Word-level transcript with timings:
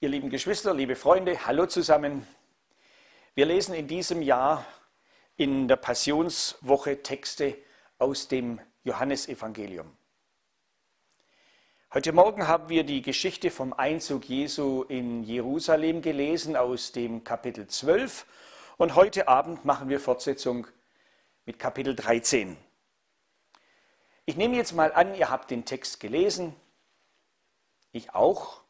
Ihr 0.00 0.10
lieben 0.10 0.30
Geschwister, 0.30 0.74
liebe 0.74 0.94
Freunde, 0.94 1.44
hallo 1.44 1.66
zusammen. 1.66 2.24
Wir 3.34 3.46
lesen 3.46 3.74
in 3.74 3.88
diesem 3.88 4.22
Jahr 4.22 4.64
in 5.34 5.66
der 5.66 5.74
Passionswoche 5.74 7.02
Texte 7.02 7.58
aus 7.98 8.28
dem 8.28 8.60
Johannesevangelium. 8.84 9.92
Heute 11.92 12.12
Morgen 12.12 12.46
haben 12.46 12.68
wir 12.68 12.84
die 12.84 13.02
Geschichte 13.02 13.50
vom 13.50 13.72
Einzug 13.72 14.28
Jesu 14.28 14.84
in 14.84 15.24
Jerusalem 15.24 16.00
gelesen 16.00 16.54
aus 16.54 16.92
dem 16.92 17.24
Kapitel 17.24 17.66
12 17.66 18.24
und 18.76 18.94
heute 18.94 19.26
Abend 19.26 19.64
machen 19.64 19.88
wir 19.88 19.98
Fortsetzung 19.98 20.68
mit 21.44 21.58
Kapitel 21.58 21.96
13. 21.96 22.56
Ich 24.26 24.36
nehme 24.36 24.54
jetzt 24.54 24.74
mal 24.74 24.92
an, 24.92 25.16
ihr 25.16 25.28
habt 25.28 25.50
den 25.50 25.64
Text 25.64 25.98
gelesen, 25.98 26.54
ich 27.90 28.14
auch. 28.14 28.67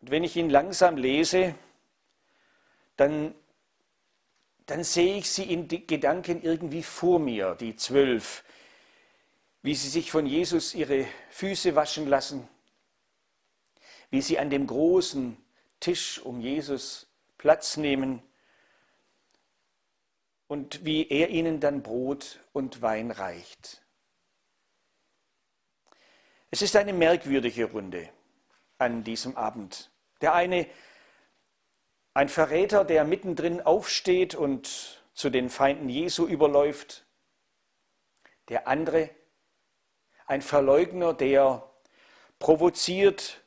Und 0.00 0.10
wenn 0.10 0.24
ich 0.24 0.36
ihn 0.36 0.50
langsam 0.50 0.96
lese, 0.96 1.54
dann, 2.96 3.34
dann 4.66 4.84
sehe 4.84 5.16
ich 5.16 5.30
sie 5.30 5.52
in 5.52 5.68
Gedanken 5.68 6.42
irgendwie 6.42 6.82
vor 6.82 7.18
mir, 7.18 7.54
die 7.54 7.76
zwölf, 7.76 8.44
wie 9.62 9.74
sie 9.74 9.88
sich 9.88 10.10
von 10.10 10.26
Jesus 10.26 10.74
ihre 10.74 11.06
Füße 11.30 11.74
waschen 11.74 12.06
lassen, 12.06 12.48
wie 14.10 14.22
sie 14.22 14.38
an 14.38 14.50
dem 14.50 14.66
großen 14.66 15.36
Tisch 15.80 16.20
um 16.20 16.40
Jesus 16.40 17.08
Platz 17.36 17.76
nehmen 17.76 18.22
und 20.46 20.84
wie 20.84 21.08
er 21.08 21.28
ihnen 21.28 21.60
dann 21.60 21.82
Brot 21.82 22.40
und 22.52 22.82
Wein 22.82 23.10
reicht. 23.10 23.82
Es 26.50 26.62
ist 26.62 26.76
eine 26.76 26.92
merkwürdige 26.92 27.66
Runde 27.66 28.10
an 28.78 29.04
diesem 29.04 29.36
Abend. 29.36 29.90
Der 30.20 30.34
eine, 30.34 30.66
ein 32.14 32.28
Verräter, 32.28 32.84
der 32.84 33.04
mittendrin 33.04 33.60
aufsteht 33.60 34.34
und 34.34 35.02
zu 35.14 35.30
den 35.30 35.50
Feinden 35.50 35.88
Jesu 35.88 36.26
überläuft. 36.26 37.04
Der 38.48 38.66
andere, 38.68 39.10
ein 40.26 40.42
Verleugner, 40.42 41.12
der 41.12 41.68
provoziert 42.38 43.42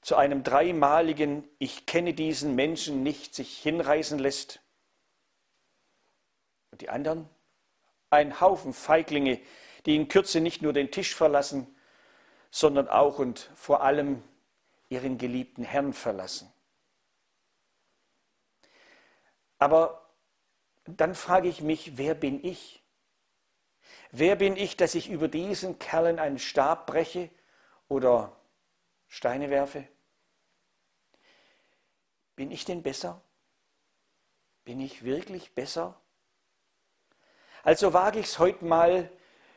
zu 0.00 0.16
einem 0.16 0.42
dreimaligen 0.42 1.48
Ich 1.58 1.86
kenne 1.86 2.14
diesen 2.14 2.54
Menschen 2.54 3.02
nicht 3.02 3.34
sich 3.34 3.58
hinreißen 3.58 4.18
lässt. 4.18 4.60
Und 6.70 6.80
die 6.80 6.90
anderen, 6.90 7.28
ein 8.10 8.40
Haufen 8.40 8.72
Feiglinge, 8.72 9.40
die 9.86 9.96
in 9.96 10.08
Kürze 10.08 10.40
nicht 10.40 10.62
nur 10.62 10.72
den 10.72 10.90
Tisch 10.90 11.14
verlassen, 11.14 11.74
sondern 12.50 12.88
auch 12.88 13.18
und 13.18 13.50
vor 13.54 13.82
allem 13.82 14.22
ihren 14.88 15.18
geliebten 15.18 15.64
Herrn 15.64 15.92
verlassen. 15.92 16.52
Aber 19.58 20.08
dann 20.84 21.14
frage 21.14 21.48
ich 21.48 21.60
mich, 21.60 21.98
wer 21.98 22.14
bin 22.14 22.44
ich? 22.44 22.82
Wer 24.10 24.36
bin 24.36 24.56
ich, 24.56 24.76
dass 24.76 24.94
ich 24.94 25.10
über 25.10 25.28
diesen 25.28 25.78
Kerlen 25.78 26.18
einen 26.18 26.38
Stab 26.38 26.86
breche 26.86 27.30
oder 27.88 28.34
Steine 29.06 29.50
werfe? 29.50 29.86
Bin 32.36 32.50
ich 32.50 32.64
denn 32.64 32.82
besser? 32.82 33.20
Bin 34.64 34.80
ich 34.80 35.02
wirklich 35.02 35.54
besser? 35.54 36.00
Also 37.62 37.92
wage 37.92 38.20
ich 38.20 38.26
es 38.26 38.38
heute 38.38 38.64
mal, 38.64 39.10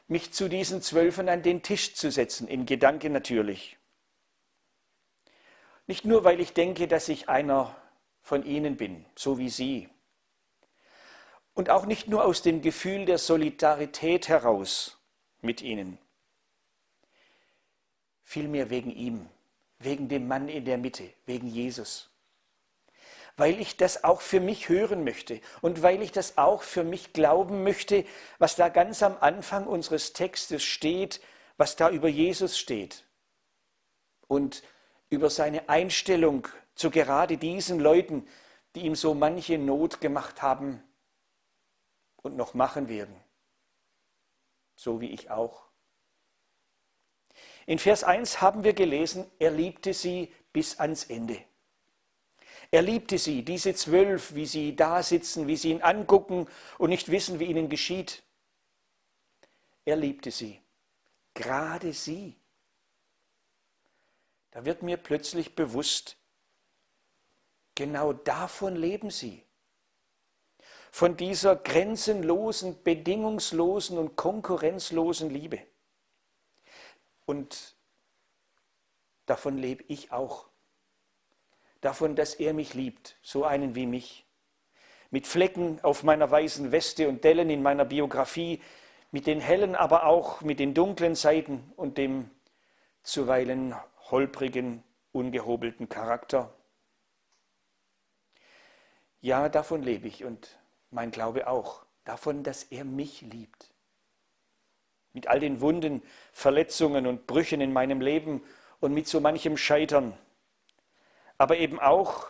mich 0.08 0.34
zu 0.34 0.50
diesen 0.50 0.82
Zwölfen 0.82 1.30
an 1.30 1.44
den 1.44 1.64
Tisch 1.64 1.96
zu 1.96 2.12
setzen, 2.12 2.48
in 2.48 2.66
Gedanken 2.66 3.14
natürlich. 3.14 3.78
Nicht 5.92 6.06
nur, 6.06 6.23
weil 6.23 6.39
ich 6.39 6.53
denke, 6.53 6.88
dass 6.88 7.09
ich 7.09 7.28
einer 7.28 7.75
von 8.22 8.45
ihnen 8.45 8.78
bin, 8.78 9.06
so 9.14 9.38
wie 9.38 9.50
sie. 9.50 9.89
Und 11.53 11.70
auch 11.70 11.86
nicht 11.86 12.08
nur 12.08 12.23
aus 12.23 12.41
dem 12.41 12.62
Gefühl 12.62 13.03
der 13.03 13.18
Solidarität 13.18 14.30
heraus 14.30 14.97
mit 15.41 15.62
ihnen. 15.62 15.97
Vielmehr 18.24 18.69
wegen 18.69 18.90
ihm, 18.90 19.28
wegen 19.80 20.07
dem 20.07 20.30
Mann 20.30 20.47
in 20.47 20.63
der 20.63 20.78
Mitte, 20.78 21.12
wegen 21.25 21.47
Jesus. 21.47 22.09
Weil 23.35 23.59
ich 23.59 23.75
das 23.75 24.06
auch 24.06 24.22
für 24.22 24.40
mich 24.40 24.69
hören 24.69 25.03
möchte 25.03 25.41
und 25.59 25.81
weil 25.81 26.01
ich 26.01 26.13
das 26.13 26.38
auch 26.38 26.63
für 26.63 26.85
mich 26.85 27.12
glauben 27.12 27.66
möchte, 27.66 28.06
was 28.40 28.56
da 28.56 28.69
ganz 28.69 29.03
am 29.03 29.18
Anfang 29.19 29.68
unseres 29.68 30.13
Textes 30.13 30.63
steht, 30.63 31.19
was 31.57 31.75
da 31.75 31.90
über 31.90 32.07
Jesus 32.07 32.57
steht. 32.57 33.03
Und 34.30 34.63
über 35.12 35.30
seine 35.30 35.70
Einstellung 35.70 36.48
zu 36.74 36.90
gerade 36.90 37.38
diesen 37.38 37.80
Leuten, 37.80 38.28
die 38.74 38.82
ihm 38.82 38.96
so 38.96 39.14
manche 39.14 39.60
Not 39.60 40.02
gemacht 40.02 40.42
haben 40.42 40.82
und 42.16 42.36
noch 42.36 42.54
machen 42.56 42.88
werden. 42.88 43.16
So 44.76 45.02
wie 45.02 45.12
ich 45.12 45.30
auch. 45.30 45.68
In 47.68 47.78
Vers 47.78 48.04
1 48.04 48.42
haben 48.42 48.64
wir 48.64 48.74
gelesen, 48.74 49.30
er 49.38 49.52
liebte 49.52 49.94
sie 49.94 50.34
bis 50.54 50.80
ans 50.80 51.04
Ende. 51.04 51.44
Er 52.72 52.82
liebte 52.82 53.18
sie, 53.18 53.44
diese 53.44 53.76
zwölf, 53.76 54.34
wie 54.34 54.46
sie 54.46 54.76
da 54.76 55.04
sitzen, 55.04 55.48
wie 55.48 55.58
sie 55.58 55.72
ihn 55.72 55.82
angucken 55.82 56.48
und 56.78 56.90
nicht 56.90 57.12
wissen, 57.12 57.40
wie 57.40 57.46
ihnen 57.46 57.68
geschieht. 57.68 58.24
Er 59.84 59.98
liebte 59.98 60.32
sie, 60.32 60.62
gerade 61.34 61.92
sie. 61.92 62.41
Da 64.51 64.66
wird 64.66 64.84
mir 64.84 64.97
plötzlich 64.97 65.56
bewusst, 65.56 66.17
genau 67.75 68.13
davon 68.13 68.75
leben 68.75 69.09
sie. 69.09 69.44
Von 70.91 71.16
dieser 71.16 71.56
grenzenlosen, 71.56 72.84
bedingungslosen 72.84 73.97
und 73.97 74.17
konkurrenzlosen 74.17 75.29
Liebe. 75.29 75.59
Und 77.25 77.75
davon 79.25 79.57
lebe 79.57 79.85
ich 79.88 80.12
auch. 80.12 80.50
Davon, 81.79 82.18
dass 82.18 82.35
er 82.35 82.53
mich 82.53 82.73
liebt, 82.73 83.16
so 83.22 83.45
einen 83.45 83.73
wie 83.73 83.85
mich. 83.85 84.25
Mit 85.12 85.28
Flecken 85.28 85.81
auf 85.81 86.03
meiner 86.03 86.29
weißen 86.29 86.73
Weste 86.73 87.07
und 87.07 87.23
Dellen 87.23 87.50
in 87.50 87.63
meiner 87.63 87.85
Biografie, 87.85 88.62
mit 89.12 89.28
den 89.28 89.39
hellen, 89.39 89.75
aber 89.75 90.06
auch 90.06 90.41
mit 90.41 90.59
den 90.59 90.73
dunklen 90.73 91.16
Seiten 91.16 91.72
und 91.78 91.97
dem 91.97 92.29
zuweilen 93.03 93.75
holprigen, 94.12 94.84
ungehobelten 95.12 95.90
Charakter. 95.90 96.54
Ja, 99.22 99.50
davon 99.50 99.82
lebe 99.82 100.08
ich 100.08 100.24
und 100.24 100.60
mein 100.90 101.12
Glaube 101.12 101.48
auch, 101.48 101.86
davon, 102.04 102.44
dass 102.44 102.64
er 102.64 102.86
mich 102.86 103.22
liebt. 103.22 103.72
Mit 105.14 105.28
all 105.28 105.40
den 105.40 105.62
Wunden, 105.62 106.02
Verletzungen 106.32 107.08
und 107.08 107.28
Brüchen 107.28 107.62
in 107.62 107.74
meinem 107.74 108.02
Leben 108.02 108.44
und 108.80 108.94
mit 108.94 109.08
so 109.08 109.20
manchem 109.20 109.58
Scheitern, 109.58 110.18
aber 111.38 111.58
eben 111.58 111.80
auch 111.80 112.28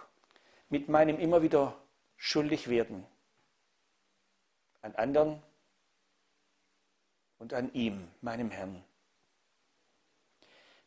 mit 0.70 0.90
meinem 0.90 1.20
immer 1.20 1.42
wieder 1.42 1.78
schuldig 2.18 2.70
werden 2.70 3.06
an 4.82 4.96
anderen 4.96 5.42
und 7.38 7.54
an 7.54 7.74
ihm, 7.74 8.08
meinem 8.22 8.52
Herrn. 8.52 8.84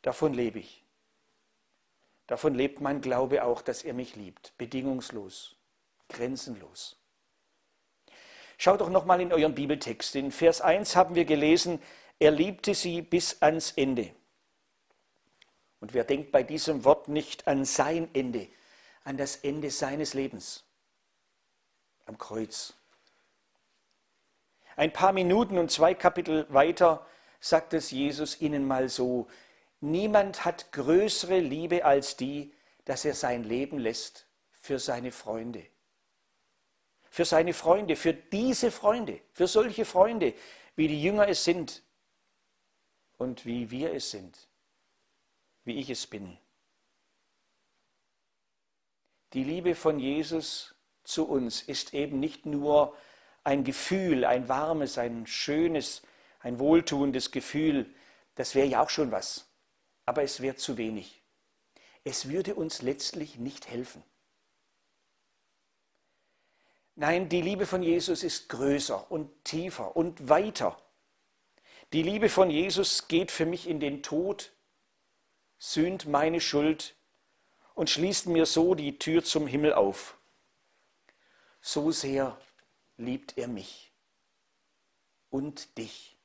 Davon 0.03 0.34
lebe 0.34 0.59
ich. 0.59 0.83
Davon 2.26 2.54
lebt 2.54 2.80
mein 2.80 3.00
Glaube 3.00 3.44
auch, 3.44 3.60
dass 3.60 3.82
er 3.82 3.94
mich 3.94 4.16
liebt, 4.16 4.56
bedingungslos, 4.56 5.56
grenzenlos. 6.08 6.96
Schaut 8.56 8.80
doch 8.80 8.88
nochmal 8.88 9.20
in 9.20 9.32
euren 9.32 9.54
Bibeltext. 9.54 10.14
In 10.16 10.30
Vers 10.30 10.60
1 10.60 10.96
haben 10.96 11.14
wir 11.14 11.24
gelesen, 11.24 11.82
er 12.18 12.30
liebte 12.30 12.74
sie 12.74 13.02
bis 13.02 13.42
ans 13.42 13.72
Ende. 13.72 14.14
Und 15.80 15.92
wer 15.92 16.04
denkt 16.04 16.32
bei 16.32 16.42
diesem 16.42 16.84
Wort 16.84 17.08
nicht 17.08 17.46
an 17.46 17.64
sein 17.64 18.08
Ende, 18.14 18.49
an 19.02 19.19
das 19.19 19.37
Ende 19.37 19.70
seines 19.70 20.14
Lebens 20.14 20.64
am 22.06 22.16
Kreuz? 22.16 22.75
Ein 24.76 24.93
paar 24.93 25.12
Minuten 25.12 25.58
und 25.58 25.70
zwei 25.70 25.94
Kapitel 25.94 26.46
weiter 26.49 27.06
sagt 27.38 27.75
es 27.75 27.90
Jesus 27.90 28.40
ihnen 28.40 28.66
mal 28.66 28.88
so, 28.88 29.28
Niemand 29.84 30.46
hat 30.46 30.72
größere 30.72 31.40
Liebe 31.40 31.84
als 31.84 32.16
die, 32.16 32.54
dass 32.86 33.04
er 33.04 33.12
sein 33.12 33.44
Leben 33.44 33.78
lässt 33.78 34.26
für 34.50 34.78
seine 34.78 35.12
Freunde. 35.12 35.66
Für 37.10 37.26
seine 37.26 37.52
Freunde, 37.52 37.94
für 37.94 38.14
diese 38.14 38.70
Freunde, 38.70 39.20
für 39.34 39.46
solche 39.46 39.84
Freunde, 39.84 40.32
wie 40.75 40.88
die 40.88 41.02
Jünger 41.02 41.28
es 41.28 41.44
sind 41.44 41.82
und 43.19 43.44
wie 43.44 43.70
wir 43.70 43.92
es 43.92 44.10
sind, 44.10 44.48
wie 45.64 45.78
ich 45.78 45.90
es 45.90 46.06
bin. 46.06 46.38
Die 49.34 49.44
Liebe 49.44 49.75
von 49.75 49.98
Jesus 49.98 50.75
zu 51.02 51.28
uns 51.28 51.60
ist 51.60 51.92
eben 51.92 52.20
nicht 52.20 52.46
nur 52.46 52.96
ein 53.42 53.64
Gefühl, 53.64 54.25
ein 54.25 54.48
warmes, 54.48 54.96
ein 54.96 55.26
schönes, 55.26 56.00
ein 56.40 56.58
wohltuendes 56.58 57.32
Gefühl, 57.32 57.94
das 58.34 58.54
wäre 58.54 58.66
ja 58.66 58.82
auch 58.82 58.88
schon 58.88 59.12
was 59.12 59.46
aber 60.06 60.22
es 60.22 60.40
wäre 60.40 60.56
zu 60.56 60.76
wenig. 60.76 61.20
es 62.06 62.28
würde 62.28 62.54
uns 62.54 62.82
letztlich 62.82 63.36
nicht 63.36 63.66
helfen. 63.68 64.02
Nein, 66.96 67.28
die 67.28 67.40
Liebe 67.40 67.66
von 67.66 67.82
Jesus 67.82 68.22
ist 68.22 68.48
größer 68.50 69.10
und 69.10 69.44
tiefer 69.44 69.96
und 69.96 70.28
weiter. 70.28 70.80
Die 71.92 72.02
Liebe 72.02 72.28
von 72.28 72.50
Jesus 72.50 73.08
geht 73.08 73.30
für 73.30 73.46
mich 73.46 73.66
in 73.66 73.80
den 73.80 74.02
Tod, 74.02 74.52
sühnt 75.58 76.06
meine 76.06 76.40
Schuld 76.40 76.94
und 77.74 77.90
schließt 77.90 78.26
mir 78.26 78.46
so 78.46 78.74
die 78.74 78.98
Tür 78.98 79.24
zum 79.24 79.46
Himmel 79.46 79.72
auf. 79.72 80.18
So 81.60 81.90
sehr 81.90 82.38
liebt 82.96 83.38
er 83.38 83.48
mich 83.48 83.92
und 85.30 85.78
dich. 85.78 86.16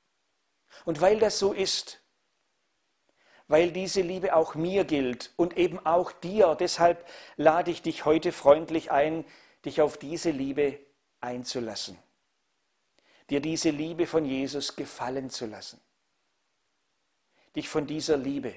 Und 0.86 1.02
weil 1.02 1.20
das 1.20 1.40
so 1.40 1.54
ist, 1.54 2.00
weil 3.50 3.72
diese 3.72 4.02
Liebe 4.02 4.36
auch 4.36 4.54
mir 4.54 4.86
gilt 4.86 5.34
und 5.36 5.58
eben 5.58 5.84
auch 5.86 6.12
dir, 6.12 6.56
deshalb 6.56 7.06
lade 7.36 7.72
ich 7.72 7.82
dich 7.82 8.06
heute 8.06 8.32
freundlich 8.32 8.92
ein, 8.92 9.26
dich 9.66 9.82
auf 9.82 9.98
diese 9.98 10.30
Liebe 10.30 10.80
einzulassen, 11.20 11.98
dir 13.32 13.42
diese 13.42 13.72
Liebe 13.72 14.06
von 14.06 14.24
Jesus 14.24 14.76
gefallen 14.76 15.32
zu 15.32 15.48
lassen, 15.48 15.82
dich 17.56 17.68
von 17.68 17.88
dieser 17.88 18.18
Liebe, 18.18 18.54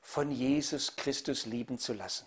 von 0.00 0.32
Jesus 0.32 0.96
Christus 0.96 1.46
lieben 1.46 1.78
zu 1.78 1.92
lassen. 1.92 2.26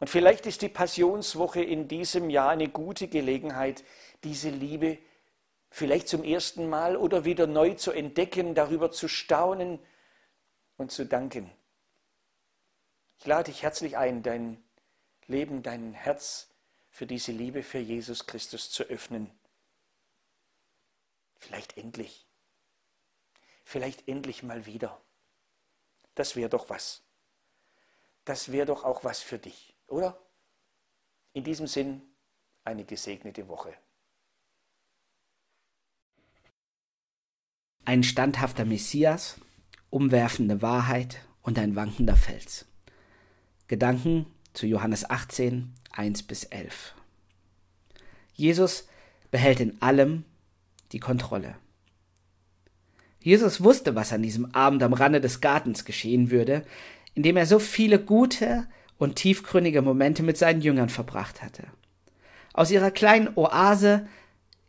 Und 0.00 0.10
vielleicht 0.10 0.46
ist 0.46 0.62
die 0.62 0.68
Passionswoche 0.68 1.62
in 1.62 1.86
diesem 1.86 2.28
Jahr 2.28 2.50
eine 2.50 2.68
gute 2.68 3.06
Gelegenheit, 3.06 3.84
diese 4.24 4.50
Liebe 4.50 4.98
vielleicht 5.74 6.06
zum 6.06 6.22
ersten 6.22 6.68
Mal 6.68 6.96
oder 6.96 7.24
wieder 7.24 7.48
neu 7.48 7.74
zu 7.74 7.90
entdecken, 7.90 8.54
darüber 8.54 8.92
zu 8.92 9.08
staunen 9.08 9.84
und 10.76 10.92
zu 10.92 11.04
danken. 11.04 11.50
Ich 13.18 13.26
lade 13.26 13.50
dich 13.50 13.64
herzlich 13.64 13.96
ein, 13.96 14.22
dein 14.22 14.62
Leben, 15.26 15.64
dein 15.64 15.92
Herz 15.92 16.54
für 16.90 17.08
diese 17.08 17.32
Liebe 17.32 17.64
für 17.64 17.80
Jesus 17.80 18.26
Christus 18.26 18.70
zu 18.70 18.84
öffnen. 18.84 19.36
Vielleicht 21.40 21.76
endlich. 21.76 22.28
Vielleicht 23.64 24.06
endlich 24.06 24.44
mal 24.44 24.66
wieder. 24.66 25.02
Das 26.14 26.36
wäre 26.36 26.50
doch 26.50 26.70
was. 26.70 27.02
Das 28.24 28.52
wäre 28.52 28.66
doch 28.66 28.84
auch 28.84 29.02
was 29.02 29.22
für 29.22 29.40
dich, 29.40 29.74
oder? 29.88 30.24
In 31.32 31.42
diesem 31.42 31.66
Sinn 31.66 32.14
eine 32.62 32.84
gesegnete 32.84 33.48
Woche. 33.48 33.76
Ein 37.86 38.02
standhafter 38.02 38.64
Messias, 38.64 39.36
umwerfende 39.90 40.62
Wahrheit 40.62 41.18
und 41.42 41.58
ein 41.58 41.76
wankender 41.76 42.16
Fels. 42.16 42.64
Gedanken 43.68 44.24
zu 44.54 44.66
Johannes 44.66 45.10
18, 45.10 45.70
1 45.92 46.22
bis 46.22 46.44
11. 46.44 46.94
Jesus 48.32 48.88
behält 49.30 49.60
in 49.60 49.82
allem 49.82 50.24
die 50.92 50.98
Kontrolle. 50.98 51.56
Jesus 53.20 53.62
wusste, 53.62 53.94
was 53.94 54.14
an 54.14 54.22
diesem 54.22 54.54
Abend 54.54 54.82
am 54.82 54.94
Rande 54.94 55.20
des 55.20 55.42
Gartens 55.42 55.84
geschehen 55.84 56.30
würde, 56.30 56.64
in 57.14 57.22
dem 57.22 57.36
er 57.36 57.46
so 57.46 57.58
viele 57.58 57.98
gute 57.98 58.66
und 58.96 59.16
tiefgründige 59.16 59.82
Momente 59.82 60.22
mit 60.22 60.38
seinen 60.38 60.62
Jüngern 60.62 60.88
verbracht 60.88 61.42
hatte. 61.42 61.64
Aus 62.54 62.70
ihrer 62.70 62.90
kleinen 62.90 63.36
Oase, 63.36 64.06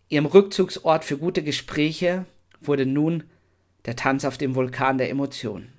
ihrem 0.09 0.25
Rückzugsort 0.25 1.06
für 1.06 1.17
gute 1.17 1.44
Gespräche, 1.44 2.25
wurde 2.67 2.85
nun 2.85 3.23
der 3.85 3.95
Tanz 3.95 4.25
auf 4.25 4.38
dem 4.38 4.56
Vulkan 4.56 4.97
der 4.97 5.09
Emotionen. 5.09 5.71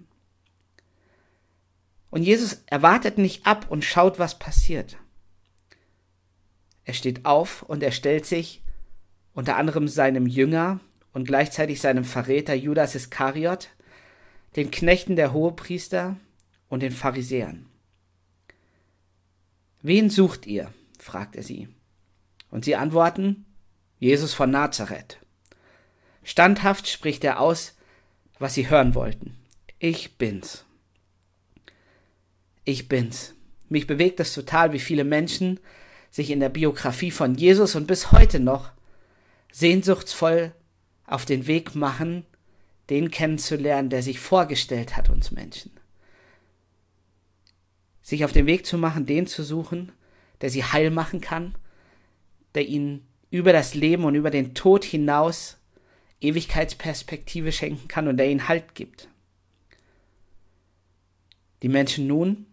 Und 2.11 2.23
Jesus 2.23 2.63
erwartet 2.67 3.19
nicht 3.19 3.47
ab 3.47 3.67
und 3.69 3.85
schaut, 3.85 4.19
was 4.19 4.39
passiert. 4.39 4.97
Er 6.85 6.95
steht 6.95 7.27
auf 7.27 7.63
und 7.63 7.83
er 7.83 7.93
stellt 7.93 8.27
sich 8.27 8.63
unter 9.35 9.57
anderem 9.57 9.89
seinem 9.89 10.27
Jünger 10.27 10.81
und 11.13 11.27
gleichzeitig 11.27 11.81
seinem 11.81 12.05
Verräter 12.05 12.55
Judas 12.55 12.95
Iskariot, 12.95 13.71
den 14.55 14.71
Knechten 14.71 15.17
der 15.17 15.33
Hohepriester 15.33 16.17
und 16.69 16.83
den 16.83 16.93
Pharisäern. 16.93 17.67
Wen 19.83 20.11
sucht 20.11 20.47
ihr? 20.47 20.73
fragt 20.99 21.37
er 21.37 21.43
sie. 21.43 21.69
Und 22.51 22.65
sie 22.65 22.77
antworten, 22.77 23.45
Jesus 23.99 24.33
von 24.33 24.51
Nazareth. 24.51 25.19
Standhaft 26.27 26.89
spricht 26.89 27.25
er 27.25 27.41
aus, 27.41 27.75
was 28.39 28.53
sie 28.53 28.69
hören 28.69 28.95
wollten. 28.95 29.35
Ich 29.79 30.19
bin's 30.19 30.67
ich 32.67 32.89
bin's. 32.89 33.35
Mich 33.71 33.87
bewegt 33.87 34.21
es 34.21 34.35
total, 34.35 34.73
wie 34.75 34.79
viele 34.79 35.05
Menschen 35.05 35.59
sich 36.11 36.31
in 36.31 36.41
der 36.41 36.51
Biografie 36.51 37.11
von 37.11 37.35
Jesus 37.35 37.75
und 37.75 37.87
bis 37.87 38.13
heute 38.13 38.39
noch 38.41 38.71
sehnsuchtsvoll 39.53 40.53
auf 41.07 41.25
den 41.25 41.47
Weg 41.47 41.75
machen, 41.75 42.27
den 42.91 43.11
kennenzulernen, 43.11 43.89
der 43.89 44.03
sich 44.03 44.21
vorgestellt 44.21 44.97
hat 44.97 45.11
uns 45.11 45.31
Menschen. 45.31 45.73
Sich 48.03 48.25
auf 48.25 48.33
den 48.33 48.47
Weg 48.47 48.67
zu 48.67 48.79
machen, 48.79 49.07
den 49.07 49.27
zu 49.27 49.43
suchen, 49.43 49.93
der 50.41 50.51
sie 50.51 50.65
heil 50.65 50.91
machen 50.91 51.21
kann, 51.21 51.55
der 52.55 52.67
ihnen 52.67 53.07
über 53.31 53.53
das 53.53 53.75
Leben 53.75 54.05
und 54.05 54.15
über 54.15 54.31
den 54.31 54.55
Tod 54.55 54.85
hinaus 54.85 55.59
Ewigkeitsperspektive 56.21 57.53
schenken 57.53 57.89
kann 57.89 58.09
und 58.09 58.17
der 58.17 58.31
ihnen 58.31 58.49
Halt 58.49 58.75
gibt. 58.75 59.09
Die 61.63 61.69
Menschen 61.69 62.07
nun 62.07 62.47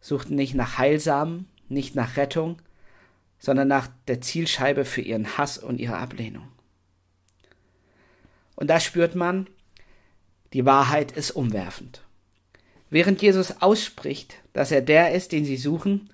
suchten 0.00 0.34
nicht 0.34 0.54
nach 0.54 0.78
Heilsamen, 0.78 1.48
nicht 1.68 1.94
nach 1.94 2.16
Rettung, 2.16 2.60
sondern 3.38 3.68
nach 3.68 3.88
der 4.08 4.20
Zielscheibe 4.20 4.84
für 4.84 5.00
ihren 5.00 5.38
Hass 5.38 5.58
und 5.58 5.78
ihre 5.78 5.96
Ablehnung. 5.96 6.48
Und 8.56 8.68
da 8.68 8.80
spürt 8.80 9.14
man, 9.14 9.48
die 10.52 10.64
Wahrheit 10.64 11.12
ist 11.12 11.30
umwerfend. 11.30 12.02
Während 12.90 13.22
Jesus 13.22 13.62
ausspricht, 13.62 14.36
dass 14.52 14.72
er 14.72 14.82
der 14.82 15.14
ist, 15.14 15.32
den 15.32 15.44
sie 15.44 15.56
suchen, 15.56 16.10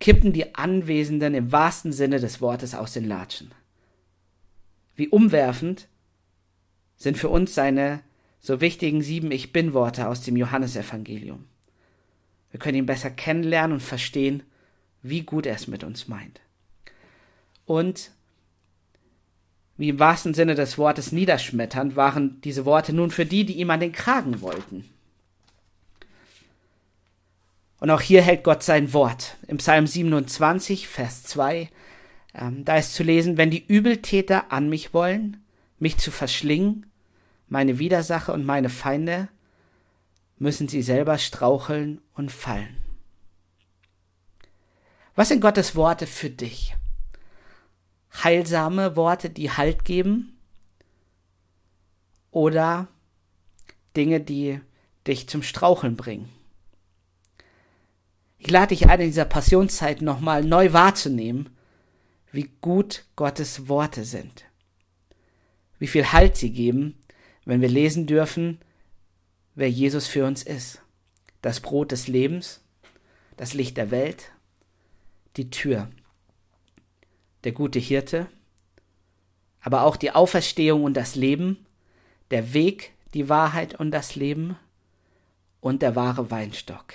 kippen 0.00 0.32
die 0.32 0.54
Anwesenden 0.54 1.34
im 1.34 1.52
wahrsten 1.52 1.92
Sinne 1.92 2.18
des 2.18 2.40
Wortes 2.40 2.74
aus 2.74 2.92
den 2.92 3.06
Latschen. 3.06 3.52
Wie 4.96 5.08
umwerfend 5.08 5.88
sind 6.96 7.18
für 7.18 7.28
uns 7.28 7.54
seine 7.54 8.00
so 8.40 8.60
wichtigen 8.60 9.02
sieben 9.02 9.30
Ich 9.30 9.52
bin 9.52 9.74
Worte 9.74 10.08
aus 10.08 10.22
dem 10.22 10.36
Johannesevangelium. 10.36 11.44
Wir 12.50 12.60
können 12.60 12.78
ihn 12.78 12.86
besser 12.86 13.10
kennenlernen 13.10 13.74
und 13.74 13.82
verstehen, 13.82 14.42
wie 15.02 15.22
gut 15.22 15.46
er 15.46 15.54
es 15.54 15.66
mit 15.66 15.84
uns 15.84 16.08
meint. 16.08 16.40
Und 17.66 18.10
wie 19.76 19.90
im 19.90 19.98
wahrsten 19.98 20.32
Sinne 20.32 20.54
des 20.54 20.78
Wortes 20.78 21.12
niederschmetternd 21.12 21.96
waren 21.96 22.40
diese 22.40 22.64
Worte 22.64 22.94
nun 22.94 23.10
für 23.10 23.26
die, 23.26 23.44
die 23.44 23.58
ihm 23.58 23.70
an 23.70 23.80
den 23.80 23.92
Kragen 23.92 24.40
wollten. 24.40 24.88
Und 27.78 27.90
auch 27.90 28.00
hier 28.00 28.22
hält 28.22 28.42
Gott 28.42 28.62
sein 28.62 28.94
Wort. 28.94 29.36
Im 29.48 29.58
Psalm 29.58 29.86
27, 29.86 30.88
Vers 30.88 31.24
2, 31.24 31.68
ähm, 32.36 32.64
da 32.64 32.76
ist 32.76 32.94
zu 32.94 33.02
lesen, 33.02 33.36
wenn 33.36 33.50
die 33.50 33.64
Übeltäter 33.66 34.52
an 34.52 34.68
mich 34.68 34.92
wollen, 34.92 35.42
mich 35.78 35.96
zu 35.96 36.10
verschlingen, 36.10 36.86
meine 37.48 37.78
Widersacher 37.78 38.34
und 38.34 38.44
meine 38.44 38.68
Feinde, 38.68 39.28
müssen 40.38 40.68
sie 40.68 40.82
selber 40.82 41.16
straucheln 41.18 42.00
und 42.14 42.30
fallen. 42.30 42.76
Was 45.14 45.28
sind 45.28 45.40
Gottes 45.40 45.74
Worte 45.74 46.06
für 46.06 46.28
dich? 46.28 46.76
Heilsame 48.22 48.96
Worte, 48.96 49.30
die 49.30 49.50
Halt 49.50 49.84
geben? 49.86 50.38
Oder 52.30 52.88
Dinge, 53.96 54.20
die 54.20 54.60
dich 55.06 55.26
zum 55.26 55.42
Straucheln 55.42 55.96
bringen? 55.96 56.28
Ich 58.38 58.50
lade 58.50 58.68
dich 58.68 58.88
ein, 58.88 59.00
in 59.00 59.06
dieser 59.06 59.24
Passionszeit 59.24 60.02
nochmal 60.02 60.44
neu 60.44 60.74
wahrzunehmen, 60.74 61.55
wie 62.32 62.50
gut 62.60 63.04
Gottes 63.16 63.68
Worte 63.68 64.04
sind. 64.04 64.44
Wie 65.78 65.86
viel 65.86 66.12
Halt 66.12 66.36
sie 66.36 66.52
geben, 66.52 66.96
wenn 67.44 67.60
wir 67.60 67.68
lesen 67.68 68.06
dürfen, 68.06 68.58
wer 69.54 69.70
Jesus 69.70 70.06
für 70.06 70.26
uns 70.26 70.42
ist. 70.42 70.82
Das 71.42 71.60
Brot 71.60 71.92
des 71.92 72.08
Lebens, 72.08 72.60
das 73.36 73.54
Licht 73.54 73.76
der 73.76 73.90
Welt, 73.90 74.32
die 75.36 75.50
Tür, 75.50 75.88
der 77.44 77.52
gute 77.52 77.78
Hirte, 77.78 78.26
aber 79.60 79.82
auch 79.82 79.96
die 79.96 80.12
Auferstehung 80.12 80.84
und 80.84 80.94
das 80.94 81.14
Leben, 81.14 81.66
der 82.30 82.54
Weg, 82.54 82.92
die 83.14 83.28
Wahrheit 83.28 83.74
und 83.74 83.90
das 83.90 84.14
Leben 84.14 84.56
und 85.60 85.82
der 85.82 85.96
wahre 85.96 86.30
Weinstock. 86.30 86.94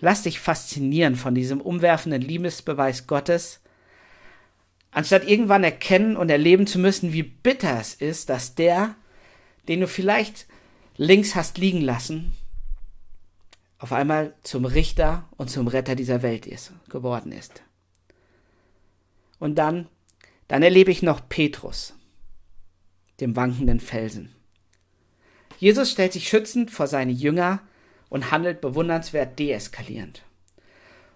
Lass 0.00 0.22
dich 0.22 0.40
faszinieren 0.40 1.16
von 1.16 1.34
diesem 1.34 1.60
umwerfenden 1.60 2.22
Liebesbeweis 2.22 3.06
Gottes, 3.06 3.60
anstatt 4.90 5.28
irgendwann 5.28 5.64
erkennen 5.64 6.16
und 6.16 6.30
erleben 6.30 6.66
zu 6.66 6.78
müssen, 6.78 7.12
wie 7.12 7.22
bitter 7.22 7.78
es 7.80 7.94
ist, 7.94 8.28
dass 8.28 8.54
der, 8.54 8.94
den 9.68 9.80
du 9.80 9.88
vielleicht 9.88 10.46
links 10.96 11.34
hast 11.34 11.58
liegen 11.58 11.80
lassen, 11.80 12.32
auf 13.78 13.92
einmal 13.92 14.34
zum 14.42 14.64
Richter 14.64 15.28
und 15.36 15.50
zum 15.50 15.68
Retter 15.68 15.94
dieser 15.94 16.22
Welt 16.22 16.46
ist, 16.46 16.72
geworden 16.88 17.32
ist. 17.32 17.62
Und 19.38 19.56
dann, 19.56 19.88
dann 20.48 20.62
erlebe 20.62 20.90
ich 20.90 21.02
noch 21.02 21.28
Petrus, 21.28 21.94
dem 23.20 23.36
wankenden 23.36 23.80
Felsen. 23.80 24.34
Jesus 25.58 25.90
stellt 25.90 26.12
sich 26.12 26.28
schützend 26.28 26.70
vor 26.70 26.86
seine 26.86 27.12
Jünger 27.12 27.60
und 28.08 28.30
handelt 28.30 28.60
bewundernswert 28.60 29.38
deeskalierend. 29.38 30.22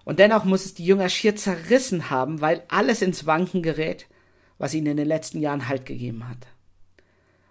Und 0.05 0.19
dennoch 0.19 0.45
muss 0.45 0.65
es 0.65 0.75
die 0.75 0.85
Jünger 0.85 1.09
schier 1.09 1.37
zerrissen 1.37 2.11
haben, 2.11 2.41
weil 2.41 2.65
alles 2.69 3.03
ins 3.03 3.27
Wanken 3.27 3.63
gerät, 3.63 4.07
was 4.59 4.75
ihnen 4.75 4.89
in 4.89 4.97
den 4.97 5.09
letzten 5.09 5.41
Jahren 5.41 5.69
Halt 5.69 5.87
gegeben 5.87 6.29
hat. 6.29 6.47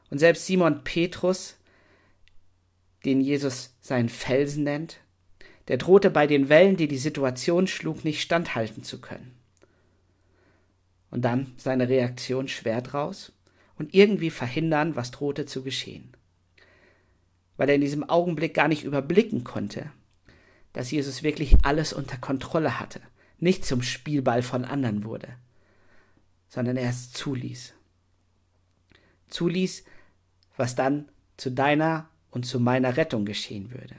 Und 0.10 0.18
selbst 0.18 0.46
Simon 0.46 0.84
Petrus, 0.84 1.58
den 3.06 3.22
Jesus 3.22 3.76
seinen 3.80 4.10
Felsen 4.10 4.64
nennt, 4.64 5.00
der 5.68 5.78
drohte 5.78 6.10
bei 6.10 6.28
den 6.28 6.50
Wellen, 6.50 6.78
die 6.78 6.88
die 6.88 6.98
Situation 6.98 7.68
schlug, 7.68 8.04
nicht 8.04 8.22
standhalten 8.22 8.84
zu 8.84 9.00
können. 9.00 9.36
Und 11.12 11.24
dann 11.24 11.54
seine 11.58 11.90
Reaktion 11.90 12.48
schwer 12.48 12.82
draus 12.82 13.32
und 13.78 13.94
irgendwie 13.94 14.32
verhindern, 14.32 14.96
was 14.96 15.12
drohte 15.12 15.46
zu 15.46 15.64
geschehen. 15.64 16.12
Weil 17.60 17.68
er 17.68 17.76
in 17.76 17.82
diesem 17.82 18.10
Augenblick 18.10 18.54
gar 18.54 18.70
nicht 18.70 18.86
überblicken 18.86 19.44
konnte, 19.44 19.92
dass 20.72 20.92
Jesus 20.92 21.24
wirklich 21.24 21.58
alles 21.66 21.92
unter 21.92 22.16
Kontrolle 22.16 22.80
hatte, 22.80 23.02
nicht 23.38 23.66
zum 23.66 23.82
Spielball 23.82 24.44
von 24.44 24.64
anderen 24.64 25.04
wurde, 25.04 25.28
sondern 26.48 26.78
er 26.78 26.90
es 26.90 27.12
zuließ. 27.12 27.74
Zuließ, 29.28 29.84
was 30.56 30.76
dann 30.76 31.10
zu 31.36 31.52
deiner 31.52 32.08
und 32.32 32.46
zu 32.46 32.62
meiner 32.62 32.96
Rettung 32.96 33.26
geschehen 33.26 33.72
würde. 33.72 33.98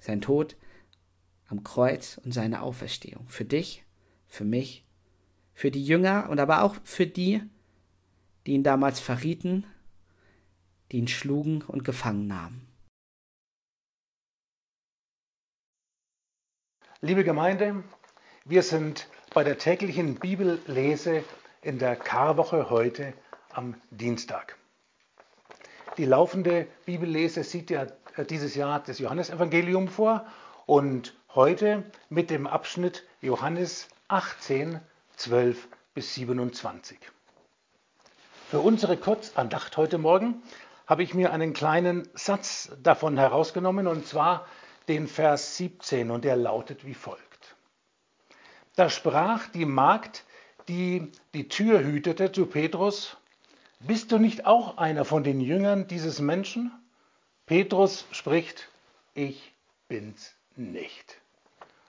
Sein 0.00 0.20
Tod 0.20 0.56
am 1.46 1.62
Kreuz 1.62 2.20
und 2.24 2.32
seine 2.32 2.62
Auferstehung. 2.62 3.28
Für 3.28 3.44
dich, 3.44 3.84
für 4.26 4.44
mich, 4.44 4.84
für 5.54 5.70
die 5.70 5.84
Jünger 5.84 6.30
und 6.30 6.40
aber 6.40 6.64
auch 6.64 6.74
für 6.82 7.06
die, 7.06 7.42
die 8.44 8.54
ihn 8.54 8.64
damals 8.64 8.98
verrieten, 8.98 9.64
die 10.90 10.98
ihn 10.98 11.08
schlugen 11.08 11.62
und 11.62 11.84
gefangen 11.84 12.26
nahmen. 12.26 12.66
Liebe 17.00 17.22
Gemeinde, 17.22 17.84
wir 18.44 18.62
sind 18.62 19.08
bei 19.32 19.44
der 19.44 19.58
täglichen 19.58 20.16
Bibellese 20.16 21.22
in 21.62 21.78
der 21.78 21.94
Karwoche 21.94 22.70
heute 22.70 23.12
am 23.50 23.80
Dienstag. 23.90 24.56
Die 25.96 26.04
laufende 26.04 26.66
Bibellese 26.86 27.44
sieht 27.44 27.70
ja 27.70 27.86
äh, 28.16 28.24
dieses 28.24 28.54
Jahr 28.54 28.80
das 28.80 28.98
Johannesevangelium 28.98 29.88
vor 29.88 30.26
und 30.66 31.16
heute 31.34 31.84
mit 32.08 32.30
dem 32.30 32.46
Abschnitt 32.46 33.06
Johannes 33.20 33.88
18, 34.08 34.80
12 35.16 35.68
bis 35.94 36.14
27. 36.14 36.98
Für 38.50 38.60
unsere 38.60 38.96
Kurzandacht 38.96 39.76
heute 39.76 39.98
Morgen 39.98 40.42
habe 40.88 41.02
ich 41.02 41.12
mir 41.12 41.32
einen 41.32 41.52
kleinen 41.52 42.08
Satz 42.14 42.72
davon 42.82 43.18
herausgenommen 43.18 43.86
und 43.86 44.06
zwar 44.06 44.46
den 44.88 45.06
Vers 45.06 45.58
17 45.58 46.10
und 46.10 46.24
der 46.24 46.34
lautet 46.34 46.86
wie 46.86 46.94
folgt. 46.94 47.56
Da 48.74 48.88
sprach 48.88 49.48
die 49.48 49.66
Magd, 49.66 50.24
die 50.66 51.12
die 51.34 51.48
Tür 51.48 51.80
hütete, 51.80 52.32
zu 52.32 52.46
Petrus, 52.46 53.18
bist 53.80 54.10
du 54.12 54.18
nicht 54.18 54.46
auch 54.46 54.78
einer 54.78 55.04
von 55.04 55.22
den 55.22 55.40
Jüngern 55.40 55.86
dieses 55.88 56.20
Menschen? 56.20 56.72
Petrus 57.44 58.06
spricht, 58.10 58.68
ich 59.14 59.52
bin's 59.88 60.34
nicht. 60.56 61.20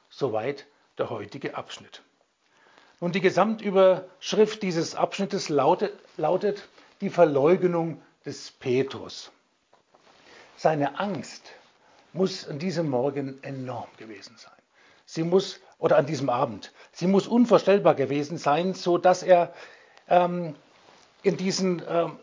Soweit 0.09 0.67
der 0.97 1.09
heutige 1.09 1.55
Abschnitt. 1.55 2.03
Und 2.99 3.15
die 3.15 3.21
Gesamtüberschrift 3.21 4.61
dieses 4.61 4.93
Abschnittes 4.93 5.47
lautet, 5.47 5.97
lautet 6.17 6.67
die 6.99 7.09
Verleugnung 7.09 8.01
des 8.25 8.51
Petrus. 8.51 9.31
Seine 10.57 10.99
Angst 10.99 11.53
muss 12.11 12.47
an 12.47 12.59
diesem 12.59 12.89
Morgen 12.89 13.41
enorm 13.43 13.87
gewesen 13.97 14.35
sein. 14.37 14.51
Sie 15.05 15.23
muss, 15.23 15.59
oder 15.77 15.97
an 15.97 16.05
diesem 16.05 16.29
Abend, 16.29 16.73
sie 16.91 17.07
muss 17.07 17.27
unvorstellbar 17.27 17.95
gewesen 17.95 18.37
sein, 18.37 18.73
so 18.73 18.97
dass 18.97 19.23
er 19.23 19.53
ähm, 20.07 20.55
in, 21.23 21.37
diesen, 21.37 21.81
ähm, 21.87 22.19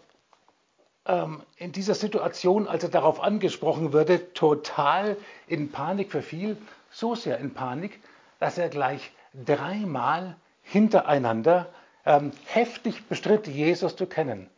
ähm, 1.06 1.42
in 1.56 1.72
dieser 1.72 1.94
Situation, 1.94 2.68
als 2.68 2.84
er 2.84 2.90
darauf 2.90 3.20
angesprochen 3.20 3.92
wurde, 3.92 4.32
total 4.34 5.16
in 5.46 5.72
Panik 5.72 6.10
verfiel, 6.10 6.58
so 6.90 7.14
sehr 7.14 7.38
in 7.38 7.54
Panik, 7.54 8.00
dass 8.38 8.58
er 8.58 8.68
gleich 8.68 9.12
dreimal 9.32 10.36
hintereinander 10.62 11.72
ähm, 12.04 12.32
heftig 12.44 13.06
bestritt, 13.06 13.46
Jesus 13.46 13.96
zu 13.96 14.06
kennen 14.06 14.50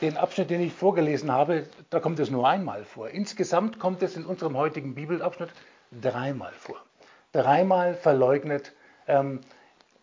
den 0.00 0.16
Abschnitt, 0.16 0.50
den 0.50 0.60
ich 0.60 0.72
vorgelesen 0.72 1.32
habe, 1.32 1.66
da 1.90 2.00
kommt 2.00 2.18
es 2.18 2.30
nur 2.30 2.48
einmal 2.48 2.84
vor. 2.84 3.08
Insgesamt 3.08 3.78
kommt 3.78 4.02
es 4.02 4.16
in 4.16 4.26
unserem 4.26 4.56
heutigen 4.56 4.94
Bibelabschnitt 4.94 5.50
dreimal 5.90 6.52
vor. 6.52 6.76
Dreimal 7.32 7.94
verleugnet 7.94 8.72
ähm, 9.06 9.40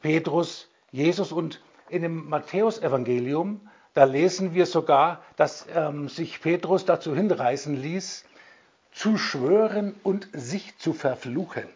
Petrus 0.02 0.70
Jesus 0.92 1.32
und 1.32 1.62
in 1.90 2.02
dem 2.02 2.30
Matthäusevangelium, 2.30 3.70
da 3.94 4.06
lesen 4.06 4.54
wir 4.54 4.66
sogar, 4.66 5.22
dass 5.36 5.68
ähm, 5.74 6.10
sich 6.10 6.42
Petrus 6.42 6.86
dazu 6.86 7.16
hinreißen 7.16 7.76
ließ, 7.76 8.26
zu 8.92 9.18
schwören 9.18 9.96
und 10.04 10.28
sich 10.34 10.78
zu 10.78 10.94
verfluchen. 10.94 11.68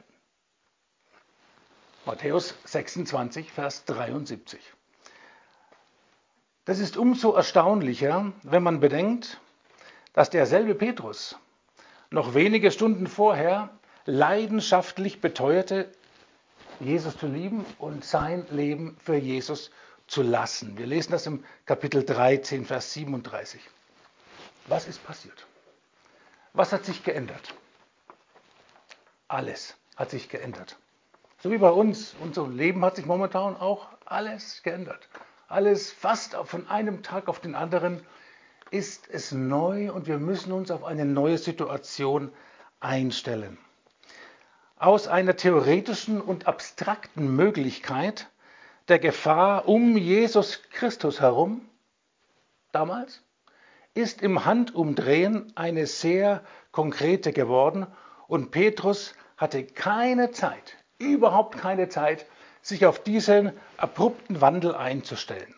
Matthäus 2.05 2.55
26, 2.65 3.51
Vers 3.51 3.85
73. 3.85 4.59
Das 6.67 6.79
ist 6.79 6.97
umso 6.97 7.31
erstaunlicher, 7.31 8.33
wenn 8.43 8.61
man 8.61 8.81
bedenkt, 8.81 9.39
dass 10.11 10.29
derselbe 10.29 10.75
Petrus 10.75 11.37
noch 12.09 12.33
wenige 12.33 12.71
Stunden 12.71 13.07
vorher 13.07 13.69
leidenschaftlich 14.05 15.21
beteuerte, 15.21 15.89
Jesus 16.81 17.17
zu 17.17 17.27
lieben 17.27 17.65
und 17.79 18.03
sein 18.03 18.45
Leben 18.51 18.97
für 19.01 19.15
Jesus 19.15 19.71
zu 20.07 20.23
lassen. 20.23 20.77
Wir 20.77 20.87
lesen 20.87 21.13
das 21.13 21.25
im 21.25 21.45
Kapitel 21.65 22.03
13, 22.03 22.65
Vers 22.65 22.91
37. 22.91 23.61
Was 24.65 24.89
ist 24.89 25.01
passiert? 25.05 25.47
Was 26.51 26.73
hat 26.73 26.83
sich 26.83 27.01
geändert? 27.01 27.53
Alles 29.29 29.77
hat 29.95 30.09
sich 30.09 30.27
geändert. 30.27 30.75
So 31.41 31.49
wie 31.49 31.59
bei 31.59 31.69
uns, 31.69 32.13
unser 32.19 32.45
Leben 32.45 32.83
hat 32.83 32.97
sich 32.97 33.05
momentan 33.05 33.55
auch 33.55 33.87
alles 34.03 34.63
geändert 34.63 35.07
alles 35.47 35.91
fast 35.91 36.35
von 36.45 36.67
einem 36.67 37.03
Tag 37.03 37.27
auf 37.27 37.39
den 37.39 37.55
anderen 37.55 38.05
ist 38.69 39.07
es 39.09 39.31
neu 39.31 39.91
und 39.91 40.07
wir 40.07 40.17
müssen 40.17 40.51
uns 40.51 40.71
auf 40.71 40.83
eine 40.83 41.05
neue 41.05 41.37
Situation 41.37 42.31
einstellen. 42.79 43.57
Aus 44.75 45.07
einer 45.07 45.35
theoretischen 45.35 46.21
und 46.21 46.47
abstrakten 46.47 47.35
Möglichkeit 47.35 48.27
der 48.89 48.99
Gefahr 48.99 49.67
um 49.67 49.97
Jesus 49.97 50.61
Christus 50.71 51.21
herum, 51.21 51.61
damals, 52.71 53.23
ist 53.93 54.21
im 54.21 54.45
Handumdrehen 54.45 55.51
eine 55.55 55.87
sehr 55.87 56.43
konkrete 56.71 57.33
geworden 57.33 57.87
und 58.27 58.51
Petrus 58.51 59.15
hatte 59.37 59.65
keine 59.65 60.31
Zeit, 60.31 60.77
überhaupt 60.99 61.57
keine 61.57 61.89
Zeit, 61.89 62.25
sich 62.67 62.85
auf 62.85 62.99
diesen 62.99 63.53
abrupten 63.77 64.41
Wandel 64.41 64.75
einzustellen. 64.75 65.55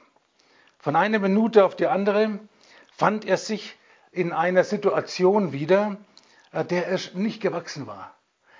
Von 0.77 0.95
einer 0.95 1.17
Minute 1.17 1.65
auf 1.65 1.75
die 1.75 1.87
andere 1.87 2.37
fand 2.95 3.25
er 3.25 3.37
sich 3.37 3.75
in 4.11 4.31
einer 4.31 4.63
Situation 4.63 5.51
wieder, 5.51 5.97
äh, 6.51 6.63
der 6.63 6.87
er 6.87 6.99
nicht 7.15 7.41
gewachsen 7.41 7.87
war. 7.87 8.13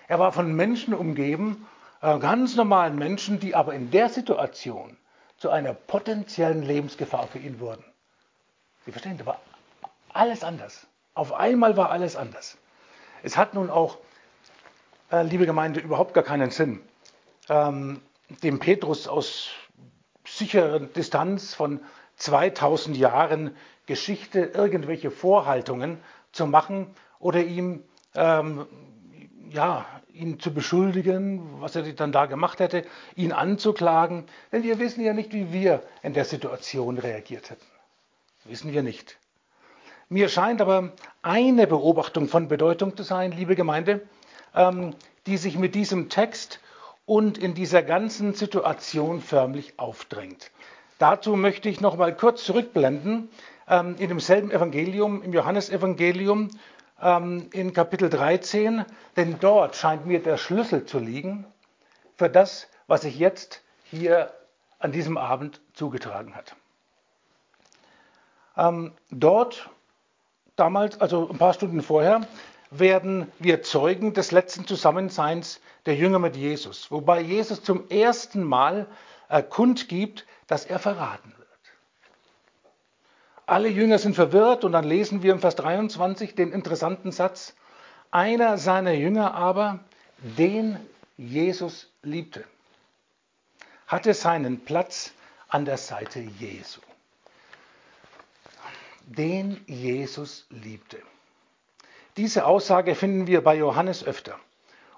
Er 0.07 0.17
war 0.17 0.31
von 0.31 0.51
Menschen 0.55 0.95
umgeben, 0.95 1.67
äh, 2.01 2.17
ganz 2.17 2.55
normalen 2.55 2.97
Menschen, 2.97 3.39
die 3.39 3.53
aber 3.53 3.75
in 3.75 3.91
der 3.91 4.09
Situation 4.09 4.97
zu 5.37 5.51
einer 5.51 5.73
potenziellen 5.75 6.63
Lebensgefahr 6.63 7.27
für 7.27 7.37
ihn 7.37 7.59
wurden. 7.59 7.85
Sie 8.83 8.91
verstehen, 8.91 9.19
da 9.19 9.27
war 9.27 9.39
alles 10.11 10.43
anders. 10.43 10.87
Auf 11.13 11.33
einmal 11.33 11.77
war 11.77 11.91
alles 11.91 12.15
anders. 12.15 12.57
Es 13.21 13.37
hat 13.37 13.53
nun 13.53 13.69
auch, 13.69 13.99
äh, 15.11 15.21
liebe 15.21 15.45
Gemeinde, 15.45 15.81
überhaupt 15.81 16.15
gar 16.15 16.23
keinen 16.23 16.49
Sinn, 16.49 16.81
ähm, 17.47 18.01
dem 18.43 18.59
Petrus 18.59 19.07
aus 19.07 19.50
sicherer 20.25 20.79
Distanz 20.79 21.53
von 21.53 21.81
2000 22.17 22.98
Jahren 22.98 23.55
Geschichte 23.86 24.39
irgendwelche 24.53 25.09
Vorhaltungen 25.12 26.00
zu 26.31 26.45
machen 26.45 26.88
oder 27.19 27.41
ihm 27.43 27.83
ähm, 28.15 28.67
ja, 29.51 29.86
ihn 30.13 30.39
zu 30.39 30.53
beschuldigen, 30.53 31.62
was 31.62 31.75
er 31.75 31.83
dann 31.93 32.12
da 32.12 32.25
gemacht 32.25 32.59
hätte, 32.59 32.86
ihn 33.15 33.31
anzuklagen. 33.31 34.25
Denn 34.51 34.63
wir 34.63 34.79
wissen 34.79 35.03
ja 35.03 35.13
nicht, 35.13 35.33
wie 35.33 35.51
wir 35.51 35.81
in 36.03 36.13
der 36.13 36.25
Situation 36.25 36.98
reagiert 36.98 37.50
hätten. 37.50 37.65
wissen 38.45 38.74
wir 38.74 38.83
nicht. 38.83 39.17
Mir 40.09 40.27
scheint 40.29 40.62
aber 40.62 40.93
eine 41.21 41.67
Beobachtung 41.67 42.27
von 42.27 42.48
Bedeutung 42.48 42.98
zu 42.98 43.03
sein, 43.03 43.31
liebe 43.31 43.55
Gemeinde, 43.55 44.01
ähm, 44.55 44.95
die 45.27 45.38
sich 45.38 45.57
mit 45.57 45.75
diesem 45.75 46.09
Text 46.09 46.59
und 47.09 47.39
in 47.39 47.55
dieser 47.55 47.81
ganzen 47.81 48.35
Situation 48.35 49.19
förmlich 49.19 49.79
aufdrängt. 49.79 50.51
Dazu 50.99 51.35
möchte 51.35 51.67
ich 51.67 51.81
noch 51.81 51.97
mal 51.97 52.15
kurz 52.15 52.43
zurückblenden 52.43 53.29
ähm, 53.67 53.95
in 53.97 54.09
demselben 54.09 54.51
Evangelium, 54.51 55.23
im 55.23 55.33
Johannesevangelium 55.33 56.51
ähm, 57.01 57.49
in 57.51 57.73
Kapitel 57.73 58.11
13, 58.11 58.85
denn 59.17 59.39
dort 59.39 59.75
scheint 59.75 60.05
mir 60.05 60.21
der 60.21 60.37
Schlüssel 60.37 60.85
zu 60.85 60.99
liegen 60.99 61.47
für 62.15 62.29
das, 62.29 62.67
was 62.85 63.01
sich 63.01 63.17
jetzt 63.17 63.63
hier 63.85 64.31
an 64.77 64.91
diesem 64.91 65.17
Abend 65.17 65.61
zugetragen 65.73 66.35
hat. 66.35 66.55
Ähm, 68.55 68.93
dort, 69.09 69.71
damals, 70.55 71.01
also 71.01 71.27
ein 71.27 71.39
paar 71.39 71.55
Stunden 71.55 71.81
vorher, 71.81 72.21
werden 72.71 73.31
wir 73.39 73.63
Zeugen 73.63 74.13
des 74.13 74.31
letzten 74.31 74.67
Zusammenseins 74.67 75.59
der 75.85 75.95
Jünger 75.95 76.19
mit 76.19 76.35
Jesus, 76.35 76.91
wobei 76.91 77.21
Jesus 77.21 77.63
zum 77.63 77.89
ersten 77.89 78.43
Mal 78.43 78.88
äh, 79.29 79.41
kundgibt, 79.41 80.25
dass 80.47 80.65
er 80.65 80.79
verraten 80.79 81.33
wird. 81.38 81.47
Alle 83.45 83.69
Jünger 83.69 83.97
sind 83.97 84.13
verwirrt 84.15 84.63
und 84.63 84.73
dann 84.73 84.83
lesen 84.83 85.23
wir 85.23 85.33
im 85.33 85.39
Vers 85.39 85.55
23 85.55 86.35
den 86.35 86.51
interessanten 86.51 87.11
Satz, 87.11 87.55
einer 88.11 88.57
seiner 88.57 88.93
Jünger 88.93 89.33
aber, 89.33 89.79
den 90.19 90.79
Jesus 91.17 91.91
liebte, 92.03 92.43
hatte 93.88 94.13
seinen 94.13 94.59
Platz 94.63 95.11
an 95.47 95.65
der 95.65 95.77
Seite 95.77 96.19
Jesu. 96.19 96.81
Den 99.05 99.63
Jesus 99.65 100.45
liebte. 100.49 100.99
Diese 102.19 102.45
Aussage 102.45 102.95
finden 102.95 103.27
wir 103.27 103.41
bei 103.41 103.55
Johannes 103.55 104.03
öfter. 104.03 104.38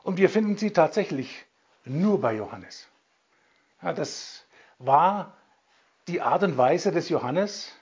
Und 0.01 0.18
wir 0.18 0.28
finden 0.28 0.58
sie 0.58 0.72
tatsächlich 0.72 1.46
nur 1.86 2.20
bei 2.20 2.34
Johannes. 2.34 2.88
Ja, 3.84 3.94
das 3.94 4.44
war 4.80 5.38
die 6.08 6.20
Art 6.22 6.42
und 6.42 6.58
Weise 6.58 6.92
des 6.92 7.10
Johannes, 7.10 7.74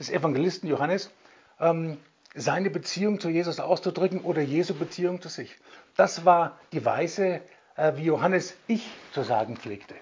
des 0.00 0.10
Evangelisten 0.10 0.68
Johannes, 0.68 1.12
ähm, 1.60 1.98
seine 2.34 2.70
Beziehung 2.70 3.20
zu 3.20 3.28
Jesus 3.28 3.60
auszudrücken 3.60 4.22
oder 4.22 4.42
Jesu 4.42 4.74
Beziehung 4.74 5.22
zu 5.22 5.28
sich. 5.28 5.56
Das 5.94 6.24
war 6.24 6.58
die 6.72 6.84
Weise, 6.84 7.40
äh, 7.76 7.92
wie 7.94 8.06
Johannes 8.06 8.56
ich 8.66 8.90
zu 9.12 9.22
sagen 9.22 9.56
pflegte. 9.56 9.94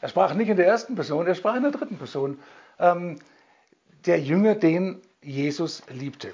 Er 0.00 0.08
sprach 0.08 0.32
nicht 0.32 0.48
in 0.48 0.56
der 0.56 0.66
ersten 0.66 0.94
Person, 0.94 1.26
er 1.26 1.34
sprach 1.34 1.56
in 1.56 1.62
der 1.64 1.72
dritten 1.72 1.98
Person. 1.98 2.38
Ähm, 2.78 3.18
der 4.06 4.18
Jünger, 4.18 4.54
den 4.54 5.02
Jesus 5.20 5.82
liebte. 5.90 6.32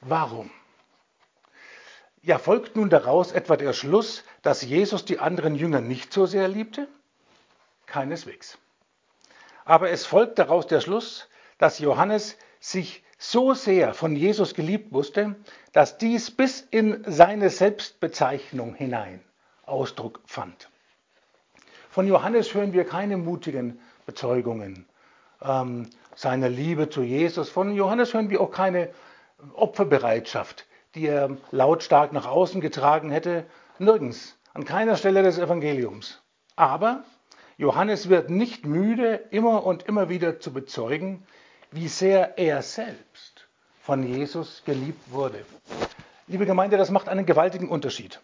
Warum? 0.00 0.50
Ja, 2.22 2.38
folgt 2.38 2.76
nun 2.76 2.90
daraus 2.90 3.32
etwa 3.32 3.56
der 3.56 3.72
Schluss, 3.72 4.24
dass 4.42 4.62
Jesus 4.62 5.04
die 5.04 5.18
anderen 5.18 5.54
Jünger 5.54 5.80
nicht 5.80 6.12
so 6.12 6.26
sehr 6.26 6.48
liebte? 6.48 6.86
Keineswegs. 7.86 8.58
Aber 9.64 9.90
es 9.90 10.04
folgt 10.04 10.38
daraus 10.38 10.66
der 10.66 10.80
Schluss, 10.80 11.28
dass 11.58 11.78
Johannes 11.78 12.36
sich 12.60 13.02
so 13.18 13.54
sehr 13.54 13.94
von 13.94 14.16
Jesus 14.16 14.54
geliebt 14.54 14.92
wusste, 14.92 15.36
dass 15.72 15.98
dies 15.98 16.30
bis 16.30 16.60
in 16.60 17.04
seine 17.06 17.50
Selbstbezeichnung 17.50 18.74
hinein 18.74 19.22
Ausdruck 19.64 20.20
fand. 20.26 20.68
Von 21.90 22.06
Johannes 22.06 22.54
hören 22.54 22.72
wir 22.72 22.84
keine 22.84 23.16
mutigen 23.16 23.80
Bezeugungen 24.06 24.86
ähm, 25.42 25.88
seiner 26.14 26.48
Liebe 26.48 26.88
zu 26.88 27.02
Jesus. 27.02 27.50
Von 27.50 27.74
Johannes 27.74 28.14
hören 28.14 28.30
wir 28.30 28.40
auch 28.40 28.50
keine 28.50 28.90
Opferbereitschaft, 29.54 30.66
die 30.94 31.06
er 31.06 31.36
lautstark 31.50 32.12
nach 32.12 32.26
außen 32.26 32.60
getragen 32.60 33.10
hätte. 33.10 33.44
Nirgends, 33.78 34.36
an 34.54 34.64
keiner 34.64 34.96
Stelle 34.96 35.22
des 35.22 35.38
Evangeliums. 35.38 36.22
Aber 36.56 37.04
Johannes 37.56 38.08
wird 38.08 38.30
nicht 38.30 38.66
müde, 38.66 39.14
immer 39.30 39.64
und 39.64 39.84
immer 39.84 40.08
wieder 40.08 40.40
zu 40.40 40.52
bezeugen, 40.52 41.24
wie 41.70 41.88
sehr 41.88 42.38
er 42.38 42.62
selbst 42.62 43.46
von 43.80 44.02
Jesus 44.02 44.62
geliebt 44.64 45.12
wurde. 45.12 45.44
Liebe 46.26 46.46
Gemeinde, 46.46 46.76
das 46.76 46.90
macht 46.90 47.08
einen 47.08 47.26
gewaltigen 47.26 47.68
Unterschied. 47.68 48.20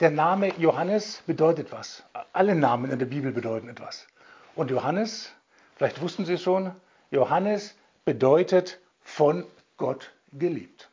Der 0.00 0.10
Name 0.10 0.52
Johannes 0.58 1.22
bedeutet 1.26 1.72
was. 1.72 2.04
Alle 2.32 2.54
Namen 2.54 2.90
in 2.90 2.98
der 2.98 3.06
Bibel 3.06 3.32
bedeuten 3.32 3.68
etwas. 3.68 4.06
Und 4.54 4.70
Johannes, 4.70 5.32
vielleicht 5.76 6.00
wussten 6.00 6.24
Sie 6.24 6.34
es 6.34 6.42
schon, 6.42 6.72
Johannes 7.10 7.74
bedeutet 8.04 8.78
von 9.02 9.44
Gott 9.76 10.12
geliebt. 10.32 10.89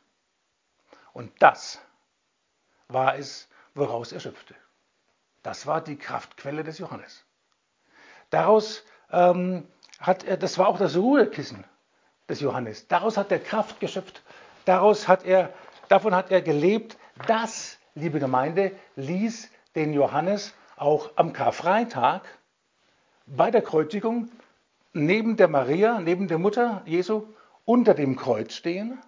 Und 1.18 1.32
das 1.40 1.80
war 2.86 3.18
es, 3.18 3.48
woraus 3.74 4.12
er 4.12 4.20
schöpfte. 4.20 4.54
Das 5.42 5.66
war 5.66 5.80
die 5.80 5.96
Kraftquelle 5.96 6.62
des 6.62 6.78
Johannes. 6.78 7.24
Daraus 8.30 8.84
ähm, 9.10 9.66
hat 9.98 10.22
er, 10.22 10.36
das 10.36 10.58
war 10.58 10.68
auch 10.68 10.78
das 10.78 10.94
Ruhekissen 10.94 11.64
des 12.28 12.38
Johannes. 12.38 12.86
Daraus 12.86 13.16
hat 13.16 13.32
er 13.32 13.40
Kraft 13.40 13.80
geschöpft. 13.80 14.22
Daraus 14.64 15.08
hat 15.08 15.24
er, 15.24 15.52
davon 15.88 16.14
hat 16.14 16.30
er 16.30 16.40
gelebt. 16.40 16.96
Das, 17.26 17.78
liebe 17.96 18.20
Gemeinde, 18.20 18.70
ließ 18.94 19.50
den 19.74 19.94
Johannes 19.94 20.54
auch 20.76 21.10
am 21.16 21.32
Karfreitag 21.32 22.22
bei 23.26 23.50
der 23.50 23.62
Kreuzigung 23.62 24.30
neben 24.92 25.36
der 25.36 25.48
Maria, 25.48 25.98
neben 25.98 26.28
der 26.28 26.38
Mutter 26.38 26.82
Jesu, 26.86 27.26
unter 27.64 27.94
dem 27.94 28.14
Kreuz 28.14 28.52
stehen 28.52 29.02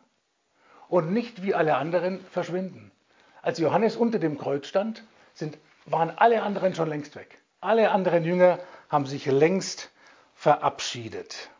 und 0.90 1.12
nicht 1.12 1.42
wie 1.42 1.54
alle 1.54 1.76
anderen 1.76 2.20
verschwinden. 2.30 2.90
Als 3.42 3.58
Johannes 3.58 3.96
unter 3.96 4.18
dem 4.18 4.36
Kreuz 4.36 4.66
stand, 4.66 5.04
sind, 5.32 5.56
waren 5.86 6.10
alle 6.16 6.42
anderen 6.42 6.74
schon 6.74 6.88
längst 6.88 7.16
weg. 7.16 7.38
Alle 7.60 7.90
anderen 7.90 8.24
Jünger 8.24 8.58
haben 8.88 9.06
sich 9.06 9.26
längst 9.26 9.90
verabschiedet. 10.34 11.50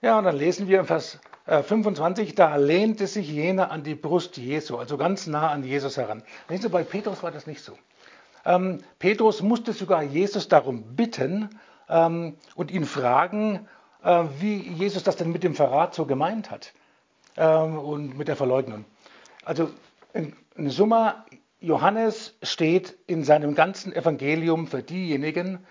Ja, 0.00 0.18
und 0.18 0.24
dann 0.24 0.36
lesen 0.36 0.68
wir 0.68 0.80
im 0.80 0.86
Vers 0.86 1.18
25, 1.46 2.30
äh, 2.30 2.34
da 2.34 2.56
lehnte 2.56 3.06
sich 3.06 3.28
jener 3.28 3.70
an 3.70 3.82
die 3.82 3.94
Brust 3.94 4.36
Jesu, 4.36 4.76
also 4.76 4.96
ganz 4.96 5.26
nah 5.26 5.50
an 5.50 5.64
Jesus 5.64 5.96
heran. 5.96 6.22
Sehen 6.48 6.60
Sie, 6.60 6.68
bei 6.68 6.84
Petrus 6.84 7.22
war 7.22 7.30
das 7.30 7.46
nicht 7.46 7.62
so. 7.62 7.76
Ähm, 8.44 8.78
Petrus 8.98 9.42
musste 9.42 9.72
sogar 9.72 10.02
Jesus 10.02 10.48
darum 10.48 10.94
bitten 10.94 11.48
ähm, 11.88 12.36
und 12.54 12.70
ihn 12.70 12.84
fragen, 12.84 13.66
äh, 14.02 14.24
wie 14.40 14.56
Jesus 14.56 15.02
das 15.02 15.16
denn 15.16 15.32
mit 15.32 15.42
dem 15.42 15.54
Verrat 15.54 15.94
so 15.94 16.04
gemeint 16.04 16.50
hat 16.50 16.72
ähm, 17.36 17.78
und 17.78 18.16
mit 18.16 18.28
der 18.28 18.36
Verleugnung. 18.36 18.84
Also 19.44 19.70
in, 20.12 20.36
in 20.56 20.70
Summa, 20.70 21.24
Johannes 21.60 22.36
steht 22.42 22.96
in 23.06 23.24
seinem 23.24 23.54
ganzen 23.54 23.92
Evangelium 23.92 24.66
für 24.66 24.82
diejenigen, 24.82 25.66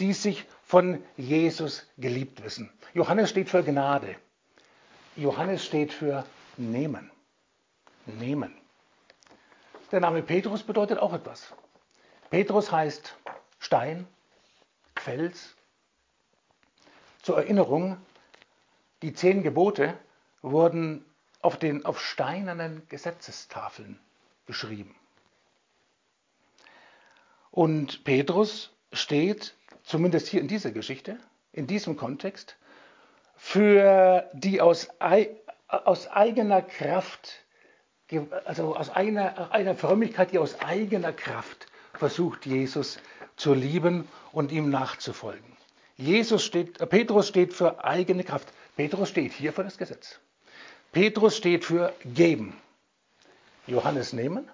die 0.00 0.12
sich 0.12 0.44
von 0.62 1.02
Jesus 1.16 1.86
geliebt 1.96 2.44
wissen. 2.44 2.70
Johannes 2.94 3.30
steht 3.30 3.48
für 3.48 3.62
Gnade. 3.62 4.16
Johannes 5.16 5.64
steht 5.64 5.92
für 5.92 6.24
Nehmen. 6.56 7.10
Nehmen. 8.06 8.54
Der 9.92 10.00
Name 10.00 10.22
Petrus 10.22 10.62
bedeutet 10.62 10.98
auch 10.98 11.12
etwas. 11.12 11.52
Petrus 12.30 12.72
heißt 12.72 13.16
Stein, 13.58 14.06
Fels. 14.96 15.54
Zur 17.22 17.38
Erinnerung, 17.38 17.96
die 19.02 19.12
zehn 19.12 19.42
Gebote 19.42 19.94
wurden 20.50 21.04
auf, 21.42 21.58
den, 21.58 21.84
auf 21.84 22.00
steinernen 22.00 22.82
Gesetzestafeln 22.88 23.98
geschrieben. 24.46 24.94
Und 27.50 28.04
Petrus 28.04 28.70
steht, 28.92 29.54
zumindest 29.82 30.28
hier 30.28 30.40
in 30.40 30.48
dieser 30.48 30.70
Geschichte, 30.70 31.18
in 31.52 31.66
diesem 31.66 31.96
Kontext, 31.96 32.56
für 33.36 34.28
die 34.34 34.60
aus, 34.60 34.88
aus 35.68 36.08
eigener 36.08 36.62
Kraft, 36.62 37.44
also 38.44 38.76
aus 38.76 38.90
einer, 38.90 39.52
einer 39.52 39.74
Frömmigkeit, 39.74 40.32
die 40.32 40.38
aus 40.38 40.60
eigener 40.60 41.12
Kraft 41.12 41.66
versucht, 41.94 42.46
Jesus 42.46 42.98
zu 43.36 43.52
lieben 43.52 44.08
und 44.32 44.52
ihm 44.52 44.70
nachzufolgen. 44.70 45.56
Jesus 45.96 46.44
steht, 46.44 46.78
Petrus 46.90 47.28
steht 47.28 47.54
für 47.54 47.82
eigene 47.84 48.22
Kraft. 48.22 48.52
Petrus 48.76 49.08
steht 49.08 49.32
hier 49.32 49.52
für 49.52 49.64
das 49.64 49.78
Gesetz. 49.78 50.20
Petrus 50.96 51.36
steht 51.36 51.66
für 51.66 51.92
geben. 52.06 52.56
Johannes 53.66 54.14
nehmen, 54.14 54.50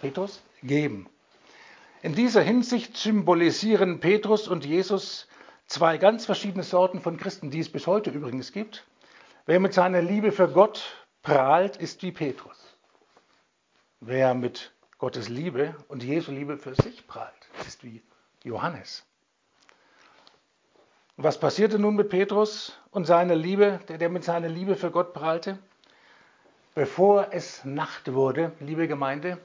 Petrus 0.00 0.42
geben. 0.64 1.08
In 2.02 2.16
dieser 2.16 2.42
Hinsicht 2.42 2.96
symbolisieren 2.96 4.00
Petrus 4.00 4.48
und 4.48 4.64
Jesus 4.64 5.28
zwei 5.68 5.98
ganz 5.98 6.26
verschiedene 6.26 6.64
Sorten 6.64 7.00
von 7.00 7.16
Christen, 7.16 7.52
die 7.52 7.60
es 7.60 7.70
bis 7.70 7.86
heute 7.86 8.10
übrigens 8.10 8.50
gibt. 8.50 8.84
Wer 9.46 9.60
mit 9.60 9.72
seiner 9.72 10.02
Liebe 10.02 10.32
für 10.32 10.48
Gott 10.48 11.06
prahlt, 11.22 11.76
ist 11.76 12.02
wie 12.02 12.10
Petrus. 12.10 12.76
Wer 14.00 14.34
mit 14.34 14.72
Gottes 14.98 15.28
Liebe 15.28 15.76
und 15.86 16.02
Jesu 16.02 16.32
Liebe 16.32 16.58
für 16.58 16.74
sich 16.74 17.06
prahlt, 17.06 17.48
ist 17.68 17.84
wie 17.84 18.02
Johannes. 18.42 19.04
Was 21.16 21.38
passierte 21.38 21.78
nun 21.78 21.94
mit 21.94 22.08
Petrus 22.08 22.76
und 22.90 23.04
seiner 23.04 23.36
Liebe, 23.36 23.78
der, 23.86 23.98
der 23.98 24.08
mit 24.08 24.24
seiner 24.24 24.48
Liebe 24.48 24.74
für 24.74 24.90
Gott 24.90 25.14
prahlte? 25.14 25.60
Bevor 26.74 27.28
es 27.32 27.64
Nacht 27.64 28.12
wurde, 28.12 28.52
liebe 28.60 28.88
Gemeinde, 28.88 29.38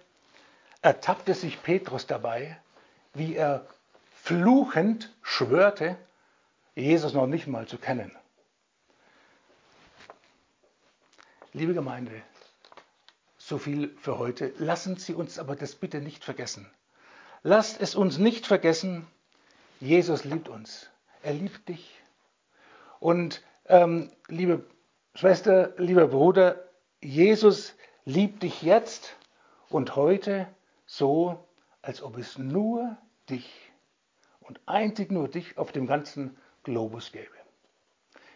ertappte 0.82 1.34
sich 1.34 1.62
Petrus 1.62 2.08
dabei, 2.08 2.60
wie 3.14 3.36
er 3.36 3.66
fluchend 4.14 5.14
schwörte, 5.22 5.98
Jesus 6.76 7.14
noch 7.14 7.28
nicht 7.28 7.48
mal 7.48 7.68
zu 7.68 7.78
kennen. 7.78 8.16
Liebe 11.54 11.74
Gemeinde, 11.74 12.22
so 13.38 13.58
viel 13.58 13.96
für 14.00 14.20
heute. 14.20 14.54
Lassen 14.60 14.98
Sie 14.98 15.14
uns 15.14 15.40
aber 15.40 15.56
das 15.56 15.76
bitte 15.76 16.00
nicht 16.00 16.24
vergessen. 16.24 16.70
Lasst 17.42 17.82
es 17.82 17.96
uns 17.96 18.18
nicht 18.18 18.46
vergessen, 18.46 19.08
Jesus 19.80 20.24
liebt 20.26 20.48
uns. 20.48 20.90
Er 21.24 21.34
liebt 21.34 21.68
dich. 21.68 22.00
Und 23.00 23.42
ähm, 23.66 24.12
liebe 24.28 24.66
Schwester, 25.16 25.74
lieber 25.78 26.08
Bruder, 26.08 26.69
Jesus 27.02 27.76
liebt 28.06 28.44
dich 28.44 28.62
jetzt 28.62 29.16
und 29.70 29.96
heute 29.96 30.48
so, 30.86 31.48
als 31.82 32.02
ob 32.02 32.18
es 32.18 32.38
nur 32.38 32.98
dich 33.30 33.50
und 34.42 34.60
einzig 34.66 35.12
nur 35.12 35.28
dich 35.28 35.58
auf 35.58 35.72
dem 35.72 35.88
ganzen 35.88 36.36
Globus 36.64 37.12
gäbe. 37.12 37.32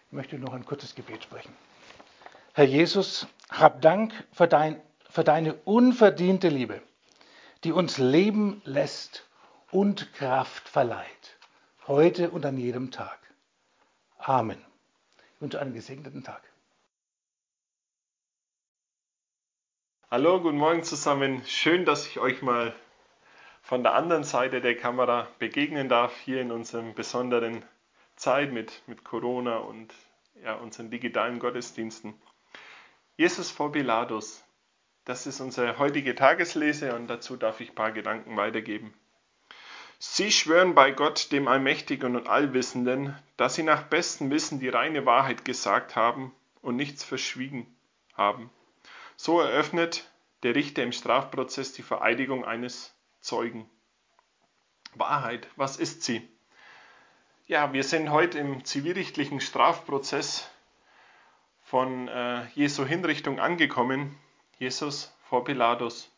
Ich 0.08 0.14
möchte 0.14 0.38
noch 0.38 0.54
ein 0.54 0.66
kurzes 0.66 0.96
Gebet 0.96 1.24
sprechen. 1.24 1.54
Herr 2.54 2.66
Jesus, 2.66 3.28
hab 3.50 3.82
Dank 3.82 4.14
für, 4.32 4.48
dein, 4.48 4.80
für 5.10 5.24
deine 5.24 5.56
unverdiente 5.66 6.50
Liebe, 6.50 6.82
die 7.64 7.72
uns 7.72 7.98
leben 7.98 8.62
lässt 8.64 9.28
und 9.72 10.14
Kraft 10.14 10.70
verleiht, 10.70 11.40
heute 11.88 12.30
und 12.30 12.46
an 12.46 12.58
jedem 12.58 12.92
Tag. 12.92 13.20
Amen. 14.20 14.64
Ich 15.18 15.42
wünsche 15.42 15.60
einen 15.60 15.74
gesegneten 15.74 16.24
Tag. 16.24 16.53
Hallo, 20.14 20.40
guten 20.40 20.60
Morgen 20.60 20.84
zusammen. 20.84 21.42
Schön, 21.48 21.86
dass 21.86 22.06
ich 22.06 22.20
euch 22.20 22.44
mal 22.44 22.76
von 23.64 23.82
der 23.82 23.96
anderen 23.96 24.24
Seite 24.24 24.62
der 24.62 24.78
Kamera 24.78 25.28
begegnen 25.40 25.90
darf, 25.90 26.16
hier 26.20 26.40
in 26.40 26.52
unserem 26.52 26.94
besonderen 26.94 27.66
Zeit 28.16 28.54
mit, 28.54 28.84
mit 28.86 29.04
Corona 29.04 29.58
und 29.58 29.92
ja, 30.44 30.54
unseren 30.54 30.92
digitalen 30.92 31.40
Gottesdiensten. 31.40 32.14
Jesus 33.18 33.50
vor 33.50 33.72
Pilatus, 33.72 34.44
das 35.04 35.26
ist 35.26 35.42
unsere 35.42 35.80
heutige 35.80 36.14
Tageslese 36.14 36.94
und 36.94 37.08
dazu 37.08 37.36
darf 37.36 37.60
ich 37.60 37.70
ein 37.70 37.76
paar 37.76 37.92
Gedanken 37.92 38.38
weitergeben. 38.38 38.94
Sie 39.98 40.32
schwören 40.32 40.76
bei 40.76 40.92
Gott, 40.92 41.32
dem 41.32 41.48
Allmächtigen 41.48 42.16
und 42.16 42.28
Allwissenden, 42.28 43.18
dass 43.36 43.56
sie 43.56 43.64
nach 43.64 43.86
bestem 43.86 44.30
Wissen 44.30 44.60
die 44.60 44.70
reine 44.70 45.08
Wahrheit 45.08 45.44
gesagt 45.44 45.96
haben 45.96 46.36
und 46.62 46.76
nichts 46.76 47.04
verschwiegen 47.04 47.66
haben. 48.14 48.52
So 49.16 49.40
eröffnet 49.40 50.10
der 50.44 50.56
Richter 50.56 50.84
im 50.84 50.92
Strafprozess 50.92 51.74
die 51.74 51.84
Vereidigung 51.84 52.46
eines 52.46 52.94
Zeugen. 53.22 53.70
Wahrheit, 54.96 55.48
was 55.56 55.78
ist 55.78 56.04
sie? 56.04 56.28
Ja, 57.48 57.74
wir 57.74 57.84
sind 57.84 58.12
heute 58.12 58.40
im 58.40 58.64
zivilrechtlichen 58.64 59.42
Strafprozess 59.42 60.50
von 61.62 62.08
äh, 62.08 62.46
Jesu 62.56 62.86
Hinrichtung 62.86 63.40
angekommen. 63.40 64.18
Jesus 64.60 65.14
vor 65.24 65.44
Pilatus. 65.44 66.10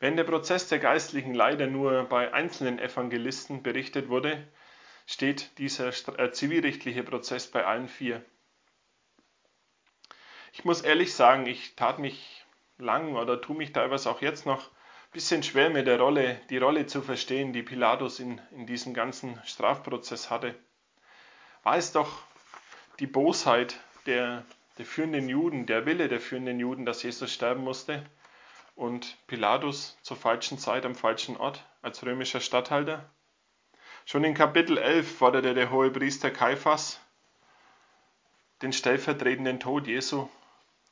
Wenn 0.00 0.16
der 0.16 0.24
Prozess 0.24 0.68
der 0.68 0.78
Geistlichen 0.78 1.34
leider 1.34 1.66
nur 1.66 2.04
bei 2.04 2.32
einzelnen 2.32 2.78
Evangelisten 2.78 3.62
berichtet 3.62 4.08
wurde, 4.08 4.46
steht 5.06 5.58
dieser 5.58 5.88
äh, 6.18 6.30
zivilrechtliche 6.30 7.02
Prozess 7.02 7.50
bei 7.50 7.64
allen 7.64 7.88
vier. 7.88 8.24
Ich 10.58 10.64
muss 10.64 10.80
ehrlich 10.80 11.14
sagen, 11.14 11.46
ich 11.46 11.76
tat 11.76 12.00
mich 12.00 12.44
lang 12.78 13.14
oder 13.14 13.40
tue 13.40 13.56
mich 13.56 13.72
teilweise 13.72 14.10
auch 14.10 14.20
jetzt 14.22 14.44
noch 14.44 14.64
ein 14.64 15.12
bisschen 15.12 15.44
schwer 15.44 15.70
mit 15.70 15.86
der 15.86 16.00
Rolle, 16.00 16.40
die 16.50 16.58
Rolle 16.58 16.86
zu 16.86 17.00
verstehen, 17.00 17.52
die 17.52 17.62
Pilatus 17.62 18.18
in, 18.18 18.40
in 18.50 18.66
diesem 18.66 18.92
ganzen 18.92 19.40
Strafprozess 19.44 20.30
hatte. 20.30 20.56
War 21.62 21.76
es 21.76 21.92
doch 21.92 22.10
die 22.98 23.06
Bosheit 23.06 23.78
der, 24.06 24.44
der 24.78 24.84
führenden 24.84 25.28
Juden, 25.28 25.66
der 25.66 25.86
Wille 25.86 26.08
der 26.08 26.18
führenden 26.20 26.58
Juden, 26.58 26.84
dass 26.84 27.04
Jesus 27.04 27.32
sterben 27.32 27.62
musste 27.62 28.04
und 28.74 29.16
Pilatus 29.28 29.96
zur 30.02 30.16
falschen 30.16 30.58
Zeit 30.58 30.84
am 30.84 30.96
falschen 30.96 31.36
Ort 31.36 31.64
als 31.82 32.04
römischer 32.04 32.40
Statthalter? 32.40 33.08
Schon 34.06 34.24
in 34.24 34.34
Kapitel 34.34 34.76
11 34.76 35.18
forderte 35.18 35.54
der 35.54 35.70
hohe 35.70 35.92
Priester 35.92 36.32
Kaiphas 36.32 37.00
den 38.60 38.72
stellvertretenden 38.72 39.60
Tod 39.60 39.86
Jesu 39.86 40.28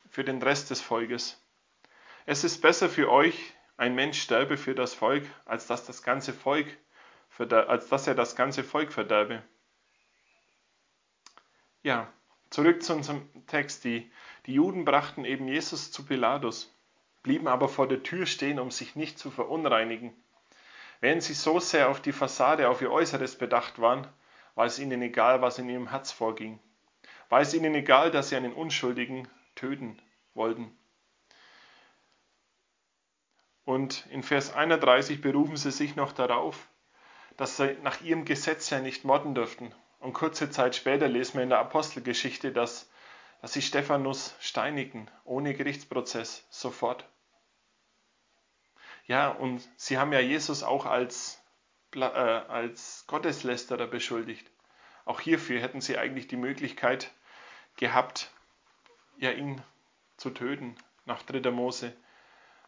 für 0.09 0.25
den 0.25 0.42
Rest 0.42 0.71
des 0.71 0.81
Volkes. 0.81 1.40
Es 2.25 2.45
ist 2.45 2.61
besser 2.61 2.88
für 2.88 3.11
euch, 3.11 3.53
ein 3.77 3.95
Mensch 3.95 4.21
sterbe 4.21 4.57
für 4.57 4.75
das 4.75 4.95
Volk, 4.95 5.25
als 5.45 5.66
dass, 5.66 5.85
das 5.85 6.03
ganze 6.03 6.33
Volk, 6.33 6.66
als 7.38 7.88
dass 7.88 8.07
er 8.07 8.14
das 8.14 8.35
ganze 8.35 8.64
Volk 8.64 8.92
verderbe. 8.92 9.42
Ja, 11.83 12.11
zurück 12.51 12.83
zu 12.83 12.95
unserem 12.95 13.29
Text. 13.47 13.85
Die, 13.85 14.11
die 14.47 14.55
Juden 14.55 14.85
brachten 14.85 15.25
eben 15.25 15.47
Jesus 15.47 15.92
zu 15.92 16.05
Pilatus, 16.05 16.75
blieben 17.23 17.49
aber 17.49 17.69
vor 17.69 17.87
der 17.87 18.03
Tür 18.03 18.27
stehen, 18.27 18.59
um 18.59 18.71
sich 18.71 18.97
nicht 18.97 19.19
zu 19.19 19.31
verunreinigen. 19.31 20.12
Während 21.01 21.23
sie 21.23 21.35
so 21.35 21.61
sehr 21.61 21.90
auf 21.90 22.01
die 22.01 22.12
Fassade, 22.12 22.69
auf 22.71 22.81
ihr 22.81 22.90
Äußeres 22.90 23.37
bedacht 23.37 23.79
waren, 23.79 24.09
war 24.55 24.64
es 24.64 24.79
ihnen 24.79 25.03
egal, 25.03 25.42
was 25.42 25.59
in 25.59 25.69
ihrem 25.69 25.90
Herz 25.90 26.11
vorging. 26.11 26.59
War 27.29 27.42
es 27.42 27.53
ihnen 27.53 27.75
egal, 27.75 28.11
dass 28.11 28.31
sie 28.31 28.37
einen 28.37 28.55
Unschuldigen 28.55 29.29
töten 29.57 30.01
wollten. 30.35 30.77
Und 33.64 34.07
in 34.11 34.23
Vers 34.23 34.55
31 34.55 35.21
berufen 35.21 35.57
sie 35.57 35.73
sich 35.73 35.97
noch 35.97 36.12
darauf, 36.12 36.69
dass 37.37 37.57
sie 37.57 37.77
nach 37.83 38.01
ihrem 38.01 38.25
Gesetz 38.25 38.71
ja 38.71 38.79
nicht 38.79 39.05
morden 39.05 39.35
dürften. 39.35 39.75
Und 39.99 40.12
kurze 40.12 40.51
Zeit 40.51 40.77
später 40.77 41.09
lesen 41.09 41.35
wir 41.35 41.42
in 41.42 41.49
der 41.49 41.59
Apostelgeschichte, 41.59 42.53
dass, 42.53 42.88
dass 43.42 43.55
sie 43.55 43.62
Stephanus 43.62 44.37
steinigen, 44.40 45.11
ohne 45.25 45.53
Gerichtsprozess, 45.53 46.47
sofort. 46.49 47.09
Ja, 49.07 49.29
und 49.31 49.69
sie 49.77 49.99
haben 49.99 50.12
ja 50.12 50.21
Jesus 50.21 50.62
auch 50.62 50.87
als, 50.87 51.40
äh, 51.95 52.05
als 52.05 53.05
Gotteslästerer 53.09 53.88
beschuldigt. 53.88 54.49
Auch 55.05 55.21
hierfür 55.21 55.61
hätten 55.61 55.81
sie 55.81 55.99
eigentlich 55.99 56.29
die 56.29 56.37
Möglichkeit 56.37 57.12
gehabt, 57.77 58.31
ja, 59.18 59.31
ihn 59.31 59.62
zu 60.16 60.31
töten, 60.31 60.76
nach 61.05 61.22
3. 61.22 61.50
Mose. 61.50 61.92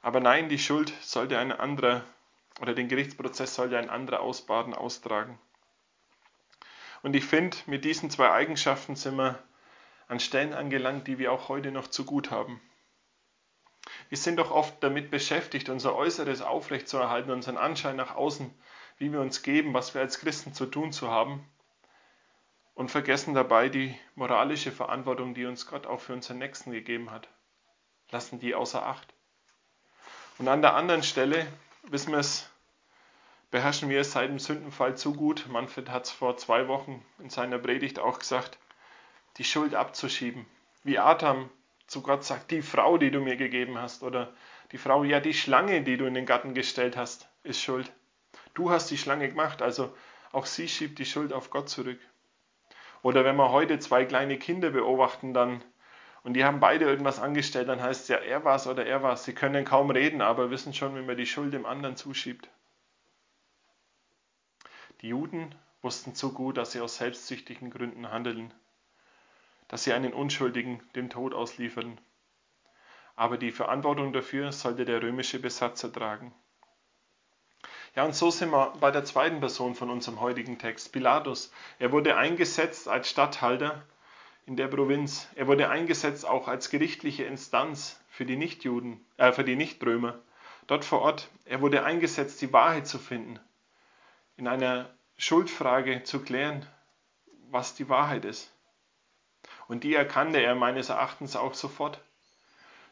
Aber 0.01 0.21
nein, 0.21 0.49
die 0.49 0.59
Schuld 0.59 0.93
sollte 1.01 1.39
ein 1.39 1.53
anderer 1.53 2.05
oder 2.61 2.75
den 2.75 2.89
Gerichtsprozess 2.89 3.55
sollte 3.55 3.79
ein 3.79 3.91
anderer 3.91 4.21
ausbaden, 4.21 4.75
austragen. 4.75 5.39
Und 7.03 7.15
ich 7.15 7.25
finde, 7.25 7.57
mit 7.67 7.85
diesen 7.85 8.11
zwei 8.11 8.31
Eigenschaften 8.31 8.97
sind 8.97 9.17
wir 9.17 9.43
an 10.09 10.21
Stellen 10.21 10.55
angelangt, 10.55 11.07
die 11.07 11.19
wir 11.19 11.33
auch 11.33 11.49
heute 11.49 11.71
noch 11.71 11.89
zu 11.89 12.05
gut 12.05 12.31
haben. 12.31 12.61
Wir 14.09 14.19
sind 14.19 14.37
doch 14.37 14.51
oft 14.51 14.83
damit 14.83 15.11
beschäftigt, 15.11 15.69
unser 15.69 15.95
Äußeres 15.95 16.43
aufrechtzuerhalten, 16.43 17.31
unseren 17.31 17.57
Anschein 17.57 17.97
nach 17.97 18.17
außen, 18.17 18.53
wie 18.99 19.13
wir 19.13 19.21
uns 19.21 19.43
geben, 19.43 19.75
was 19.75 19.95
wir 19.95 20.01
als 20.01 20.19
Christen 20.19 20.55
zu 20.55 20.67
tun 20.67 20.93
zu 20.93 21.09
haben 21.11 21.45
und 22.79 22.93
vergessen 22.93 23.35
dabei 23.35 23.69
die 23.69 23.99
moralische 24.15 24.71
Verantwortung, 24.71 25.35
die 25.35 25.47
uns 25.47 25.67
Gott 25.67 25.85
auch 25.85 25.99
für 25.99 26.13
unseren 26.13 26.39
Nächsten 26.39 26.71
gegeben 26.71 27.11
hat. 27.11 27.29
Lassen 28.09 28.39
die 28.39 28.55
außer 28.55 28.87
Acht. 28.87 29.13
Und 30.39 30.47
an 30.47 30.63
der 30.63 30.77
anderen 30.77 31.03
Stelle 31.03 31.45
wissen 31.83 32.13
wir 32.13 32.21
es, 32.21 32.49
beherrschen 33.51 33.89
wir 33.89 33.99
es 33.99 34.13
seit 34.13 34.31
dem 34.31 34.39
Sündenfall 34.39 34.97
zu 34.97 35.13
gut. 35.13 35.47
Manfred 35.49 35.91
hat 35.91 36.05
es 36.05 36.13
vor 36.13 36.37
zwei 36.37 36.69
Wochen 36.69 37.05
in 37.19 37.31
seiner 37.31 37.59
Predigt 37.59 37.99
auch 37.99 38.21
gesagt, 38.21 38.59
die 39.39 39.45
Schuld 39.45 39.75
abzuschieben. 39.75 40.47
Wie 40.85 41.01
Adam 41.01 41.51
zu 41.89 42.01
Gott 42.01 42.23
sagt, 42.23 42.53
die 42.53 42.63
Frau, 42.63 42.97
die 42.97 43.11
du 43.11 43.19
mir 43.19 43.35
gegeben 43.35 43.77
hast, 43.77 44.05
oder 44.05 44.33
die 44.71 44.79
Frau, 44.79 45.03
ja, 45.03 45.19
die 45.19 45.35
Schlange, 45.35 45.83
die 45.83 45.97
du 45.97 46.07
in 46.07 46.15
den 46.15 46.27
Garten 46.27 46.55
gestellt 46.55 46.97
hast, 46.97 47.29
ist 47.43 47.61
schuld. 47.61 47.93
Du 48.55 48.71
hast 48.71 48.89
die 48.93 48.99
Schlange 48.99 49.29
gemacht, 49.29 49.63
also 49.63 49.93
auch 50.31 50.47
sie 50.47 50.69
schiebt 50.69 51.01
die 51.01 51.07
Schuld 51.07 51.33
auf 51.33 51.51
Gott 51.51 51.69
zurück. 51.69 51.99
Oder 53.03 53.25
wenn 53.25 53.37
wir 53.37 53.51
heute 53.51 53.79
zwei 53.79 54.05
kleine 54.05 54.39
Kinder 54.39 54.71
beobachten, 54.71 55.35
dann 55.35 55.63
und 56.25 56.35
die 56.35 56.45
haben 56.45 56.61
beide 56.61 56.85
irgendwas 56.85 57.21
angestellt, 57.21 57.69
dann 57.69 57.81
heißt 57.81 58.03
es 58.03 58.09
ja, 58.09 58.17
er 58.17 58.45
war 58.45 58.57
es 58.57 58.67
oder 58.67 58.85
er 58.85 59.03
war 59.03 59.15
es. 59.15 59.25
Sie 59.25 59.35
können 59.35 59.65
kaum 59.65 59.91
reden, 59.91 60.21
aber 60.21 60.51
wissen 60.51 60.75
schon, 60.75 60.95
wenn 60.95 61.07
man 61.07 61.17
die 61.17 61.27
Schuld 61.27 61.55
dem 61.55 61.65
anderen 61.65 61.97
zuschiebt. 61.97 62.51
Die 65.01 65.09
Juden 65.09 65.55
wussten 65.81 66.15
zu 66.15 66.35
gut, 66.35 66.57
dass 66.57 66.73
sie 66.73 66.81
aus 66.81 66.97
selbstsüchtigen 66.97 67.71
Gründen 67.71 68.11
handeln, 68.11 68.53
dass 69.69 69.85
sie 69.85 69.93
einen 69.93 70.13
Unschuldigen 70.13 70.83
dem 70.97 71.09
Tod 71.09 71.35
ausliefern. 71.35 72.01
Aber 73.15 73.39
die 73.39 73.53
Verantwortung 73.53 74.13
dafür 74.13 74.53
sollte 74.53 74.85
der 74.85 75.03
römische 75.03 75.39
Besatzer 75.39 75.93
tragen. 75.93 76.35
Ja, 77.99 78.05
und 78.05 78.15
so 78.15 78.31
sind 78.31 78.51
wir 78.53 78.75
bei 78.81 78.93
der 78.93 79.05
zweiten 79.05 79.41
Person 79.41 79.75
von 79.75 79.91
unserem 79.91 80.21
heutigen 80.21 80.59
Text, 80.59 80.93
Pilatus. 80.93 81.53
Er 81.81 81.91
wurde 81.91 82.17
eingesetzt 82.17 82.87
als 82.87 83.11
Statthalter 83.11 83.83
in 84.47 84.57
der 84.57 84.69
Provinz. 84.69 85.29
Er 85.35 85.49
wurde 85.49 85.69
eingesetzt 85.69 86.25
auch 86.25 86.47
als 86.47 86.71
gerichtliche 86.71 87.25
Instanz 87.25 88.01
für 88.09 88.25
die 88.25 88.37
Nichtjuden, 88.37 89.05
äh, 89.17 89.33
für 89.33 89.43
die 89.43 89.57
Nichtrömer. 89.57 90.19
Dort 90.69 90.85
vor 90.85 91.01
Ort, 91.01 91.29
er 91.45 91.61
wurde 91.61 91.85
eingesetzt, 91.85 92.41
die 92.41 92.53
Wahrheit 92.53 92.87
zu 92.87 92.99
finden, 92.99 93.41
in 94.37 94.47
einer 94.47 94.89
Schuldfrage 95.17 96.05
zu 96.05 96.23
klären, 96.23 96.67
was 97.51 97.75
die 97.75 97.89
Wahrheit 97.89 98.25
ist. 98.25 98.53
Und 99.67 99.83
die 99.83 99.95
erkannte 99.95 100.41
er 100.41 100.55
meines 100.55 100.89
Erachtens 100.89 101.37
auch 101.37 101.55
sofort. 101.55 102.01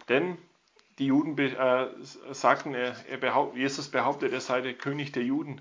Denn 0.08 0.36
die 0.98 1.06
Juden 1.06 1.36
äh, 1.38 1.88
sagten, 2.32 2.74
er, 2.74 2.96
er 3.08 3.18
behaupt, 3.18 3.56
Jesus 3.56 3.90
behauptet, 3.90 4.32
er 4.32 4.40
sei 4.40 4.60
der 4.60 4.74
König 4.74 5.12
der 5.12 5.24
Juden. 5.24 5.60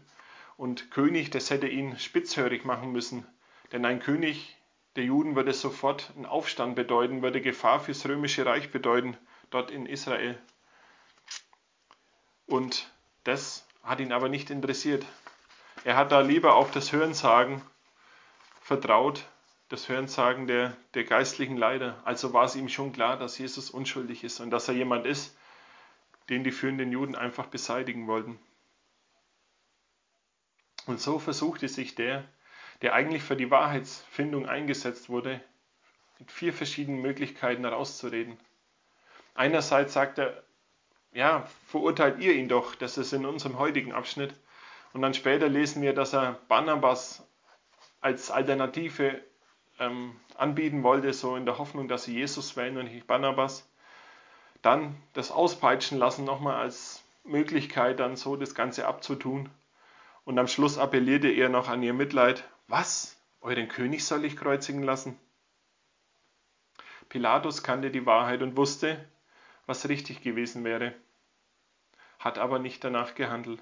Und 0.57 0.91
König, 0.91 1.29
das 1.31 1.49
hätte 1.49 1.67
ihn 1.67 1.99
spitzhörig 1.99 2.63
machen 2.63 2.91
müssen. 2.91 3.25
Denn 3.71 3.85
ein 3.85 3.99
König 3.99 4.55
der 4.95 5.03
Juden 5.03 5.35
würde 5.35 5.53
sofort 5.53 6.13
einen 6.15 6.25
Aufstand 6.25 6.75
bedeuten, 6.75 7.21
würde 7.21 7.41
Gefahr 7.41 7.81
fürs 7.81 8.07
römische 8.07 8.45
Reich 8.45 8.71
bedeuten, 8.71 9.17
dort 9.49 9.71
in 9.71 9.85
Israel. 9.85 10.37
Und 12.45 12.89
das 13.25 13.67
hat 13.83 13.99
ihn 13.99 14.13
aber 14.13 14.29
nicht 14.29 14.49
interessiert. 14.49 15.05
Er 15.83 15.97
hat 15.97 16.11
da 16.11 16.21
lieber 16.21 16.55
auf 16.55 16.71
das 16.71 16.93
Hörensagen 16.93 17.61
vertraut, 18.61 19.25
das 19.69 19.89
Hörensagen 19.89 20.47
der, 20.47 20.75
der 20.93 21.03
geistlichen 21.03 21.57
Leiter. 21.57 22.01
Also 22.05 22.33
war 22.33 22.45
es 22.45 22.55
ihm 22.55 22.69
schon 22.69 22.93
klar, 22.93 23.17
dass 23.17 23.37
Jesus 23.37 23.69
unschuldig 23.69 24.23
ist 24.23 24.39
und 24.39 24.51
dass 24.51 24.67
er 24.67 24.75
jemand 24.75 25.05
ist, 25.05 25.37
den 26.29 26.43
die 26.43 26.51
führenden 26.51 26.91
Juden 26.91 27.15
einfach 27.15 27.47
beseitigen 27.47 28.07
wollten. 28.07 28.39
Und 30.85 30.99
so 30.99 31.17
versuchte 31.17 31.67
sich 31.67 31.95
der, 31.95 32.25
der 32.81 32.93
eigentlich 32.93 33.23
für 33.23 33.35
die 33.35 33.49
Wahrheitsfindung 33.49 34.47
eingesetzt 34.47 35.09
wurde, 35.09 35.41
mit 36.19 36.31
vier 36.31 36.53
verschiedenen 36.53 37.01
Möglichkeiten 37.01 37.63
herauszureden. 37.63 38.37
Einerseits 39.33 39.93
sagt 39.93 40.19
er, 40.19 40.43
ja, 41.11 41.47
verurteilt 41.67 42.19
ihr 42.19 42.33
ihn 42.33 42.49
doch, 42.49 42.75
das 42.75 42.97
ist 42.97 43.13
in 43.13 43.25
unserem 43.25 43.57
heutigen 43.57 43.93
Abschnitt. 43.93 44.33
Und 44.93 45.01
dann 45.01 45.13
später 45.13 45.49
lesen 45.49 45.81
wir, 45.81 45.93
dass 45.93 46.13
er 46.13 46.39
Barnabas 46.47 47.27
als 48.01 48.31
Alternative 48.31 49.21
ähm, 49.79 50.15
anbieten 50.35 50.83
wollte, 50.83 51.13
so 51.13 51.35
in 51.35 51.45
der 51.45 51.57
Hoffnung, 51.57 51.87
dass 51.87 52.05
sie 52.05 52.13
Jesus 52.13 52.55
wählen 52.55 52.77
und 52.77 52.85
nicht 52.85 53.07
Barnabas. 53.07 53.67
Dann 54.61 54.95
das 55.13 55.31
Auspeitschen 55.31 55.97
lassen 55.97 56.25
nochmal 56.25 56.55
als 56.55 57.03
Möglichkeit, 57.23 57.99
dann 57.99 58.15
so 58.15 58.35
das 58.35 58.55
Ganze 58.55 58.87
abzutun. 58.87 59.49
Und 60.23 60.39
am 60.39 60.47
Schluss 60.47 60.77
appellierte 60.77 61.29
er 61.29 61.49
noch 61.49 61.67
an 61.69 61.83
ihr 61.83 61.93
Mitleid. 61.93 62.43
Was? 62.67 63.15
Euren 63.41 63.67
König 63.67 64.05
soll 64.05 64.25
ich 64.25 64.37
kreuzigen 64.37 64.81
lassen? 64.81 65.19
Pilatus 67.09 67.61
kannte 67.61 67.91
die 67.91 68.05
Wahrheit 68.05 68.41
und 68.41 68.57
wusste, 68.57 68.97
was 69.67 69.87
richtig 69.87 70.21
gewesen 70.21 70.63
wäre, 70.63 70.93
hat 72.19 72.39
aber 72.39 72.59
nicht 72.59 72.83
danach 72.83 73.13
gehandelt. 73.13 73.61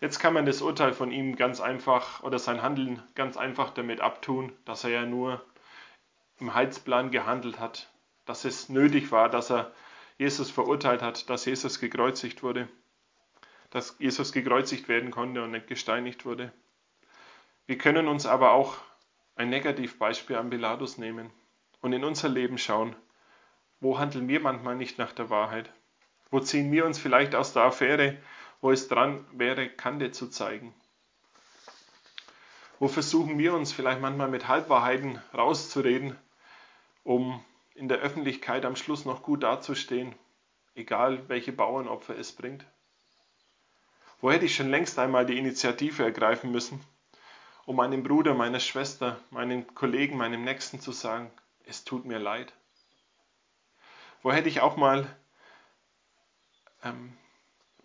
Jetzt 0.00 0.18
kann 0.18 0.34
man 0.34 0.46
das 0.46 0.62
Urteil 0.62 0.92
von 0.92 1.12
ihm 1.12 1.36
ganz 1.36 1.60
einfach 1.60 2.22
oder 2.22 2.38
sein 2.38 2.62
Handeln 2.62 3.02
ganz 3.14 3.36
einfach 3.36 3.70
damit 3.70 4.00
abtun, 4.00 4.52
dass 4.64 4.84
er 4.84 4.90
ja 4.90 5.04
nur 5.04 5.44
im 6.38 6.54
Heilsplan 6.54 7.10
gehandelt 7.10 7.60
hat, 7.60 7.90
dass 8.24 8.44
es 8.44 8.68
nötig 8.68 9.12
war, 9.12 9.28
dass 9.28 9.50
er 9.50 9.72
Jesus 10.18 10.50
verurteilt 10.50 11.02
hat, 11.02 11.28
dass 11.28 11.44
Jesus 11.44 11.80
gekreuzigt 11.80 12.42
wurde 12.42 12.68
dass 13.70 13.96
Jesus 13.98 14.32
gekreuzigt 14.32 14.88
werden 14.88 15.10
konnte 15.10 15.42
und 15.42 15.52
nicht 15.52 15.68
gesteinigt 15.68 16.26
wurde. 16.26 16.52
Wir 17.66 17.78
können 17.78 18.08
uns 18.08 18.26
aber 18.26 18.50
auch 18.52 18.76
ein 19.36 19.48
Negativbeispiel 19.48 20.36
an 20.36 20.50
Pilatus 20.50 20.98
nehmen 20.98 21.30
und 21.80 21.92
in 21.92 22.04
unser 22.04 22.28
Leben 22.28 22.58
schauen. 22.58 22.96
Wo 23.78 23.98
handeln 23.98 24.28
wir 24.28 24.40
manchmal 24.40 24.76
nicht 24.76 24.98
nach 24.98 25.12
der 25.12 25.30
Wahrheit? 25.30 25.72
Wo 26.30 26.40
ziehen 26.40 26.70
wir 26.72 26.84
uns 26.84 26.98
vielleicht 26.98 27.34
aus 27.34 27.52
der 27.52 27.62
Affäre, 27.62 28.18
wo 28.60 28.70
es 28.70 28.88
dran 28.88 29.24
wäre, 29.32 29.68
Kante 29.68 30.10
zu 30.10 30.28
zeigen? 30.28 30.74
Wo 32.78 32.88
versuchen 32.88 33.38
wir 33.38 33.54
uns 33.54 33.72
vielleicht 33.72 34.00
manchmal 34.00 34.28
mit 34.28 34.48
Halbwahrheiten 34.48 35.20
rauszureden, 35.34 36.16
um 37.04 37.44
in 37.74 37.88
der 37.88 37.98
Öffentlichkeit 37.98 38.64
am 38.64 38.76
Schluss 38.76 39.04
noch 39.04 39.22
gut 39.22 39.42
dazustehen, 39.42 40.14
egal 40.74 41.28
welche 41.28 41.52
Bauernopfer 41.52 42.16
es 42.16 42.32
bringt? 42.32 42.64
Wo 44.20 44.30
hätte 44.30 44.44
ich 44.44 44.54
schon 44.54 44.70
längst 44.70 44.98
einmal 44.98 45.24
die 45.24 45.38
Initiative 45.38 46.02
ergreifen 46.02 46.50
müssen, 46.50 46.80
um 47.64 47.76
meinem 47.76 48.02
Bruder, 48.02 48.34
meiner 48.34 48.60
Schwester, 48.60 49.18
meinem 49.30 49.74
Kollegen, 49.74 50.16
meinem 50.16 50.44
Nächsten 50.44 50.80
zu 50.80 50.92
sagen, 50.92 51.30
es 51.64 51.84
tut 51.84 52.04
mir 52.04 52.18
leid? 52.18 52.52
Wo 54.22 54.32
hätte 54.32 54.48
ich 54.48 54.60
auch 54.60 54.76
mal 54.76 55.06
ähm, 56.82 57.16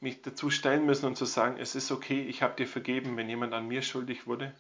mich 0.06 0.22
dazu 0.22 0.52
stellen 0.52 0.86
müssen 0.86 1.08
und 1.08 1.18
zu 1.18 1.26
sagen, 1.26 1.58
es 1.58 1.74
ist 1.74 1.92
okay, 1.92 2.22
ich 2.22 2.44
habe 2.44 2.56
dir 2.56 2.68
vergeben, 2.68 3.18
wenn 3.18 3.28
jemand 3.28 3.54
an 3.54 3.68
mir 3.68 3.82
schuldig 3.82 4.28
wurde? 4.28 4.56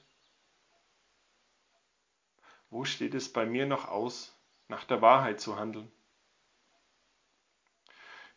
Wo 2.71 2.83
steht 2.83 3.13
es 3.13 3.31
bei 3.31 3.45
mir 3.45 3.67
noch 3.67 3.87
aus, 3.87 4.35
nach 4.69 4.85
der 4.85 5.03
Wahrheit 5.03 5.39
zu 5.39 5.57
handeln? 5.57 5.91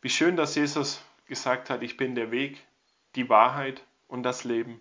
Wie 0.01 0.09
schön, 0.09 0.35
dass 0.35 0.53
Jesus 0.53 1.01
gesagt 1.25 1.71
hat, 1.71 1.81
ich 1.81 1.97
bin 1.97 2.13
der 2.13 2.29
Weg, 2.29 2.63
die 3.15 3.27
Wahrheit 3.27 3.83
und 4.07 4.21
das 4.21 4.43
Leben. 4.43 4.79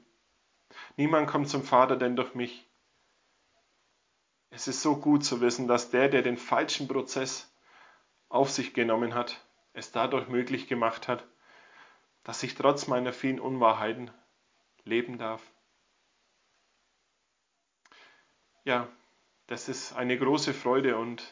Niemand 0.98 1.30
kommt 1.30 1.48
zum 1.48 1.64
Vater 1.64 1.96
denn 1.96 2.14
durch 2.14 2.34
mich. 2.34 2.68
Es 4.50 4.68
ist 4.68 4.82
so 4.82 4.96
gut 4.96 5.24
zu 5.24 5.40
wissen, 5.40 5.66
dass 5.66 5.88
der, 5.88 6.10
der 6.10 6.20
den 6.20 6.36
falschen 6.36 6.88
Prozess 6.88 7.50
auf 8.28 8.50
sich 8.50 8.74
genommen 8.74 9.14
hat, 9.14 9.42
es 9.72 9.92
dadurch 9.92 10.28
möglich 10.28 10.68
gemacht 10.68 11.08
hat, 11.08 11.26
dass 12.28 12.42
ich 12.42 12.54
trotz 12.54 12.88
meiner 12.88 13.14
vielen 13.14 13.40
Unwahrheiten 13.40 14.10
leben 14.84 15.16
darf. 15.16 15.42
Ja, 18.64 18.86
das 19.46 19.70
ist 19.70 19.94
eine 19.94 20.18
große 20.18 20.52
Freude 20.52 20.98
und 20.98 21.22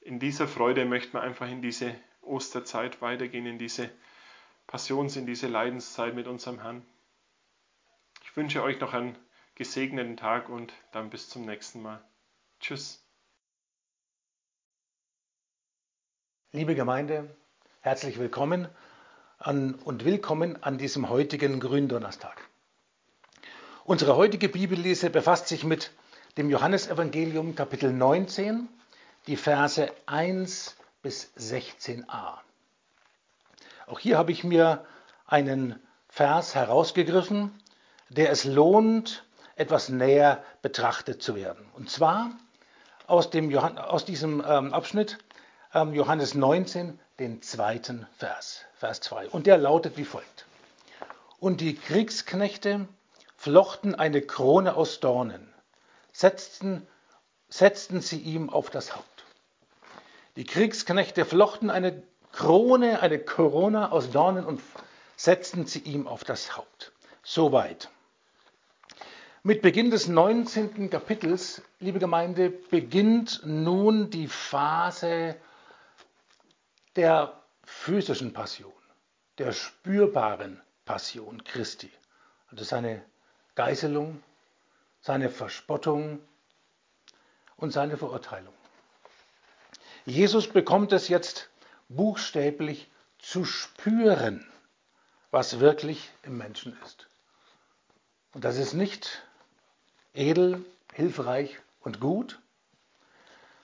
in 0.00 0.18
dieser 0.18 0.48
Freude 0.48 0.86
möchten 0.86 1.12
wir 1.12 1.20
einfach 1.20 1.46
in 1.46 1.60
diese 1.60 1.94
Osterzeit 2.22 3.02
weitergehen, 3.02 3.44
in 3.44 3.58
diese 3.58 3.90
Passions 4.66 5.16
in 5.16 5.26
diese 5.26 5.48
Leidenszeit 5.48 6.14
mit 6.14 6.26
unserem 6.26 6.62
Herrn. 6.62 6.86
Ich 8.22 8.34
wünsche 8.38 8.62
euch 8.62 8.80
noch 8.80 8.94
einen 8.94 9.18
gesegneten 9.56 10.16
Tag 10.16 10.48
und 10.48 10.72
dann 10.92 11.10
bis 11.10 11.28
zum 11.28 11.44
nächsten 11.44 11.82
Mal. 11.82 12.02
Tschüss. 12.60 13.06
Liebe 16.50 16.74
Gemeinde, 16.74 17.36
herzlich 17.82 18.18
willkommen 18.18 18.66
an, 19.40 19.74
und 19.84 20.04
willkommen 20.04 20.62
an 20.62 20.76
diesem 20.76 21.08
heutigen 21.08 21.60
Gründonnerstag. 21.60 22.36
Unsere 23.84 24.14
heutige 24.16 24.50
Bibellese 24.50 25.08
befasst 25.08 25.48
sich 25.48 25.64
mit 25.64 25.92
dem 26.36 26.50
Johannesevangelium 26.50 27.54
Kapitel 27.54 27.90
19, 27.90 28.68
die 29.26 29.36
Verse 29.36 29.90
1 30.04 30.76
bis 31.02 31.32
16a. 31.38 32.38
Auch 33.86 33.98
hier 33.98 34.18
habe 34.18 34.30
ich 34.30 34.44
mir 34.44 34.84
einen 35.26 35.80
Vers 36.08 36.54
herausgegriffen, 36.54 37.50
der 38.10 38.30
es 38.30 38.44
lohnt, 38.44 39.24
etwas 39.56 39.88
näher 39.88 40.44
betrachtet 40.60 41.22
zu 41.22 41.34
werden. 41.34 41.66
Und 41.72 41.88
zwar 41.88 42.30
aus, 43.06 43.30
dem 43.30 43.50
Johann, 43.50 43.78
aus 43.78 44.04
diesem 44.04 44.44
ähm, 44.46 44.74
Abschnitt 44.74 45.18
ähm, 45.72 45.94
Johannes 45.94 46.34
19, 46.34 46.98
den 47.20 47.42
zweiten 47.42 48.06
Vers, 48.16 48.64
Vers 48.76 49.02
2. 49.02 49.28
Und 49.28 49.46
der 49.46 49.58
lautet 49.58 49.98
wie 49.98 50.06
folgt. 50.06 50.46
Und 51.38 51.60
die 51.60 51.76
Kriegsknechte 51.76 52.88
flochten 53.36 53.94
eine 53.94 54.22
Krone 54.22 54.74
aus 54.74 55.00
Dornen, 55.00 55.52
setzten, 56.12 56.86
setzten 57.50 58.00
sie 58.00 58.18
ihm 58.18 58.48
auf 58.48 58.70
das 58.70 58.96
Haupt. 58.96 59.24
Die 60.36 60.44
Kriegsknechte 60.44 61.26
flochten 61.26 61.68
eine 61.68 62.02
Krone, 62.32 63.00
eine 63.00 63.18
Corona 63.18 63.92
aus 63.92 64.10
Dornen 64.10 64.46
und 64.46 64.62
setzten 65.16 65.66
sie 65.66 65.80
ihm 65.80 66.08
auf 66.08 66.24
das 66.24 66.56
Haupt. 66.56 66.92
Soweit. 67.22 67.90
Mit 69.42 69.60
Beginn 69.60 69.90
des 69.90 70.08
19. 70.08 70.88
Kapitels, 70.88 71.60
liebe 71.80 71.98
Gemeinde, 71.98 72.48
beginnt 72.48 73.42
nun 73.44 74.08
die 74.08 74.28
Phase 74.28 75.36
der 76.96 77.40
physischen 77.64 78.32
Passion, 78.32 78.72
der 79.38 79.52
spürbaren 79.52 80.60
Passion 80.84 81.44
Christi. 81.44 81.90
Also 82.50 82.64
seine 82.64 83.02
Geißelung, 83.54 84.22
seine 85.00 85.30
Verspottung 85.30 86.20
und 87.56 87.72
seine 87.72 87.96
Verurteilung. 87.96 88.54
Jesus 90.04 90.48
bekommt 90.48 90.92
es 90.92 91.08
jetzt 91.08 91.48
buchstäblich 91.88 92.90
zu 93.18 93.44
spüren, 93.44 94.46
was 95.30 95.60
wirklich 95.60 96.10
im 96.22 96.38
Menschen 96.38 96.76
ist. 96.84 97.06
Und 98.32 98.44
das 98.44 98.56
ist 98.56 98.72
nicht 98.72 99.22
edel, 100.14 100.64
hilfreich 100.94 101.58
und 101.80 102.00
gut, 102.00 102.40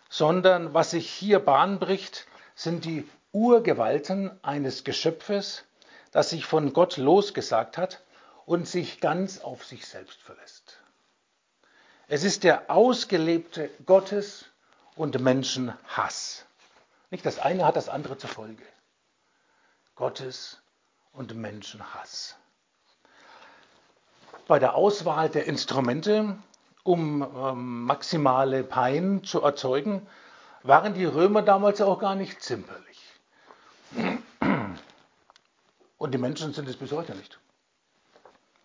sondern 0.09 0.75
was 0.75 0.93
sich 0.93 1.11
hier 1.11 1.39
Bahn 1.41 1.79
bricht, 1.79 2.27
sind 2.55 2.85
die 2.85 3.09
Urgewalten 3.33 4.31
eines 4.43 4.85
Geschöpfes, 4.85 5.65
das 6.13 6.31
sich 6.31 6.47
von 6.47 6.73
Gott 6.73 6.97
losgesagt 6.97 7.77
hat 7.77 8.03
und 8.47 8.67
sich 8.67 9.01
ganz 9.01 9.41
auf 9.41 9.65
sich 9.65 9.87
selbst 9.87 10.23
verlässt. 10.23 10.79
Es 12.09 12.23
ist 12.23 12.45
der 12.45 12.71
ausgelebte 12.71 13.69
Gottes- 13.85 14.47
und 14.95 15.21
Menschenhass. 15.21 16.47
Nicht 17.11 17.27
das 17.27 17.39
eine 17.39 17.65
hat 17.65 17.77
das 17.77 17.89
andere 17.89 18.17
zur 18.17 18.31
Folge. 18.31 18.63
Gottes- 19.97 20.59
und 21.13 21.35
Menschenhass. 21.35 22.37
Bei 24.47 24.59
der 24.59 24.75
Auswahl 24.75 25.29
der 25.29 25.47
Instrumente, 25.47 26.39
um 26.85 27.23
ähm, 27.23 27.83
maximale 27.83 28.63
Pein 28.63 29.25
zu 29.25 29.43
erzeugen, 29.43 30.07
waren 30.63 30.95
die 30.95 31.05
Römer 31.05 31.43
damals 31.43 31.81
auch 31.81 31.99
gar 31.99 32.15
nicht 32.15 32.43
zimperlich. 32.43 32.86
Und 35.99 36.13
die 36.13 36.19
Menschen 36.19 36.53
sind 36.53 36.69
es 36.69 36.77
bis 36.77 36.93
heute 36.93 37.15
nicht. 37.15 37.39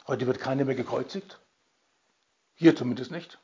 Heute 0.08 0.28
wird 0.28 0.40
keiner 0.40 0.66
mehr 0.66 0.76
gekreuzigt. 0.76 1.40
Hier 2.56 2.76
zumindest 2.76 3.12
nicht. 3.12 3.40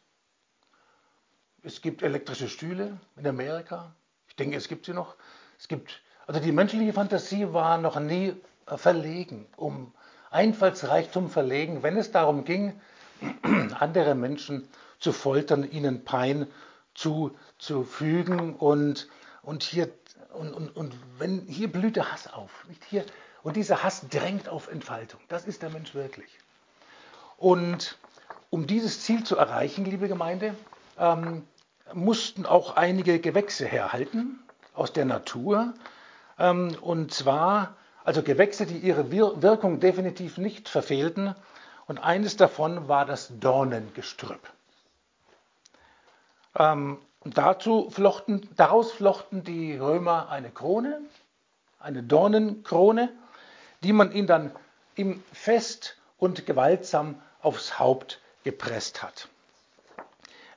Es 1.64 1.82
gibt 1.82 2.02
elektrische 2.02 2.50
Stühle 2.50 2.98
in 3.16 3.28
Amerika. 3.28 3.96
Ich 4.28 4.36
denke, 4.36 4.58
es 4.58 4.68
gibt 4.68 4.86
sie 4.86 4.94
noch. 4.94 5.16
Es 5.58 5.68
gibt, 5.68 6.02
also 6.26 6.40
die 6.40 6.52
menschliche 6.52 6.94
Fantasie 6.94 7.52
war 7.54 7.78
noch 7.78 8.00
nie 8.00 8.36
verlegen, 8.66 9.48
um 9.56 9.94
Einfallsreichtum 10.30 11.30
verlegen, 11.30 11.84
wenn 11.84 11.98
es 11.98 12.12
darum 12.12 12.44
ging, 12.44 12.80
andere 13.80 14.14
Menschen 14.14 14.68
zu 15.00 15.14
foltern, 15.14 15.70
ihnen 15.70 16.04
Pein 16.04 16.48
zuzufügen 16.94 18.56
und, 18.56 19.08
und 19.42 19.64
hier 19.64 19.90
und, 20.34 20.54
und, 20.54 20.76
und 20.76 20.94
wenn 21.18 21.42
hier 21.48 21.72
blüht 21.72 21.96
der 21.96 22.12
Hass 22.12 22.32
auf, 22.32 22.66
nicht 22.68 22.84
hier 22.84 23.06
und 23.48 23.56
dieser 23.56 23.82
Hass 23.82 24.06
drängt 24.10 24.50
auf 24.50 24.68
Entfaltung. 24.68 25.22
Das 25.30 25.46
ist 25.46 25.62
der 25.62 25.70
Mensch 25.70 25.96
wirklich. 25.96 26.38
Und 27.38 27.98
um 28.50 28.68
dieses 28.68 29.04
Ziel 29.04 29.24
zu 29.24 29.38
erreichen, 29.38 29.86
liebe 29.86 30.10
Gemeinde, 30.10 30.54
ähm, 31.00 31.48
mussten 31.94 32.46
auch 32.46 32.76
einige 32.76 33.20
Gewächse 33.20 33.66
herhalten 33.66 34.38
aus 34.74 34.92
der 34.92 35.06
Natur. 35.06 35.74
Ähm, 36.38 36.76
und 36.82 37.14
zwar 37.14 37.78
also 38.04 38.22
Gewächse, 38.22 38.66
die 38.66 38.80
ihre 38.80 39.14
Wirkung 39.14 39.80
definitiv 39.80 40.38
nicht 40.38 40.68
verfehlten. 40.68 41.34
Und 41.86 42.00
eines 42.00 42.36
davon 42.36 42.90
war 42.90 43.06
das 43.06 43.32
Dornengestrüpp. 43.40 44.42
Ähm, 46.60 46.98
dazu 47.24 47.90
flochten, 47.92 48.50
daraus 48.58 48.92
flochten 48.92 49.46
die 49.46 49.78
Römer 49.78 50.28
eine 50.28 50.50
Krone, 50.50 51.00
eine 51.80 52.04
Dornenkrone, 52.04 53.10
die 53.88 53.94
man 53.94 54.12
ihnen 54.12 54.28
dann 54.28 54.52
ihm 54.98 55.24
fest 55.32 55.96
und 56.18 56.46
gewaltsam 56.46 57.22
aufs 57.42 57.80
Haupt 57.80 58.20
gepresst 58.44 59.02
hat. 59.02 59.30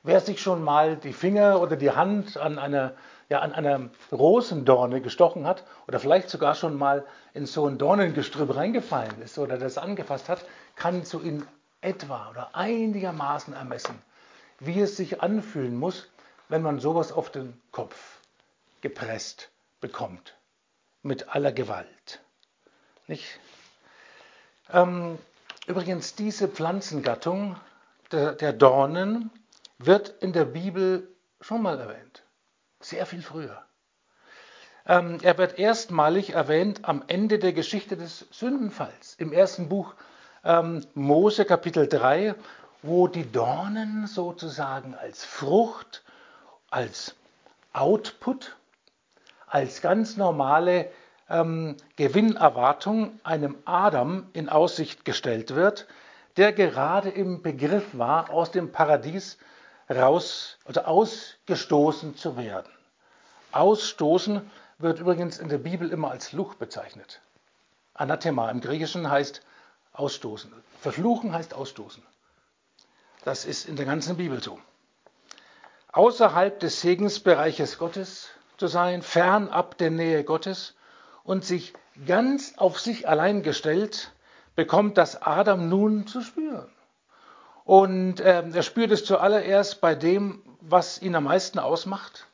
Wer 0.03 0.19
sich 0.19 0.41
schon 0.41 0.61
mal 0.61 0.97
die 0.97 1.13
Finger 1.13 1.61
oder 1.61 1.77
die 1.77 1.91
Hand 1.91 2.35
an 2.35 2.59
einer 2.59 2.93
ja 3.29 3.39
an 3.39 3.53
einer 3.53 3.89
Rosendorne 4.11 4.99
gestochen 4.99 5.47
hat 5.47 5.63
oder 5.87 6.01
vielleicht 6.01 6.29
sogar 6.29 6.55
schon 6.55 6.75
mal 6.77 7.05
in 7.33 7.45
so 7.45 7.65
ein 7.65 7.77
Dornengestrüpp 7.77 8.53
reingefallen 8.53 9.21
ist 9.21 9.39
oder 9.39 9.57
das 9.57 9.77
angefasst 9.77 10.27
hat, 10.27 10.43
kann 10.75 11.05
so 11.05 11.19
in 11.19 11.47
etwa 11.79 12.29
oder 12.31 12.53
einigermaßen 12.53 13.53
ermessen, 13.53 13.97
wie 14.59 14.81
es 14.81 14.97
sich 14.97 15.21
anfühlen 15.21 15.77
muss, 15.77 16.09
wenn 16.49 16.61
man 16.61 16.79
sowas 16.79 17.13
auf 17.13 17.29
den 17.31 17.61
Kopf 17.71 18.19
gepresst 18.81 19.49
bekommt. 19.79 20.35
Mit 21.01 21.33
aller 21.33 21.53
Gewalt. 21.53 22.19
Nicht? 23.07 23.39
Ähm, 24.71 25.17
übrigens, 25.67 26.15
diese 26.15 26.47
Pflanzengattung 26.47 27.55
der, 28.11 28.33
der 28.33 28.53
Dornen 28.53 29.31
wird 29.77 30.09
in 30.21 30.33
der 30.33 30.45
Bibel 30.45 31.07
schon 31.39 31.61
mal 31.61 31.79
erwähnt. 31.79 32.23
Sehr 32.79 33.05
viel 33.05 33.21
früher. 33.21 33.63
Ähm, 34.85 35.19
er 35.21 35.37
wird 35.37 35.59
erstmalig 35.59 36.33
erwähnt 36.33 36.81
am 36.83 37.03
Ende 37.07 37.39
der 37.39 37.53
Geschichte 37.53 37.97
des 37.97 38.27
Sündenfalls, 38.31 39.15
im 39.17 39.31
ersten 39.31 39.69
Buch 39.69 39.93
ähm, 40.43 40.85
Mose 40.95 41.45
Kapitel 41.45 41.87
3, 41.87 42.35
wo 42.81 43.07
die 43.07 43.31
Dornen 43.31 44.07
sozusagen 44.07 44.95
als 44.95 45.23
Frucht, 45.23 46.03
als 46.71 47.15
Output, 47.73 48.55
als 49.45 49.81
ganz 49.81 50.17
normale 50.17 50.91
ähm, 51.31 51.77
Gewinnerwartung 51.95 53.19
einem 53.23 53.57
Adam 53.65 54.27
in 54.33 54.49
Aussicht 54.49 55.05
gestellt 55.05 55.55
wird, 55.55 55.87
der 56.37 56.53
gerade 56.53 57.09
im 57.09 57.41
Begriff 57.41 57.85
war, 57.93 58.29
aus 58.29 58.51
dem 58.51 58.71
Paradies 58.71 59.37
raus, 59.89 60.57
also 60.65 60.81
ausgestoßen 60.81 62.15
zu 62.15 62.37
werden. 62.37 62.71
Ausstoßen 63.51 64.49
wird 64.79 64.99
übrigens 64.99 65.39
in 65.39 65.49
der 65.49 65.57
Bibel 65.57 65.89
immer 65.91 66.11
als 66.11 66.31
Luch 66.31 66.55
bezeichnet. 66.55 67.21
Anathema 67.93 68.49
im 68.49 68.61
Griechischen 68.61 69.09
heißt 69.09 69.41
ausstoßen. 69.93 70.51
Verfluchen 70.79 71.33
heißt 71.33 71.53
ausstoßen. 71.53 72.03
Das 73.23 73.45
ist 73.45 73.67
in 73.67 73.75
der 73.75 73.85
ganzen 73.85 74.17
Bibel 74.17 74.41
so. 74.41 74.59
Außerhalb 75.91 76.59
des 76.59 76.81
Segensbereiches 76.81 77.77
Gottes 77.77 78.29
zu 78.57 78.67
sein, 78.67 79.01
fernab 79.01 79.77
der 79.77 79.91
Nähe 79.91 80.23
Gottes 80.23 80.73
und 81.23 81.45
sich 81.45 81.73
ganz 82.05 82.55
auf 82.57 82.79
sich 82.79 83.07
allein 83.07 83.43
gestellt, 83.43 84.11
bekommt 84.55 84.97
das 84.97 85.21
Adam 85.21 85.69
nun 85.69 86.07
zu 86.07 86.21
spüren. 86.21 86.69
Und 87.63 88.19
äh, 88.19 88.43
er 88.53 88.63
spürt 88.63 88.91
es 88.91 89.05
zuallererst 89.05 89.81
bei 89.81 89.95
dem, 89.95 90.41
was 90.61 91.01
ihn 91.01 91.15
am 91.15 91.25
meisten 91.25 91.59
ausmacht, 91.59 92.27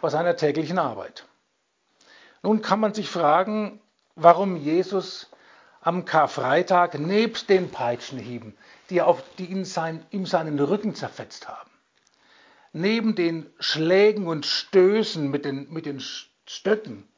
bei 0.00 0.08
seiner 0.08 0.36
täglichen 0.36 0.78
Arbeit. 0.78 1.26
Nun 2.42 2.62
kann 2.62 2.80
man 2.80 2.94
sich 2.94 3.08
fragen, 3.08 3.80
warum 4.14 4.56
Jesus 4.56 5.30
am 5.80 6.04
Karfreitag 6.04 6.98
nebst 6.98 7.48
den 7.48 7.70
Peitschenhieben, 7.70 8.56
die, 8.90 9.02
auf, 9.02 9.22
die 9.38 9.46
ihn 9.46 9.64
sein, 9.64 10.04
ihm 10.10 10.26
seinen 10.26 10.58
Rücken 10.58 10.94
zerfetzt 10.94 11.48
haben, 11.48 11.70
neben 12.72 13.14
den 13.14 13.50
Schlägen 13.58 14.26
und 14.26 14.46
Stößen 14.46 15.30
mit 15.30 15.44
den, 15.44 15.72
mit 15.72 15.86
den 15.86 16.00
Stöcken 16.00 17.08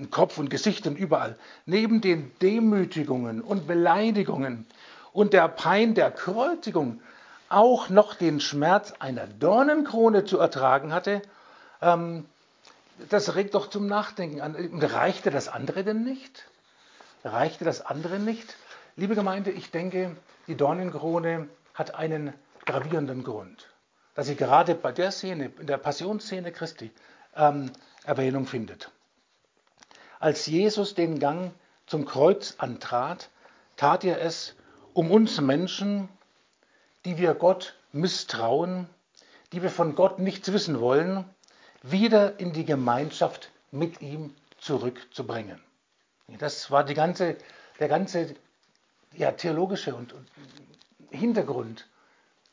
in 0.00 0.10
Kopf 0.10 0.38
und 0.38 0.48
Gesicht 0.48 0.86
und 0.86 0.98
überall, 0.98 1.36
neben 1.66 2.00
den 2.00 2.32
Demütigungen 2.40 3.42
und 3.42 3.66
Beleidigungen 3.66 4.66
und 5.12 5.34
der 5.34 5.46
Pein 5.46 5.94
der 5.94 6.10
Kreuzigung 6.10 7.02
auch 7.50 7.90
noch 7.90 8.14
den 8.14 8.40
Schmerz 8.40 8.94
einer 8.98 9.26
Dornenkrone 9.26 10.24
zu 10.24 10.38
ertragen 10.38 10.94
hatte, 10.94 11.20
ähm, 11.82 12.24
das 13.10 13.34
regt 13.34 13.54
doch 13.54 13.68
zum 13.68 13.86
Nachdenken 13.86 14.40
an. 14.40 14.54
Reichte 14.80 15.30
das 15.30 15.48
andere 15.48 15.84
denn 15.84 16.02
nicht? 16.02 16.46
Reichte 17.22 17.64
das 17.64 17.84
andere 17.84 18.18
nicht? 18.18 18.56
Liebe 18.96 19.14
Gemeinde, 19.14 19.50
ich 19.50 19.70
denke, 19.70 20.16
die 20.46 20.56
Dornenkrone 20.56 21.48
hat 21.74 21.94
einen 21.94 22.32
gravierenden 22.64 23.22
Grund, 23.22 23.68
dass 24.14 24.26
sie 24.26 24.36
gerade 24.36 24.74
bei 24.74 24.92
der 24.92 25.10
Szene, 25.10 25.52
in 25.58 25.66
der 25.66 25.78
Passionsszene 25.78 26.52
Christi, 26.52 26.90
ähm, 27.36 27.70
Erwähnung 28.04 28.46
findet. 28.46 28.90
Als 30.20 30.44
Jesus 30.44 30.94
den 30.94 31.18
Gang 31.18 31.52
zum 31.86 32.04
Kreuz 32.04 32.56
antrat, 32.58 33.30
tat 33.76 34.04
er 34.04 34.20
es, 34.20 34.54
um 34.92 35.10
uns 35.10 35.40
Menschen, 35.40 36.10
die 37.06 37.16
wir 37.16 37.32
Gott 37.32 37.74
misstrauen, 37.92 38.86
die 39.54 39.62
wir 39.62 39.70
von 39.70 39.94
Gott 39.94 40.18
nichts 40.18 40.52
wissen 40.52 40.78
wollen, 40.78 41.24
wieder 41.82 42.38
in 42.38 42.52
die 42.52 42.66
Gemeinschaft 42.66 43.50
mit 43.70 44.02
ihm 44.02 44.34
zurückzubringen. 44.58 45.58
Das 46.38 46.70
war 46.70 46.84
ganze, 46.84 47.38
der 47.78 47.88
ganze 47.88 48.34
ja, 49.14 49.32
theologische 49.32 49.94
und, 49.94 50.12
und 50.12 50.28
Hintergrund 51.10 51.88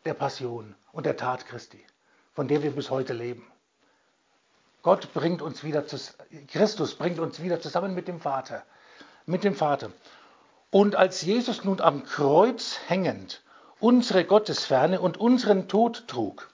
der 0.05 0.13
Passion 0.13 0.73
und 0.93 1.05
der 1.05 1.17
Tat 1.17 1.45
Christi, 1.45 1.85
von 2.33 2.47
der 2.47 2.63
wir 2.63 2.71
bis 2.71 2.89
heute 2.89 3.11
leben. 3.11 3.45
Gott 4.87 5.13
bringt 5.13 5.41
uns 5.41 5.65
wieder, 5.65 5.83
Christus 6.47 6.95
bringt 6.95 7.19
uns 7.19 7.41
wieder 7.41 7.59
zusammen 7.59 7.93
mit 7.93 8.07
dem 8.07 8.21
Vater, 8.21 8.63
mit 9.25 9.43
dem 9.43 9.53
Vater. 9.53 9.91
Und 10.71 10.95
als 10.95 11.23
Jesus 11.23 11.65
nun 11.65 11.81
am 11.81 12.05
Kreuz 12.05 12.79
hängend 12.87 13.41
unsere 13.81 14.23
Gottesferne 14.23 15.01
und 15.01 15.17
unseren 15.17 15.67
Tod 15.67 16.07
trug 16.07 16.49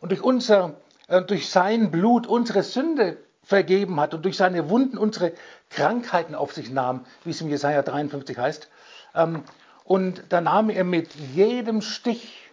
und 0.00 0.08
durch, 0.08 0.22
unser, 0.22 0.76
äh, 1.08 1.20
durch 1.20 1.50
sein 1.50 1.90
Blut 1.90 2.26
unsere 2.26 2.62
Sünde 2.62 3.18
vergeben 3.42 4.00
hat 4.00 4.14
und 4.14 4.24
durch 4.24 4.38
seine 4.38 4.70
Wunden 4.70 4.96
unsere 4.96 5.34
Krankheiten 5.68 6.34
auf 6.34 6.54
sich 6.54 6.70
nahm, 6.70 7.04
wie 7.24 7.30
es 7.32 7.42
im 7.42 7.50
Jesaja 7.50 7.82
53 7.82 8.38
heißt, 8.38 8.70
ähm, 9.14 9.44
und 9.84 10.22
da 10.30 10.40
nahm 10.40 10.70
er 10.70 10.84
mit 10.84 11.14
jedem 11.14 11.82
Stich 11.82 12.50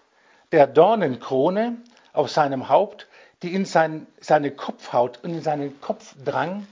der 0.52 0.68
Dornenkrone 0.68 1.78
auf 2.12 2.30
seinem 2.30 2.68
Haupt 2.68 3.08
die 3.44 3.54
in 3.54 3.66
sein, 3.66 4.08
seine 4.20 4.52
Kopfhaut 4.52 5.24
und 5.24 5.32
in 5.32 5.42
seinen 5.42 5.80
Kopf 5.82 6.16
drang, 6.24 6.68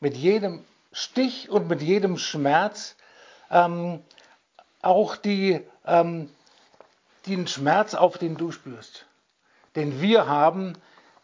mit 0.00 0.16
jedem 0.16 0.64
Stich 0.92 1.50
und 1.50 1.68
mit 1.68 1.82
jedem 1.82 2.16
Schmerz, 2.16 2.96
ähm, 3.50 4.02
auch 4.82 5.16
die, 5.16 5.60
ähm, 5.84 6.30
den 7.26 7.46
Schmerz 7.46 7.94
auf, 7.94 8.18
den 8.18 8.36
du 8.36 8.50
spürst, 8.52 9.06
den 9.74 10.00
wir 10.00 10.26
haben, 10.26 10.74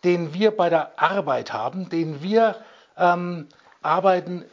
den 0.04 0.34
wir 0.34 0.50
bei 0.56 0.68
der 0.68 1.00
Arbeit 1.00 1.52
haben, 1.52 1.88
den 1.88 2.22
wir 2.22 2.56
ähm, 2.96 3.48
arbeiten, 3.82 4.44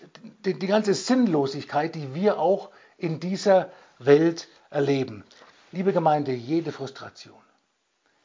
die, 0.45 0.57
die 0.57 0.67
ganze 0.67 0.93
Sinnlosigkeit, 0.93 1.95
die 1.95 2.13
wir 2.13 2.39
auch 2.39 2.69
in 2.97 3.19
dieser 3.19 3.71
Welt 3.97 4.47
erleben. 4.69 5.23
Liebe 5.71 5.93
Gemeinde, 5.93 6.31
jede 6.31 6.71
Frustration, 6.71 7.41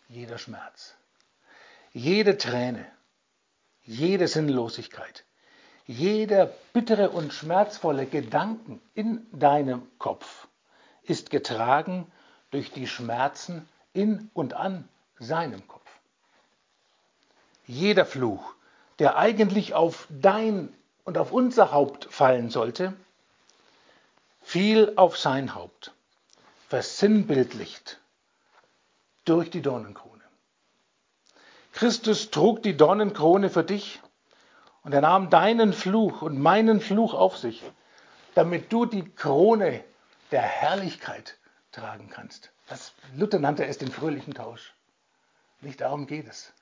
jeder 0.08 0.38
Schmerz, 0.38 0.94
jede 1.94 2.36
Träne, 2.36 2.84
jede 3.84 4.26
Sinnlosigkeit, 4.26 5.24
jeder 5.86 6.46
bittere 6.72 7.10
und 7.10 7.32
schmerzvolle 7.32 8.06
Gedanken 8.06 8.82
in 8.94 9.24
deinem 9.32 9.86
Kopf 9.98 10.48
ist 11.04 11.30
getragen 11.30 12.10
durch 12.50 12.72
die 12.72 12.88
Schmerzen 12.88 13.68
in 13.92 14.28
und 14.34 14.54
an 14.54 14.88
seinem 15.20 15.66
Kopf. 15.68 15.88
Jeder 17.66 18.04
Fluch, 18.04 18.54
der 18.98 19.16
eigentlich 19.16 19.74
auf 19.74 20.08
dein 20.10 20.74
und 21.04 21.16
auf 21.16 21.30
unser 21.30 21.70
Haupt 21.70 22.06
fallen 22.06 22.50
sollte, 22.50 22.92
fiel 24.40 24.94
auf 24.96 25.16
sein 25.16 25.54
Haupt, 25.54 25.92
versinnbildlicht 26.68 28.00
durch 29.24 29.50
die 29.50 29.62
Dornenkrone. 29.62 30.13
Christus 31.74 32.30
trug 32.30 32.62
die 32.62 32.76
Dornenkrone 32.76 33.50
für 33.50 33.64
dich 33.64 34.00
und 34.84 34.94
er 34.94 35.00
nahm 35.00 35.28
deinen 35.28 35.72
Fluch 35.72 36.22
und 36.22 36.40
meinen 36.40 36.80
Fluch 36.80 37.14
auf 37.14 37.36
sich, 37.36 37.62
damit 38.36 38.72
du 38.72 38.86
die 38.86 39.04
Krone 39.04 39.82
der 40.30 40.42
Herrlichkeit 40.42 41.36
tragen 41.72 42.08
kannst. 42.10 42.52
Das 42.68 42.92
Luther 43.16 43.40
nannte 43.40 43.66
es 43.66 43.78
den 43.78 43.90
fröhlichen 43.90 44.34
Tausch. 44.34 44.72
Nicht 45.62 45.80
darum 45.80 46.06
geht 46.06 46.28
es. 46.28 46.52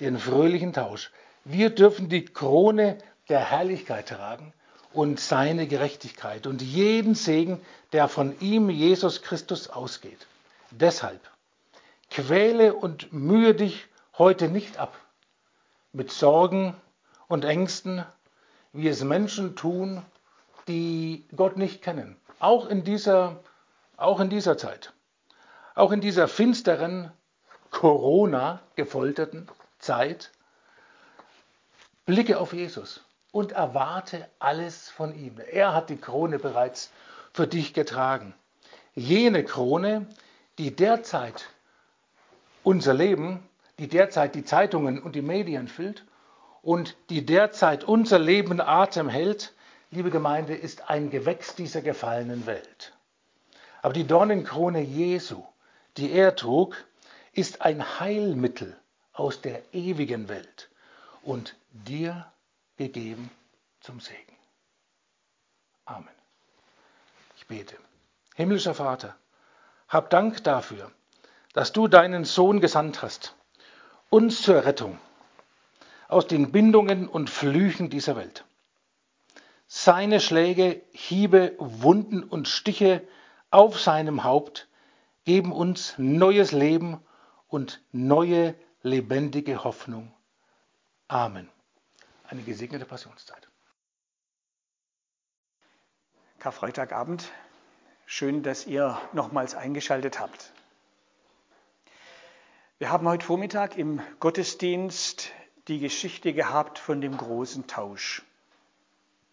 Den 0.00 0.18
fröhlichen 0.18 0.72
Tausch. 0.72 1.10
Wir 1.44 1.68
dürfen 1.70 2.08
die 2.08 2.24
Krone 2.24 2.96
der 3.28 3.40
Herrlichkeit 3.40 4.08
tragen 4.08 4.54
und 4.94 5.20
seine 5.20 5.66
Gerechtigkeit 5.66 6.46
und 6.46 6.62
jeden 6.62 7.14
Segen, 7.14 7.60
der 7.92 8.08
von 8.08 8.40
ihm, 8.40 8.70
Jesus 8.70 9.20
Christus, 9.20 9.68
ausgeht. 9.68 10.26
Deshalb 10.70 11.20
quäle 12.16 12.72
und 12.72 13.12
mühe 13.12 13.54
dich 13.54 13.88
heute 14.16 14.48
nicht 14.48 14.78
ab 14.78 14.98
mit 15.92 16.10
Sorgen 16.10 16.74
und 17.28 17.44
Ängsten, 17.44 18.06
wie 18.72 18.88
es 18.88 19.04
Menschen 19.04 19.54
tun, 19.54 20.02
die 20.66 21.28
Gott 21.36 21.58
nicht 21.58 21.82
kennen. 21.82 22.16
Auch 22.38 22.68
in 22.68 22.84
dieser, 22.84 23.40
auch 23.98 24.18
in 24.18 24.30
dieser 24.30 24.56
Zeit. 24.56 24.94
Auch 25.74 25.92
in 25.92 26.00
dieser 26.00 26.26
finsteren, 26.26 27.12
Corona-gefolterten 27.70 29.48
Zeit. 29.78 30.32
Blicke 32.06 32.40
auf 32.40 32.54
Jesus 32.54 33.04
und 33.30 33.52
erwarte 33.52 34.26
alles 34.38 34.88
von 34.88 35.14
ihm. 35.14 35.38
Er 35.38 35.74
hat 35.74 35.90
die 35.90 35.98
Krone 35.98 36.38
bereits 36.38 36.90
für 37.34 37.46
dich 37.46 37.74
getragen. 37.74 38.34
Jene 38.94 39.44
Krone, 39.44 40.06
die 40.56 40.74
derzeit 40.74 41.50
unser 42.66 42.94
Leben 42.94 43.48
die 43.78 43.88
derzeit 43.88 44.34
die 44.34 44.44
Zeitungen 44.44 45.00
und 45.00 45.14
die 45.14 45.22
Medien 45.22 45.68
füllt 45.68 46.04
und 46.62 46.96
die 47.10 47.24
derzeit 47.24 47.84
unser 47.84 48.18
Leben 48.18 48.60
Atem 48.60 49.08
hält, 49.08 49.52
liebe 49.90 50.10
Gemeinde, 50.10 50.54
ist 50.54 50.90
ein 50.90 51.10
Gewächs 51.10 51.54
dieser 51.54 51.80
gefallenen 51.80 52.46
Welt. 52.46 52.92
Aber 53.82 53.92
die 53.92 54.06
Dornenkrone 54.06 54.80
Jesu, 54.80 55.44
die 55.96 56.10
er 56.10 56.34
trug, 56.34 56.76
ist 57.32 57.62
ein 57.62 58.00
Heilmittel 58.00 58.76
aus 59.12 59.42
der 59.42 59.62
ewigen 59.72 60.28
Welt 60.28 60.68
und 61.22 61.54
dir 61.70 62.26
gegeben 62.78 63.30
zum 63.80 64.00
Segen. 64.00 64.36
Amen. 65.84 66.08
Ich 67.36 67.46
bete. 67.46 67.76
Himmlischer 68.34 68.74
Vater, 68.74 69.14
hab 69.88 70.10
Dank 70.10 70.42
dafür, 70.42 70.90
dass 71.56 71.72
du 71.72 71.88
deinen 71.88 72.26
Sohn 72.26 72.60
gesandt 72.60 73.00
hast 73.00 73.34
uns 74.10 74.42
zur 74.42 74.66
Rettung 74.66 74.98
aus 76.06 76.26
den 76.26 76.52
Bindungen 76.52 77.08
und 77.08 77.30
Flüchen 77.30 77.88
dieser 77.88 78.14
Welt. 78.14 78.44
Seine 79.66 80.20
Schläge, 80.20 80.82
Hiebe, 80.92 81.54
Wunden 81.58 82.22
und 82.22 82.46
Stiche 82.46 83.08
auf 83.50 83.80
seinem 83.80 84.22
Haupt 84.22 84.68
geben 85.24 85.50
uns 85.50 85.94
neues 85.96 86.52
Leben 86.52 87.00
und 87.48 87.82
neue 87.90 88.54
lebendige 88.82 89.64
Hoffnung. 89.64 90.12
Amen. 91.08 91.48
Eine 92.28 92.42
gesegnete 92.42 92.84
Passionszeit. 92.84 93.48
Karfreitagabend. 96.38 97.32
Schön, 98.04 98.42
dass 98.42 98.66
ihr 98.66 99.00
nochmals 99.14 99.54
eingeschaltet 99.54 100.20
habt. 100.20 100.52
Wir 102.78 102.90
haben 102.90 103.08
heute 103.08 103.24
Vormittag 103.24 103.78
im 103.78 104.02
Gottesdienst 104.20 105.30
die 105.66 105.78
Geschichte 105.78 106.34
gehabt 106.34 106.78
von 106.78 107.00
dem 107.00 107.16
großen 107.16 107.66
Tausch. 107.66 108.22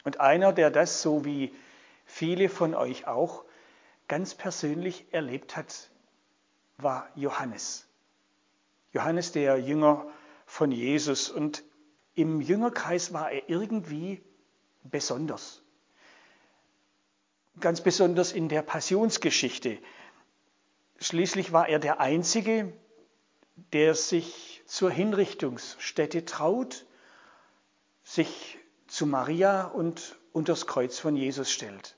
Und 0.05 0.21
einer, 0.21 0.53
der 0.53 0.71
das, 0.71 1.01
so 1.01 1.25
wie 1.25 1.53
viele 2.05 2.47
von 2.47 2.73
euch 2.73 3.05
auch, 3.05 3.43
ganz 4.07 4.33
persönlich 4.33 5.07
erlebt 5.11 5.57
hat, 5.57 5.89
war 6.77 7.09
Johannes. 7.15 7.85
Johannes, 8.93 9.33
der 9.33 9.57
Jünger 9.57 10.07
von 10.45 10.71
Jesus. 10.71 11.29
Und 11.29 11.65
im 12.15 12.39
Jüngerkreis 12.39 13.11
war 13.11 13.29
er 13.29 13.49
irgendwie 13.49 14.23
besonders. 14.83 15.61
Ganz 17.59 17.81
besonders 17.81 18.31
in 18.31 18.47
der 18.47 18.61
Passionsgeschichte. 18.61 19.79
Schließlich 21.01 21.51
war 21.51 21.67
er 21.67 21.79
der 21.79 21.99
Einzige, 21.99 22.71
der 23.56 23.95
sich 23.95 24.62
zur 24.66 24.91
Hinrichtungsstätte 24.91 26.26
traut, 26.26 26.86
sich 28.04 28.58
zu 28.88 29.06
Maria 29.06 29.66
und 29.66 30.16
unter 30.32 30.54
das 30.54 30.68
Kreuz 30.68 30.99
von 30.99 31.16
Jesus 31.16 31.51
stellt. 31.51 31.95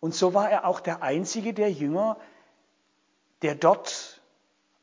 Und 0.00 0.14
so 0.14 0.34
war 0.34 0.50
er 0.50 0.66
auch 0.66 0.80
der 0.80 1.02
einzige 1.02 1.54
der 1.54 1.70
Jünger, 1.70 2.18
der 3.42 3.54
dort 3.54 4.20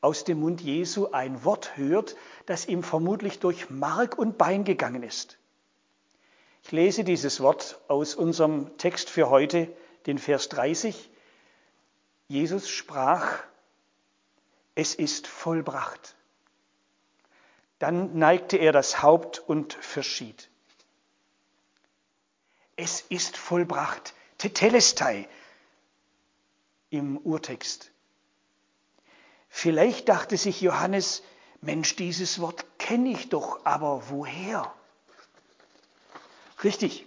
aus 0.01 0.23
dem 0.23 0.41
Mund 0.41 0.61
Jesu 0.61 1.07
ein 1.11 1.43
Wort 1.43 1.77
hört, 1.77 2.15
das 2.45 2.67
ihm 2.67 2.83
vermutlich 2.83 3.39
durch 3.39 3.69
Mark 3.69 4.17
und 4.17 4.37
Bein 4.37 4.63
gegangen 4.63 5.03
ist. 5.03 5.37
Ich 6.63 6.71
lese 6.71 7.03
dieses 7.03 7.41
Wort 7.41 7.79
aus 7.87 8.15
unserem 8.15 8.77
Text 8.77 9.09
für 9.09 9.29
heute, 9.29 9.71
den 10.05 10.17
Vers 10.17 10.49
30. 10.49 11.09
Jesus 12.27 12.69
sprach, 12.69 13.39
es 14.75 14.93
ist 14.93 15.27
vollbracht. 15.27 16.15
Dann 17.79 18.17
neigte 18.17 18.57
er 18.57 18.71
das 18.71 19.01
Haupt 19.01 19.39
und 19.39 19.73
verschied. 19.73 20.49
Es 22.75 23.01
ist 23.01 23.37
vollbracht. 23.37 24.13
Tetelestai 24.37 25.27
im 26.89 27.17
Urtext. 27.17 27.91
Vielleicht 29.49 30.09
dachte 30.09 30.35
sich 30.35 30.59
Johannes, 30.59 31.23
Mensch, 31.61 31.95
dieses 31.95 32.39
Wort 32.39 32.65
kenne 32.77 33.09
ich 33.09 33.29
doch, 33.29 33.65
aber 33.65 34.09
woher? 34.09 34.73
Richtig. 36.63 37.05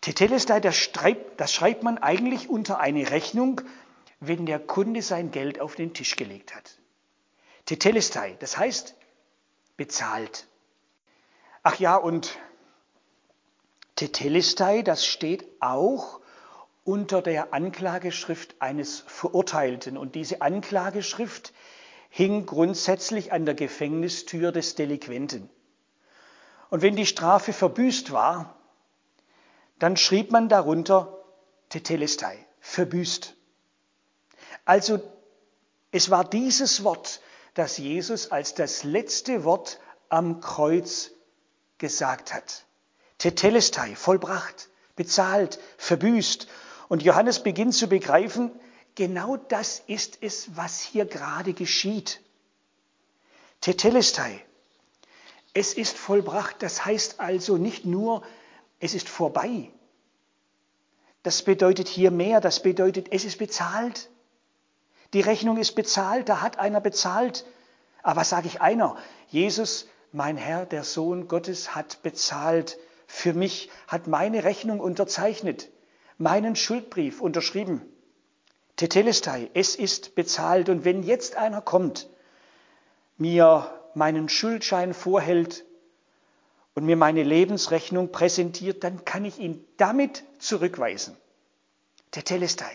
Tetelestai, 0.00 0.60
das 0.60 0.76
schreibt, 0.76 1.40
das 1.40 1.52
schreibt 1.52 1.82
man 1.82 1.98
eigentlich 1.98 2.48
unter 2.48 2.78
eine 2.80 3.10
Rechnung 3.10 3.60
wenn 4.20 4.46
der 4.46 4.58
Kunde 4.58 5.02
sein 5.02 5.30
Geld 5.30 5.60
auf 5.60 5.74
den 5.74 5.94
Tisch 5.94 6.16
gelegt 6.16 6.54
hat. 6.54 6.78
Tetelestai, 7.66 8.36
das 8.40 8.56
heißt 8.56 8.94
bezahlt. 9.76 10.46
Ach 11.62 11.78
ja, 11.78 11.96
und 11.96 12.38
Tetelestai, 13.96 14.82
das 14.82 15.06
steht 15.06 15.46
auch 15.60 16.20
unter 16.84 17.20
der 17.20 17.52
Anklageschrift 17.52 18.56
eines 18.60 19.00
Verurteilten. 19.06 19.98
Und 19.98 20.14
diese 20.14 20.40
Anklageschrift 20.40 21.52
hing 22.08 22.46
grundsätzlich 22.46 23.32
an 23.32 23.44
der 23.44 23.54
Gefängnistür 23.54 24.52
des 24.52 24.74
Delinquenten. 24.74 25.50
Und 26.70 26.82
wenn 26.82 26.96
die 26.96 27.06
Strafe 27.06 27.52
verbüßt 27.52 28.12
war, 28.12 28.56
dann 29.78 29.96
schrieb 29.96 30.32
man 30.32 30.48
darunter 30.48 31.24
Tetelestai, 31.68 32.38
verbüßt. 32.60 33.34
Also 34.68 35.00
es 35.92 36.10
war 36.10 36.28
dieses 36.28 36.84
Wort, 36.84 37.22
das 37.54 37.78
Jesus 37.78 38.30
als 38.30 38.52
das 38.52 38.84
letzte 38.84 39.44
Wort 39.44 39.80
am 40.10 40.42
Kreuz 40.42 41.10
gesagt 41.78 42.34
hat. 42.34 42.66
Tetelestai, 43.16 43.96
vollbracht, 43.96 44.68
bezahlt, 44.94 45.58
verbüßt. 45.78 46.48
Und 46.88 47.02
Johannes 47.02 47.42
beginnt 47.42 47.76
zu 47.76 47.86
begreifen, 47.86 48.50
genau 48.94 49.38
das 49.38 49.82
ist 49.86 50.18
es, 50.20 50.54
was 50.54 50.82
hier 50.82 51.06
gerade 51.06 51.54
geschieht. 51.54 52.20
Tetelestai, 53.62 54.44
es 55.54 55.72
ist 55.72 55.96
vollbracht, 55.96 56.56
das 56.62 56.84
heißt 56.84 57.20
also 57.20 57.56
nicht 57.56 57.86
nur, 57.86 58.22
es 58.80 58.92
ist 58.92 59.08
vorbei. 59.08 59.70
Das 61.22 61.40
bedeutet 61.40 61.88
hier 61.88 62.10
mehr, 62.10 62.42
das 62.42 62.62
bedeutet, 62.62 63.06
es 63.12 63.24
ist 63.24 63.38
bezahlt. 63.38 64.10
Die 65.14 65.20
Rechnung 65.20 65.56
ist 65.56 65.74
bezahlt, 65.74 66.28
da 66.28 66.40
hat 66.42 66.58
einer 66.58 66.80
bezahlt. 66.80 67.44
Aber 68.02 68.20
was 68.20 68.30
sage 68.30 68.46
ich 68.46 68.60
einer? 68.60 68.96
Jesus, 69.28 69.88
mein 70.12 70.36
Herr, 70.36 70.66
der 70.66 70.84
Sohn 70.84 71.28
Gottes, 71.28 71.74
hat 71.74 72.02
bezahlt 72.02 72.78
für 73.06 73.32
mich, 73.32 73.70
hat 73.86 74.06
meine 74.06 74.44
Rechnung 74.44 74.80
unterzeichnet, 74.80 75.70
meinen 76.18 76.56
Schuldbrief 76.56 77.20
unterschrieben. 77.20 77.82
Tetelestai, 78.76 79.50
es 79.54 79.74
ist 79.74 80.14
bezahlt. 80.14 80.68
Und 80.68 80.84
wenn 80.84 81.02
jetzt 81.02 81.36
einer 81.36 81.62
kommt, 81.62 82.08
mir 83.16 83.72
meinen 83.94 84.28
Schuldschein 84.28 84.94
vorhält 84.94 85.64
und 86.74 86.84
mir 86.84 86.96
meine 86.96 87.24
Lebensrechnung 87.24 88.12
präsentiert, 88.12 88.84
dann 88.84 89.04
kann 89.04 89.24
ich 89.24 89.38
ihn 89.38 89.64
damit 89.78 90.22
zurückweisen. 90.38 91.16
Tetelestai, 92.12 92.70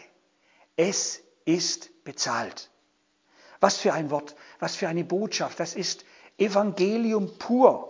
es 0.75 1.21
ist 1.45 1.92
bezahlt. 2.03 2.69
Was 3.59 3.77
für 3.77 3.93
ein 3.93 4.09
Wort, 4.11 4.35
was 4.59 4.75
für 4.75 4.87
eine 4.87 5.03
Botschaft, 5.03 5.59
das 5.59 5.75
ist 5.75 6.05
Evangelium 6.37 7.37
pur. 7.37 7.89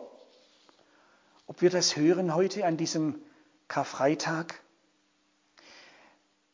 Ob 1.47 1.61
wir 1.61 1.69
das 1.69 1.95
hören 1.95 2.35
heute 2.35 2.65
an 2.65 2.77
diesem 2.77 3.21
Karfreitag? 3.67 4.61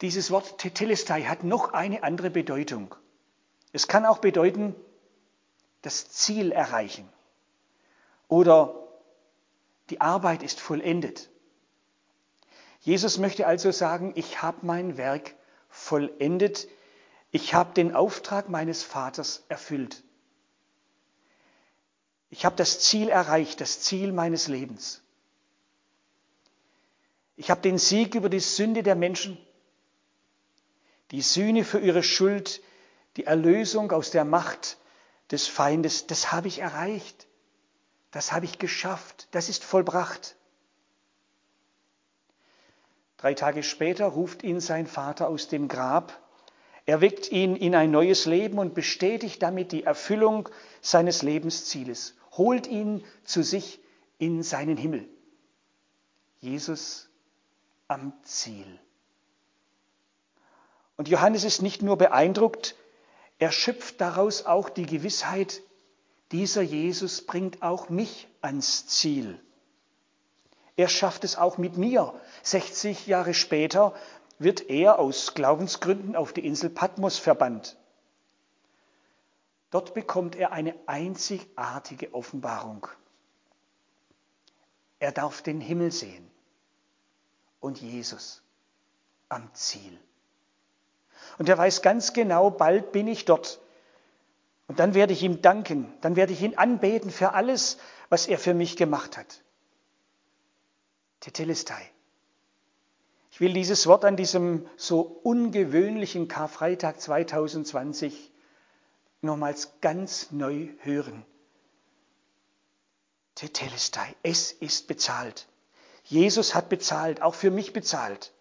Dieses 0.02 0.32
Wort 0.32 0.58
Tetelestai 0.58 1.24
hat 1.24 1.44
noch 1.44 1.74
eine 1.74 2.04
andere 2.04 2.30
Bedeutung. 2.30 2.96
Es 3.74 3.88
kann 3.88 4.06
auch 4.06 4.20
bedeuten, 4.20 4.76
das 5.82 6.10
Ziel 6.10 6.52
erreichen 6.52 7.08
oder 8.28 8.76
die 9.90 10.02
Arbeit 10.02 10.44
ist 10.44 10.60
vollendet. 10.60 11.30
Jesus 12.82 13.18
möchte 13.18 13.46
also 13.48 13.72
sagen, 13.72 14.14
ich 14.16 14.42
habe 14.42 14.66
mein 14.66 14.98
Werk 14.98 15.36
vollendet, 15.68 16.68
ich 17.32 17.54
habe 17.54 17.74
den 17.74 17.96
Auftrag 17.96 18.50
meines 18.50 18.84
Vaters 18.84 19.44
erfüllt. 19.50 20.04
Ich 22.30 22.46
habe 22.46 22.56
das 22.56 22.80
Ziel 22.80 23.10
erreicht, 23.10 23.62
das 23.62 23.82
Ziel 23.82 24.12
meines 24.12 24.48
Lebens. 24.48 25.02
Ich 27.36 27.50
habe 27.50 27.62
den 27.62 27.78
Sieg 27.78 28.16
über 28.16 28.30
die 28.30 28.40
Sünde 28.40 28.84
der 28.84 28.96
Menschen, 28.96 29.38
die 31.12 31.22
Sühne 31.22 31.64
für 31.64 31.80
ihre 31.80 32.04
Schuld, 32.04 32.62
die 33.16 33.26
Erlösung 33.26 33.92
aus 33.92 34.12
der 34.12 34.26
Macht 34.26 34.78
des 35.32 35.48
Feindes, 35.48 36.08
das 36.08 36.32
habe 36.32 36.48
ich 36.48 36.60
erreicht. 36.60 37.28
Das 38.12 38.32
habe 38.32 38.46
ich 38.46 38.58
geschafft. 38.58 39.28
Das 39.32 39.50
ist 39.50 39.64
vollbracht. 39.64 40.36
Drei 43.18 43.34
Tage 43.34 43.64
später 43.64 44.06
ruft 44.06 44.44
ihn 44.44 44.60
sein 44.60 44.88
Vater 44.88 45.28
aus 45.28 45.48
dem 45.48 45.68
Grab 45.68 46.20
er 46.90 47.02
weckt 47.02 47.32
ihn 47.32 47.56
in 47.56 47.76
ein 47.76 47.92
neues 47.92 48.26
Leben 48.26 48.58
und 48.58 48.74
bestätigt 48.74 49.44
damit 49.44 49.74
die 49.74 49.84
Erfüllung 49.84 50.50
seines 50.82 51.22
Lebenszieles, 51.22 52.16
holt 52.32 52.66
ihn 52.66 53.06
zu 53.24 53.44
sich 53.44 53.80
in 54.18 54.42
seinen 54.42 54.76
Himmel. 54.76 55.08
Jesus 56.40 57.08
am 57.88 58.12
Ziel. 58.24 58.66
Und 60.98 61.10
Johannes 61.10 61.44
ist 61.44 61.62
nicht 61.62 61.84
nur 61.84 61.96
beeindruckt, 61.96 62.76
er 63.38 63.52
schöpft 63.52 64.02
daraus 64.02 64.48
auch 64.48 64.68
die 64.68 64.88
Gewissheit, 64.88 65.62
dieser 66.32 66.64
Jesus 66.64 67.24
bringt 67.24 67.62
auch 67.62 67.90
mich 67.90 68.28
ans 68.42 68.88
Ziel. 68.88 69.40
Er 70.76 70.88
schafft 70.88 71.24
es 71.24 71.36
auch 71.36 71.60
mit 71.60 71.78
mir. 71.78 72.20
60 72.42 73.06
Jahre 73.06 73.36
später 73.36 73.94
wird 74.40 74.70
er 74.70 75.00
aus 75.00 75.34
Glaubensgründen 75.34 76.16
auf 76.16 76.34
die 76.34 76.46
Insel 76.46 76.70
Patmos 76.70 77.18
verbannt. 77.18 77.78
Dort 79.70 79.94
bekommt 79.94 80.36
er 80.36 80.52
eine 80.52 80.74
einzigartige 80.88 82.14
Offenbarung. 82.14 82.88
Er 84.98 85.12
darf 85.12 85.42
den 85.42 85.62
Himmel 85.62 85.92
sehen 85.92 86.30
und 87.60 87.80
Jesus 87.80 88.42
am 89.28 89.54
Ziel. 89.54 90.00
Und 91.38 91.48
er 91.48 91.58
weiß 91.58 91.82
ganz 91.82 92.14
genau, 92.14 92.50
bald 92.50 92.92
bin 92.92 93.08
ich 93.08 93.26
dort. 93.26 93.60
Und 94.68 94.80
dann 94.80 94.94
werde 94.94 95.14
ich 95.14 95.24
ihm 95.24 95.42
danken, 95.42 95.92
dann 96.02 96.16
werde 96.16 96.34
ich 96.34 96.42
ihn 96.42 96.58
anbeten 96.58 97.12
für 97.12 97.34
alles, 97.34 97.78
was 98.10 98.28
er 98.28 98.40
für 98.40 98.54
mich 98.54 98.78
gemacht 98.78 99.18
hat. 99.18 99.42
Tetelestai. 101.20 101.92
Ich 103.40 103.42
will 103.42 103.54
dieses 103.54 103.88
Wort 103.88 104.04
an 104.04 104.18
diesem 104.18 104.68
so 104.76 105.00
ungewöhnlichen 105.00 106.28
Karfreitag 106.28 107.00
2020 107.00 108.34
nochmals 109.22 109.80
ganz 109.80 110.32
neu 110.32 110.68
hören. 110.80 111.26
Tetelestai, 113.36 114.14
es 114.24 114.52
ist 114.52 114.90
bezahlt. 114.90 115.48
Jesus 116.04 116.54
hat 116.54 116.68
bezahlt, 116.68 117.22
auch 117.22 117.34
für 117.34 117.50
mich 117.50 117.72
bezahlt. 117.72 118.34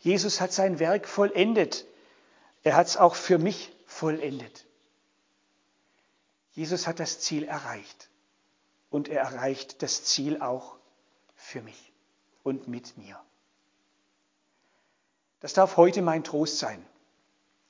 Jesus 0.00 0.40
hat 0.40 0.52
sein 0.52 0.80
Werk 0.80 1.06
vollendet. 1.06 1.86
Er 2.64 2.74
hat 2.74 2.88
es 2.88 2.96
auch 2.96 3.14
für 3.14 3.38
mich 3.38 3.70
vollendet. 3.86 4.66
Jesus 6.54 6.88
hat 6.88 6.98
das 6.98 7.20
Ziel 7.20 7.44
erreicht. 7.44 8.08
Und 8.90 9.06
er 9.06 9.20
erreicht 9.20 9.80
das 9.84 10.02
Ziel 10.02 10.42
auch 10.42 10.74
für 11.36 11.62
mich 11.62 11.92
und 12.42 12.66
mit 12.66 12.98
mir. 12.98 13.20
Das 15.40 15.52
darf 15.52 15.76
heute 15.76 16.02
mein 16.02 16.24
Trost 16.24 16.58
sein 16.58 16.84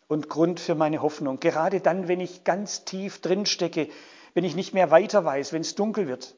und 0.06 0.28
Grund 0.28 0.58
für 0.58 0.74
meine 0.74 1.02
Hoffnung. 1.02 1.38
Gerade 1.38 1.80
dann, 1.80 2.08
wenn 2.08 2.20
ich 2.20 2.44
ganz 2.44 2.84
tief 2.84 3.20
drin 3.20 3.44
stecke, 3.44 3.88
wenn 4.34 4.44
ich 4.44 4.56
nicht 4.56 4.72
mehr 4.72 4.90
weiter 4.90 5.24
weiß, 5.24 5.52
wenn 5.52 5.60
es 5.60 5.74
dunkel 5.74 6.08
wird. 6.08 6.34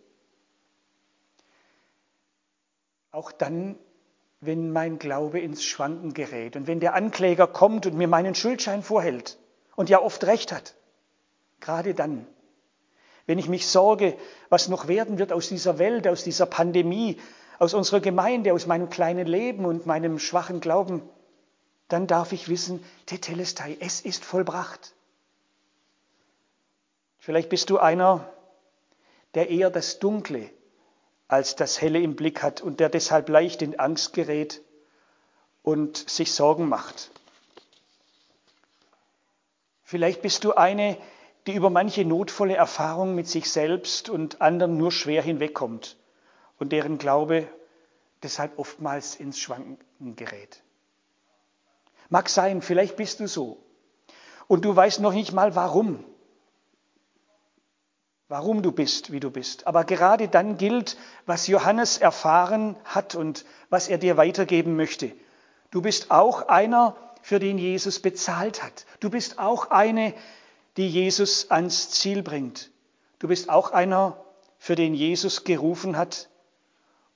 Auch 3.12 3.30
dann, 3.30 3.78
wenn 4.40 4.72
mein 4.72 4.98
Glaube 4.98 5.38
ins 5.38 5.62
Schwanken 5.62 6.14
gerät 6.14 6.56
und 6.56 6.66
wenn 6.66 6.80
der 6.80 6.94
Ankläger 6.94 7.46
kommt 7.46 7.86
und 7.86 7.96
mir 7.96 8.08
meinen 8.08 8.34
Schuldschein 8.34 8.82
vorhält 8.82 9.38
und 9.76 9.88
ja 9.88 10.00
oft 10.00 10.24
recht 10.24 10.52
hat. 10.52 10.74
Gerade 11.60 11.94
dann, 11.94 12.26
wenn 13.26 13.38
ich 13.38 13.48
mich 13.48 13.68
sorge, 13.68 14.16
was 14.48 14.68
noch 14.68 14.88
werden 14.88 15.18
wird 15.18 15.32
aus 15.32 15.48
dieser 15.48 15.78
Welt, 15.78 16.08
aus 16.08 16.24
dieser 16.24 16.46
Pandemie, 16.46 17.20
aus 17.58 17.74
unserer 17.74 18.00
Gemeinde, 18.00 18.52
aus 18.54 18.66
meinem 18.66 18.88
kleinen 18.88 19.26
Leben 19.26 19.66
und 19.66 19.86
meinem 19.86 20.18
schwachen 20.18 20.60
Glauben, 20.60 21.02
dann 21.92 22.06
darf 22.06 22.32
ich 22.32 22.48
wissen, 22.48 22.84
Tetelestai, 23.06 23.76
es 23.80 24.00
ist 24.00 24.24
vollbracht. 24.24 24.94
Vielleicht 27.18 27.48
bist 27.48 27.68
du 27.70 27.78
einer, 27.78 28.32
der 29.34 29.50
eher 29.50 29.70
das 29.70 29.98
Dunkle 29.98 30.50
als 31.28 31.54
das 31.54 31.80
Helle 31.80 32.00
im 32.00 32.16
Blick 32.16 32.42
hat 32.42 32.60
und 32.60 32.80
der 32.80 32.88
deshalb 32.88 33.28
leicht 33.28 33.62
in 33.62 33.78
Angst 33.78 34.12
gerät 34.14 34.62
und 35.62 35.96
sich 36.08 36.32
Sorgen 36.32 36.68
macht. 36.68 37.10
Vielleicht 39.84 40.22
bist 40.22 40.44
du 40.44 40.54
eine, 40.54 40.96
die 41.46 41.54
über 41.54 41.70
manche 41.70 42.04
notvolle 42.04 42.54
Erfahrung 42.54 43.14
mit 43.14 43.28
sich 43.28 43.50
selbst 43.50 44.08
und 44.08 44.40
anderen 44.40 44.76
nur 44.76 44.92
schwer 44.92 45.22
hinwegkommt 45.22 45.96
und 46.58 46.70
deren 46.72 46.98
Glaube 46.98 47.48
deshalb 48.22 48.58
oftmals 48.58 49.16
ins 49.16 49.38
Schwanken 49.38 50.16
gerät. 50.16 50.62
Mag 52.10 52.28
sein, 52.28 52.60
vielleicht 52.60 52.96
bist 52.96 53.20
du 53.20 53.28
so. 53.28 53.64
Und 54.48 54.64
du 54.64 54.74
weißt 54.74 55.00
noch 55.00 55.12
nicht 55.12 55.32
mal 55.32 55.54
warum. 55.54 56.04
Warum 58.28 58.62
du 58.62 58.72
bist, 58.72 59.12
wie 59.12 59.20
du 59.20 59.30
bist. 59.30 59.66
Aber 59.66 59.84
gerade 59.84 60.28
dann 60.28 60.56
gilt, 60.56 60.96
was 61.26 61.46
Johannes 61.46 61.98
erfahren 61.98 62.76
hat 62.84 63.14
und 63.14 63.44
was 63.70 63.88
er 63.88 63.98
dir 63.98 64.16
weitergeben 64.16 64.76
möchte. 64.76 65.12
Du 65.70 65.82
bist 65.82 66.10
auch 66.10 66.48
einer, 66.48 66.96
für 67.22 67.38
den 67.38 67.58
Jesus 67.58 68.00
bezahlt 68.00 68.62
hat. 68.62 68.86
Du 68.98 69.10
bist 69.10 69.38
auch 69.38 69.70
eine, 69.70 70.14
die 70.76 70.88
Jesus 70.88 71.50
ans 71.50 71.90
Ziel 71.90 72.22
bringt. 72.22 72.70
Du 73.18 73.28
bist 73.28 73.50
auch 73.50 73.70
einer, 73.72 74.24
für 74.58 74.74
den 74.74 74.94
Jesus 74.94 75.44
gerufen 75.44 75.96
hat 75.96 76.28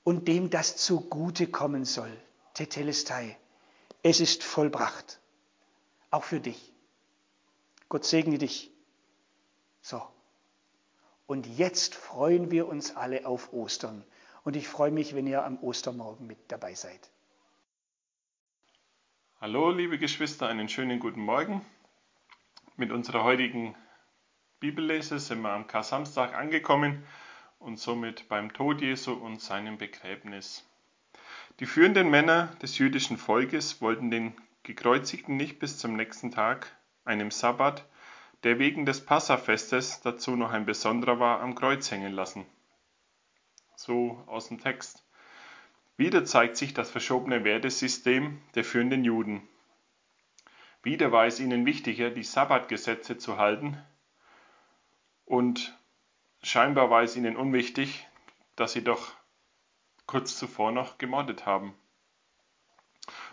und 0.03 0.27
dem 0.27 0.49
das 0.49 0.77
zugute 0.77 1.47
kommen 1.47 1.83
soll. 1.83 2.11
Tetelestai. 2.53 3.37
Es 4.07 4.19
ist 4.19 4.43
vollbracht. 4.43 5.19
Auch 6.11 6.23
für 6.23 6.39
dich. 6.39 6.71
Gott 7.89 8.05
segne 8.05 8.37
dich. 8.37 8.69
So. 9.81 9.99
Und 11.25 11.47
jetzt 11.57 11.95
freuen 11.95 12.51
wir 12.51 12.67
uns 12.67 12.95
alle 12.95 13.25
auf 13.25 13.51
Ostern. 13.51 14.05
Und 14.43 14.55
ich 14.55 14.67
freue 14.67 14.91
mich, 14.91 15.15
wenn 15.15 15.25
ihr 15.25 15.43
am 15.43 15.57
Ostermorgen 15.57 16.27
mit 16.27 16.37
dabei 16.49 16.75
seid. 16.75 17.09
Hallo, 19.41 19.71
liebe 19.71 19.97
Geschwister, 19.97 20.47
einen 20.49 20.69
schönen 20.69 20.99
guten 20.99 21.21
Morgen. 21.21 21.65
Mit 22.75 22.91
unserer 22.91 23.23
heutigen 23.23 23.75
Bibellese 24.59 25.17
sind 25.17 25.41
wir 25.41 25.49
am 25.49 25.65
Kar-Samstag 25.65 26.35
angekommen 26.35 27.03
und 27.57 27.79
somit 27.79 28.29
beim 28.29 28.53
Tod 28.53 28.81
Jesu 28.81 29.13
und 29.13 29.41
seinem 29.41 29.79
Begräbnis. 29.79 30.63
Die 31.61 31.65
führenden 31.65 32.09
Männer 32.09 32.47
des 32.61 32.77
jüdischen 32.77 33.17
Volkes 33.17 33.81
wollten 33.81 34.11
den 34.11 34.33
Gekreuzigten 34.63 35.37
nicht 35.37 35.57
bis 35.57 35.77
zum 35.77 35.95
nächsten 35.95 36.31
Tag, 36.31 36.75
einem 37.05 37.31
Sabbat, 37.31 37.85
der 38.43 38.59
wegen 38.59 38.85
des 38.85 39.05
Passafestes 39.05 40.01
dazu 40.01 40.35
noch 40.35 40.51
ein 40.51 40.65
besonderer 40.65 41.19
war, 41.19 41.39
am 41.39 41.55
Kreuz 41.55 41.89
hängen 41.91 42.11
lassen. 42.11 42.45
So 43.77 44.21
aus 44.27 44.49
dem 44.49 44.59
Text. 44.59 45.05
Wieder 45.95 46.25
zeigt 46.25 46.57
sich 46.57 46.73
das 46.73 46.91
verschobene 46.91 47.45
Wertesystem 47.45 48.41
der 48.55 48.65
führenden 48.65 49.05
Juden. 49.05 49.47
Wieder 50.83 51.13
war 51.13 51.25
es 51.25 51.39
ihnen 51.39 51.65
wichtiger, 51.65 52.09
die 52.09 52.23
Sabbatgesetze 52.23 53.17
zu 53.17 53.37
halten, 53.37 53.81
und 55.23 55.75
scheinbar 56.43 56.89
war 56.89 57.01
es 57.01 57.15
ihnen 57.15 57.37
unwichtig, 57.37 58.05
dass 58.55 58.73
sie 58.73 58.83
doch 58.83 59.15
kurz 60.05 60.37
zuvor 60.37 60.71
noch 60.71 60.97
gemordet 60.97 61.45
haben. 61.45 61.73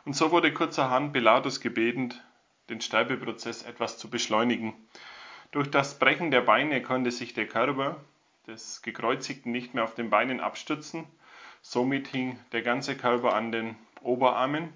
Und 0.04 0.14
so 0.14 0.30
wurde 0.30 0.52
kurzerhand 0.52 1.12
Pilatus 1.12 1.60
gebeten, 1.60 2.14
den 2.68 2.80
Sterbeprozess 2.80 3.62
etwas 3.62 3.98
zu 3.98 4.10
beschleunigen. 4.10 4.74
Durch 5.50 5.70
das 5.70 5.98
Brechen 5.98 6.30
der 6.30 6.40
Beine 6.40 6.82
konnte 6.82 7.10
sich 7.10 7.34
der 7.34 7.46
Körper 7.46 8.00
des 8.46 8.82
Gekreuzigten 8.82 9.52
nicht 9.52 9.74
mehr 9.74 9.84
auf 9.84 9.94
den 9.94 10.10
Beinen 10.10 10.40
abstützen. 10.40 11.06
Somit 11.60 12.08
hing 12.08 12.38
der 12.52 12.62
ganze 12.62 12.96
Körper 12.96 13.34
an 13.34 13.52
den 13.52 13.76
Oberarmen. 14.00 14.72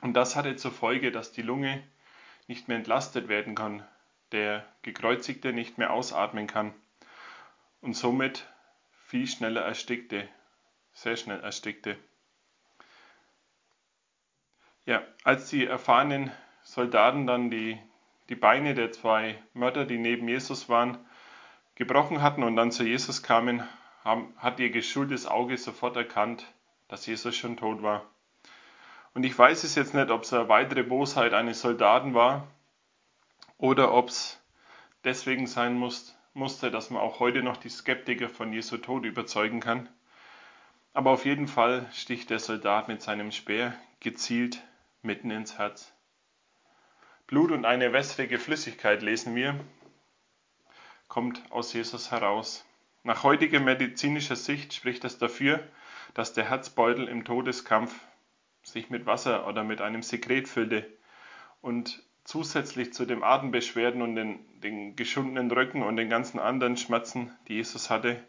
Und 0.00 0.14
das 0.14 0.36
hatte 0.36 0.56
zur 0.56 0.72
Folge, 0.72 1.12
dass 1.12 1.32
die 1.32 1.42
Lunge 1.42 1.82
nicht 2.48 2.68
mehr 2.68 2.76
entlastet 2.76 3.28
werden 3.28 3.54
kann, 3.54 3.86
der 4.32 4.66
Gekreuzigte 4.82 5.52
nicht 5.52 5.78
mehr 5.78 5.92
ausatmen 5.92 6.46
kann 6.46 6.74
und 7.82 7.94
somit 7.94 8.46
viel 9.06 9.26
schneller 9.26 9.60
erstickte, 9.60 10.28
sehr 10.92 11.16
schnell 11.16 11.40
erstickte. 11.40 11.96
Ja, 14.84 15.02
als 15.24 15.48
die 15.48 15.64
erfahrenen 15.64 16.32
Soldaten 16.62 17.26
dann 17.26 17.50
die, 17.50 17.78
die 18.28 18.34
Beine 18.34 18.74
der 18.74 18.92
zwei 18.92 19.40
Mörder, 19.54 19.84
die 19.84 19.98
neben 19.98 20.28
Jesus 20.28 20.68
waren, 20.68 20.98
gebrochen 21.74 22.22
hatten 22.22 22.42
und 22.42 22.56
dann 22.56 22.72
zu 22.72 22.84
Jesus 22.84 23.22
kamen, 23.22 23.62
haben, 24.04 24.34
hat 24.36 24.58
ihr 24.60 24.70
geschultes 24.70 25.26
Auge 25.26 25.56
sofort 25.56 25.96
erkannt, 25.96 26.46
dass 26.88 27.06
Jesus 27.06 27.36
schon 27.36 27.56
tot 27.56 27.82
war. 27.82 28.04
Und 29.14 29.24
ich 29.24 29.38
weiß 29.38 29.64
es 29.64 29.74
jetzt 29.74 29.94
nicht, 29.94 30.10
ob 30.10 30.22
es 30.22 30.32
eine 30.32 30.48
weitere 30.48 30.82
Bosheit 30.82 31.34
eines 31.34 31.60
Soldaten 31.60 32.14
war 32.14 32.48
oder 33.58 33.92
ob 33.92 34.08
es 34.08 34.40
deswegen 35.04 35.46
sein 35.46 35.74
muss, 35.74 36.16
musste, 36.34 36.70
dass 36.70 36.90
man 36.90 37.02
auch 37.02 37.20
heute 37.20 37.42
noch 37.42 37.56
die 37.56 37.68
Skeptiker 37.68 38.28
von 38.28 38.52
Jesu 38.52 38.78
Tod 38.78 39.04
überzeugen 39.04 39.60
kann. 39.60 39.88
Aber 40.94 41.10
auf 41.10 41.24
jeden 41.24 41.48
Fall 41.48 41.88
sticht 41.92 42.30
der 42.30 42.38
Soldat 42.38 42.88
mit 42.88 43.00
seinem 43.00 43.32
Speer 43.32 43.74
gezielt 44.00 44.62
mitten 45.00 45.30
ins 45.30 45.58
Herz. 45.58 45.92
Blut 47.26 47.50
und 47.50 47.64
eine 47.64 47.92
wässrige 47.92 48.38
Flüssigkeit, 48.38 49.02
lesen 49.02 49.34
wir, 49.34 49.58
kommt 51.08 51.42
aus 51.50 51.72
Jesus 51.72 52.10
heraus. 52.10 52.66
Nach 53.04 53.22
heutiger 53.22 53.58
medizinischer 53.58 54.36
Sicht 54.36 54.74
spricht 54.74 55.02
das 55.04 55.18
dafür, 55.18 55.66
dass 56.14 56.34
der 56.34 56.50
Herzbeutel 56.50 57.08
im 57.08 57.24
Todeskampf 57.24 57.98
sich 58.62 58.90
mit 58.90 59.06
Wasser 59.06 59.46
oder 59.46 59.64
mit 59.64 59.80
einem 59.80 60.02
Sekret 60.02 60.46
füllte 60.46 60.86
und 61.62 62.02
zusätzlich 62.24 62.92
zu 62.92 63.06
den 63.06 63.22
Atembeschwerden 63.22 64.02
und 64.02 64.14
den, 64.14 64.60
den 64.60 64.94
geschundenen 64.94 65.50
Rücken 65.50 65.82
und 65.82 65.96
den 65.96 66.10
ganzen 66.10 66.38
anderen 66.38 66.76
Schmerzen, 66.76 67.36
die 67.48 67.54
Jesus 67.54 67.90
hatte, 67.90 68.22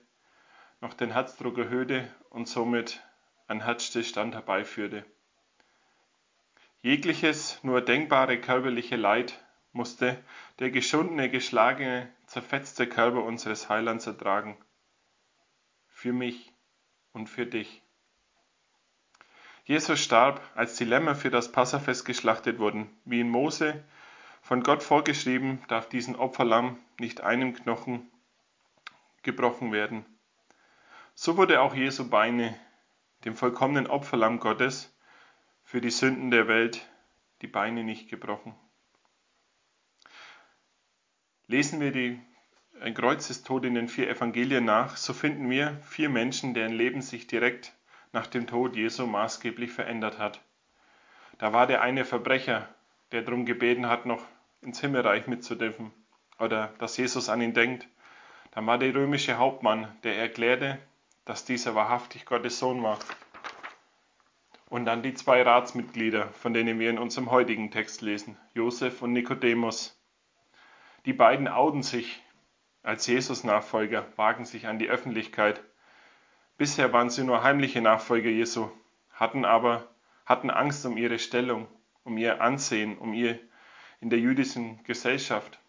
noch 0.84 0.94
den 0.94 1.14
Herzdruck 1.14 1.58
erhöhte 1.58 2.14
und 2.30 2.46
somit 2.46 3.02
ein 3.48 3.62
Herzstillstand 3.62 4.36
herbeiführte. 4.36 5.06
Jegliches 6.82 7.64
nur 7.64 7.80
denkbare 7.80 8.38
körperliche 8.42 8.98
Leid 8.98 9.42
musste 9.72 10.22
der 10.60 10.72
geschundene, 10.72 11.30
geschlagene, 11.30 12.12
zerfetzte 12.26 12.86
Körper 12.86 13.24
unseres 13.24 13.70
Heilands 13.70 14.08
ertragen. 14.08 14.58
Für 15.88 16.12
mich 16.12 16.52
und 17.14 17.30
für 17.30 17.46
dich. 17.46 17.82
Jesus 19.64 20.02
starb, 20.02 20.42
als 20.54 20.76
die 20.76 20.84
Lämmer 20.84 21.16
für 21.16 21.30
das 21.30 21.50
Passafest 21.50 22.04
geschlachtet 22.04 22.60
wurden. 22.60 22.90
Wie 23.06 23.22
in 23.22 23.30
Mose 23.30 23.86
von 24.42 24.64
Gott 24.64 24.84
vorgeschrieben, 24.84 25.64
darf 25.70 25.88
diesen 25.88 26.18
Opferlamm 26.18 26.78
nicht 27.00 27.22
einem 27.22 27.54
Knochen 27.54 28.12
gebrochen 29.22 29.72
werden. 29.72 30.06
So 31.16 31.38
wurde 31.38 31.62
auch 31.62 31.76
Jesu 31.76 32.10
Beine, 32.10 32.60
dem 33.24 33.36
vollkommenen 33.36 33.88
Opferlamm 33.88 34.40
Gottes, 34.40 34.94
für 35.64 35.80
die 35.80 35.92
Sünden 35.92 36.32
der 36.32 36.48
Welt 36.48 36.88
die 37.42 37.48
Beine 37.48 37.84
nicht 37.84 38.10
gebrochen. 38.10 38.56
Lesen 41.48 41.80
wir 41.80 41.92
die, 41.92 42.20
ein 42.82 42.94
Kreuzestod 42.94 43.66
in 43.66 43.76
den 43.76 43.88
vier 43.88 44.10
Evangelien 44.10 44.66
nach, 44.66 44.98
so 44.98 45.14
finden 45.14 45.50
wir 45.50 45.80
vier 45.84 46.10
Menschen, 46.10 46.54
deren 46.54 46.74
Leben 46.74 47.02
sich 47.02 47.28
direkt 47.28 47.74
nach 48.12 48.28
dem 48.28 48.48
Tod 48.48 48.76
Jesu 48.76 49.06
maßgeblich 49.06 49.72
verändert 49.72 50.20
hat. 50.20 50.42
Da 51.38 51.54
war 51.54 51.68
der 51.68 51.82
eine 51.82 52.06
Verbrecher, 52.06 52.68
der 53.12 53.22
darum 53.22 53.46
gebeten 53.46 53.88
hat, 53.88 54.06
noch 54.06 54.26
ins 54.62 54.82
Himmelreich 54.82 55.28
mitzudürfen 55.28 55.92
oder 56.40 56.74
dass 56.80 56.98
Jesus 56.98 57.30
an 57.30 57.42
ihn 57.42 57.54
denkt. 57.54 57.88
Dann 58.52 58.66
war 58.68 58.78
der 58.78 58.94
römische 58.94 59.38
Hauptmann, 59.38 59.96
der 60.04 60.18
erklärte, 60.18 60.80
dass 61.26 61.46
dieser 61.46 61.76
wahrhaftig 61.76 62.26
Gottes 62.26 62.60
Sohn 62.60 62.84
war. 62.84 63.00
Und 64.70 64.86
dann 64.86 65.04
die 65.04 65.14
zwei 65.14 65.42
Ratsmitglieder, 65.42 66.30
von 66.30 66.54
denen 66.54 66.80
wir 66.80 66.90
in 66.90 66.98
unserem 66.98 67.32
heutigen 67.32 67.72
Text 67.72 68.02
lesen, 68.02 68.38
Josef 68.54 69.02
und 69.02 69.14
Nikodemus. 69.14 70.00
Die 71.06 71.14
beiden 71.14 71.48
outen 71.48 71.84
sich 71.84 72.22
als 72.82 73.08
Jesus-Nachfolger, 73.08 74.06
wagen 74.16 74.46
sich 74.46 74.68
an 74.68 74.80
die 74.80 74.90
Öffentlichkeit. 74.90 75.64
Bisher 76.58 76.92
waren 76.92 77.10
sie 77.10 77.24
nur 77.24 77.44
heimliche 77.44 77.82
Nachfolger 77.82 78.30
Jesu, 78.30 78.70
hatten 79.14 79.46
aber 79.46 79.88
hatten 80.26 80.50
Angst 80.50 80.86
um 80.86 80.98
ihre 80.98 81.20
Stellung, 81.20 81.68
um 82.04 82.18
ihr 82.18 82.42
Ansehen, 82.42 82.98
um 82.98 83.14
ihr 83.14 83.40
in 84.00 84.10
der 84.10 84.20
jüdischen 84.20 84.84
Gesellschaft. 84.84 85.60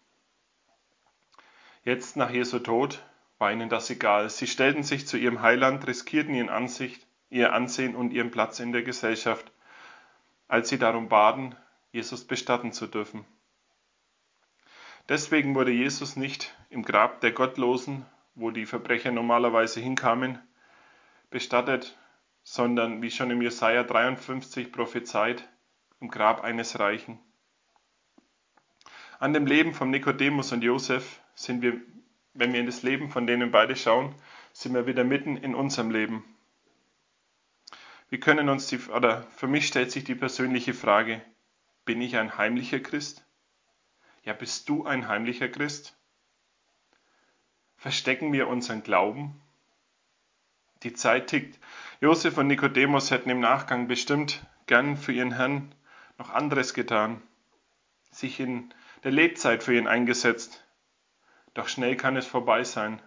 Jetzt 1.83 2.17
nach 2.17 2.29
Jesu 2.29 2.59
Tod 2.59 3.03
war 3.37 3.51
ihnen 3.51 3.69
das 3.69 3.89
egal. 3.89 4.29
Sie 4.29 4.47
stellten 4.47 4.83
sich 4.83 5.07
zu 5.07 5.17
ihrem 5.17 5.41
Heiland, 5.41 5.85
riskierten 5.87 6.33
ihren 6.33 6.49
Ansicht, 6.49 7.05
ihr 7.29 7.53
Ansehen 7.53 7.95
und 7.95 8.13
ihren 8.13 8.31
Platz 8.31 8.59
in 8.59 8.71
der 8.71 8.83
Gesellschaft, 8.83 9.51
als 10.47 10.69
sie 10.69 10.77
darum 10.77 11.09
baten, 11.09 11.55
Jesus 11.91 12.25
bestatten 12.25 12.71
zu 12.71 12.87
dürfen. 12.87 13.25
Deswegen 15.07 15.53
wurde 15.53 15.71
Jesus 15.71 16.15
nicht 16.15 16.55
im 16.69 16.83
Grab 16.83 17.21
der 17.21 17.31
Gottlosen, 17.31 18.05
wo 18.33 18.51
die 18.51 18.65
Verbrecher 18.65 19.11
normalerweise 19.11 19.79
hinkamen, 19.79 20.39
bestattet, 21.29 21.97
sondern 22.43 23.01
wie 23.01 23.11
schon 23.11 23.31
im 23.31 23.41
Jesaja 23.41 23.83
53 23.83 24.71
prophezeit, 24.71 25.47
im 25.99 26.09
Grab 26.09 26.43
eines 26.43 26.79
Reichen. 26.79 27.19
An 29.19 29.33
dem 29.33 29.45
Leben 29.45 29.73
von 29.73 29.89
Nikodemus 29.89 30.51
und 30.51 30.63
Josef 30.63 31.21
sind 31.35 31.61
wir, 31.61 31.79
wenn 32.35 32.53
wir 32.53 32.59
in 32.59 32.65
das 32.65 32.83
Leben 32.83 33.09
von 33.09 33.25
denen 33.25 33.49
beide 33.49 33.75
schauen, 33.75 34.13
sind 34.53 34.73
wir 34.73 34.85
wieder 34.85 35.03
mitten 35.03 35.37
in 35.37 35.55
unserem 35.55 35.89
Leben. 35.89 36.23
Wir 38.09 38.19
können 38.19 38.49
uns 38.49 38.67
die, 38.67 38.77
oder 38.77 39.23
für 39.35 39.47
mich 39.47 39.67
stellt 39.67 39.91
sich 39.91 40.03
die 40.03 40.15
persönliche 40.15 40.73
Frage, 40.73 41.21
bin 41.85 42.01
ich 42.01 42.17
ein 42.17 42.37
heimlicher 42.37 42.79
Christ? 42.79 43.25
Ja, 44.23 44.33
bist 44.33 44.69
du 44.69 44.85
ein 44.85 45.07
heimlicher 45.07 45.49
Christ? 45.49 45.95
Verstecken 47.77 48.33
wir 48.33 48.47
unseren 48.47 48.83
Glauben? 48.83 49.39
Die 50.83 50.93
Zeit 50.93 51.27
tickt. 51.27 51.59
Josef 52.01 52.37
und 52.37 52.47
Nikodemus 52.47 53.11
hätten 53.11 53.29
im 53.29 53.39
Nachgang 53.39 53.87
bestimmt 53.87 54.45
gern 54.67 54.97
für 54.97 55.11
ihren 55.11 55.31
Herrn 55.31 55.73
noch 56.17 56.29
anderes 56.29 56.73
getan, 56.73 57.21
sich 58.11 58.39
in 58.39 58.73
der 59.03 59.11
Lebzeit 59.11 59.63
für 59.63 59.75
ihn 59.75 59.87
eingesetzt. 59.87 60.64
Doch 61.55 61.69
schnell 61.69 61.95
kann 61.95 62.17
es 62.17 62.27
vorbei 62.27 62.63
sein. 62.63 63.01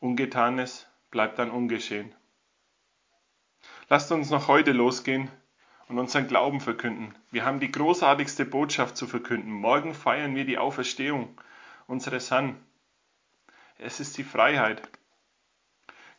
Ungetanes 0.00 0.86
bleibt 1.10 1.38
dann 1.38 1.50
ungeschehen. 1.50 2.14
Lasst 3.88 4.12
uns 4.12 4.30
noch 4.30 4.48
heute 4.48 4.72
losgehen 4.72 5.30
und 5.88 5.98
unseren 5.98 6.26
Glauben 6.26 6.60
verkünden. 6.60 7.14
Wir 7.30 7.44
haben 7.44 7.60
die 7.60 7.70
großartigste 7.70 8.44
Botschaft 8.44 8.96
zu 8.96 9.06
verkünden. 9.06 9.50
Morgen 9.50 9.94
feiern 9.94 10.34
wir 10.34 10.44
die 10.44 10.58
Auferstehung 10.58 11.40
unseres 11.86 12.30
Herrn. 12.30 12.56
Es 13.78 14.00
ist 14.00 14.18
die 14.18 14.24
Freiheit. 14.24 14.82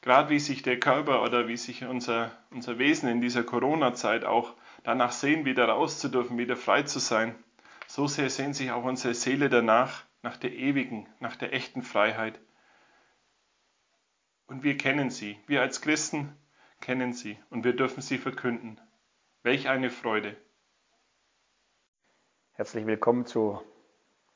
Gerade 0.01 0.29
wie 0.29 0.39
sich 0.39 0.61
der 0.61 0.79
Körper 0.79 1.23
oder 1.23 1.49
wie 1.49 1.57
sich 1.57 1.83
unser, 1.83 2.31
unser 2.51 2.79
Wesen 2.79 3.09
in 3.09 3.19
dieser 3.19 3.43
Corona-Zeit 3.43 4.23
auch 4.23 4.53
danach 4.83 5.11
sehen, 5.11 5.43
wieder 5.43 5.67
raus 5.67 5.99
zu 5.99 6.07
dürfen, 6.07 6.37
wieder 6.37 6.55
frei 6.55 6.83
zu 6.83 6.99
sein, 6.99 7.35
so 7.85 8.07
sehr 8.07 8.29
sehnt 8.29 8.55
sich 8.55 8.71
auch 8.71 8.85
unsere 8.85 9.13
Seele 9.13 9.49
danach, 9.49 10.03
nach 10.21 10.37
der 10.37 10.51
ewigen, 10.51 11.07
nach 11.19 11.35
der 11.35 11.53
echten 11.53 11.81
Freiheit. 11.81 12.39
Und 14.47 14.63
wir 14.63 14.77
kennen 14.77 15.09
sie. 15.09 15.39
Wir 15.47 15.61
als 15.61 15.81
Christen 15.81 16.35
kennen 16.81 17.13
sie 17.13 17.37
und 17.49 17.63
wir 17.63 17.75
dürfen 17.75 18.01
sie 18.01 18.17
verkünden. 18.17 18.79
Welch 19.43 19.69
eine 19.69 19.89
Freude. 19.89 20.35
Herzlich 22.53 22.85
willkommen 22.85 23.25
zur 23.25 23.63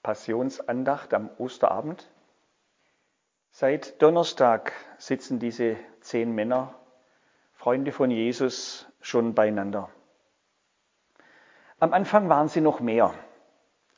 Passionsandacht 0.02 1.14
am 1.14 1.30
Osterabend. 1.38 2.10
Seit 3.52 4.02
Donnerstag 4.02 4.72
sitzen 4.98 5.40
diese 5.40 5.78
zehn 6.00 6.34
Männer, 6.34 6.74
Freunde 7.54 7.92
von 7.92 8.10
Jesus, 8.10 8.88
schon 9.02 9.36
beieinander. 9.36 9.90
Am 11.80 11.94
Anfang 11.94 12.30
waren 12.30 12.48
sie 12.48 12.62
noch 12.62 12.80
mehr, 12.80 13.14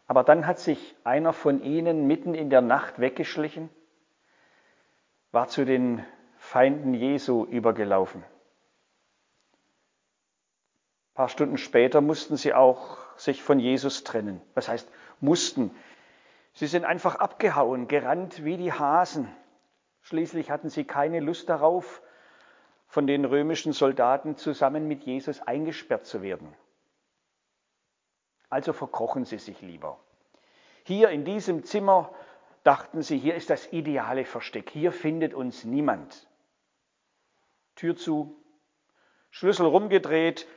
aber 0.07 0.23
dann 0.23 0.45
hat 0.45 0.59
sich 0.59 0.95
einer 1.03 1.33
von 1.33 1.63
ihnen 1.63 2.07
mitten 2.07 2.35
in 2.35 2.49
der 2.49 2.61
Nacht 2.61 2.99
weggeschlichen, 2.99 3.69
war 5.31 5.47
zu 5.47 5.65
den 5.65 6.05
Feinden 6.37 6.93
Jesu 6.93 7.45
übergelaufen. 7.45 8.23
Ein 11.11 11.15
paar 11.15 11.29
Stunden 11.29 11.57
später 11.57 12.01
mussten 12.01 12.37
sie 12.37 12.53
auch 12.53 12.97
sich 13.17 13.41
von 13.41 13.59
Jesus 13.59 14.03
trennen. 14.03 14.41
Was 14.53 14.67
heißt 14.67 14.89
mussten? 15.21 15.71
Sie 16.53 16.67
sind 16.67 16.85
einfach 16.85 17.15
abgehauen, 17.15 17.87
gerannt 17.87 18.45
wie 18.45 18.57
die 18.57 18.71
Hasen. 18.71 19.27
Schließlich 20.01 20.51
hatten 20.51 20.69
sie 20.69 20.83
keine 20.83 21.19
Lust 21.19 21.49
darauf, 21.49 22.01
von 22.87 23.07
den 23.07 23.25
römischen 23.25 23.73
Soldaten 23.73 24.37
zusammen 24.37 24.87
mit 24.87 25.03
Jesus 25.03 25.41
eingesperrt 25.41 26.05
zu 26.05 26.21
werden. 26.21 26.53
Also 28.49 28.73
verkrochen 28.73 29.25
sie 29.25 29.39
sich 29.39 29.61
lieber. 29.61 29.99
Hier 30.83 31.09
in 31.09 31.25
diesem 31.25 31.63
Zimmer 31.63 32.13
dachten 32.63 33.01
sie, 33.01 33.17
hier 33.17 33.35
ist 33.35 33.49
das 33.49 33.71
ideale 33.71 34.25
Versteck, 34.25 34.69
hier 34.69 34.91
findet 34.91 35.33
uns 35.33 35.63
niemand. 35.63 36.27
Tür 37.75 37.95
zu, 37.95 38.41
Schlüssel 39.29 39.65
rumgedreht 39.65 40.47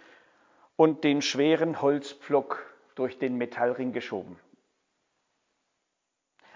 und 0.77 1.03
den 1.03 1.23
schweren 1.23 1.83
Holzpflock 1.83 2.65
durch 2.95 3.19
den 3.19 3.37
Metallring 3.37 3.93
geschoben. 3.93 4.39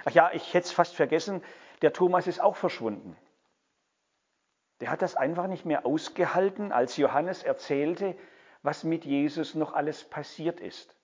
Ach 0.04 0.10
ja, 0.12 0.30
ich 0.32 0.54
hätte 0.54 0.66
es 0.66 0.72
fast 0.72 0.94
vergessen, 0.94 1.42
der 1.82 1.92
Thomas 1.92 2.26
ist 2.26 2.40
auch 2.40 2.56
verschwunden. 2.56 3.16
Der 4.80 4.90
hat 4.90 5.02
das 5.02 5.14
einfach 5.14 5.46
nicht 5.46 5.64
mehr 5.64 5.86
ausgehalten, 5.86 6.72
als 6.72 6.96
Johannes 6.96 7.42
erzählte, 7.42 8.16
was 8.62 8.84
mit 8.84 9.04
Jesus 9.04 9.54
noch 9.54 9.72
alles 9.72 10.04
passiert 10.04 10.60
ist. 10.60 10.96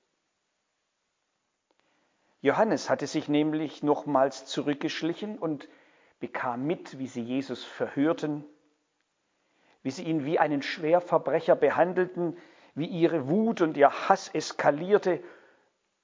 Johannes 2.40 2.88
hatte 2.88 3.06
sich 3.06 3.28
nämlich 3.28 3.82
nochmals 3.82 4.46
zurückgeschlichen 4.46 5.38
und 5.38 5.68
bekam 6.20 6.66
mit, 6.66 6.98
wie 6.98 7.06
sie 7.06 7.22
Jesus 7.22 7.64
verhörten, 7.64 8.44
wie 9.82 9.90
sie 9.90 10.04
ihn 10.04 10.24
wie 10.24 10.38
einen 10.38 10.62
Schwerverbrecher 10.62 11.56
behandelten, 11.56 12.36
wie 12.74 12.86
ihre 12.86 13.28
Wut 13.28 13.60
und 13.60 13.76
ihr 13.76 13.90
Hass 13.90 14.28
eskalierte 14.28 15.20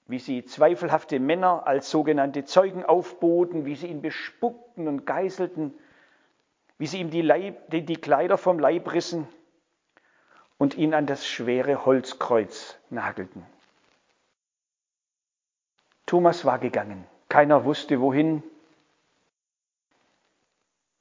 wie 0.07 0.19
sie 0.19 0.45
zweifelhafte 0.45 1.19
Männer 1.19 1.67
als 1.67 1.91
sogenannte 1.91 2.45
Zeugen 2.45 2.85
aufboten, 2.85 3.65
wie 3.65 3.75
sie 3.75 3.87
ihn 3.87 4.03
bespuckten 4.03 4.87
und 4.87 5.07
geißelten, 5.07 5.75
wie 6.79 6.87
sie 6.87 7.01
ihm 7.01 7.11
die, 7.11 7.23
Leib, 7.23 7.71
die, 7.71 7.97
Kleider 7.97 8.37
vom 8.37 8.59
Leib 8.59 8.93
rissen 8.93 9.27
und 10.59 10.77
ihn 10.77 10.93
an 10.93 11.07
das 11.07 11.27
schwere 11.27 11.87
Holzkreuz 11.87 12.79
nagelten. 12.91 13.47
Thomas 16.15 16.45
war 16.45 16.61
gegangen, 16.61 17.05
keiner 17.29 17.65
wusste 17.65 18.01
wohin. 18.01 18.45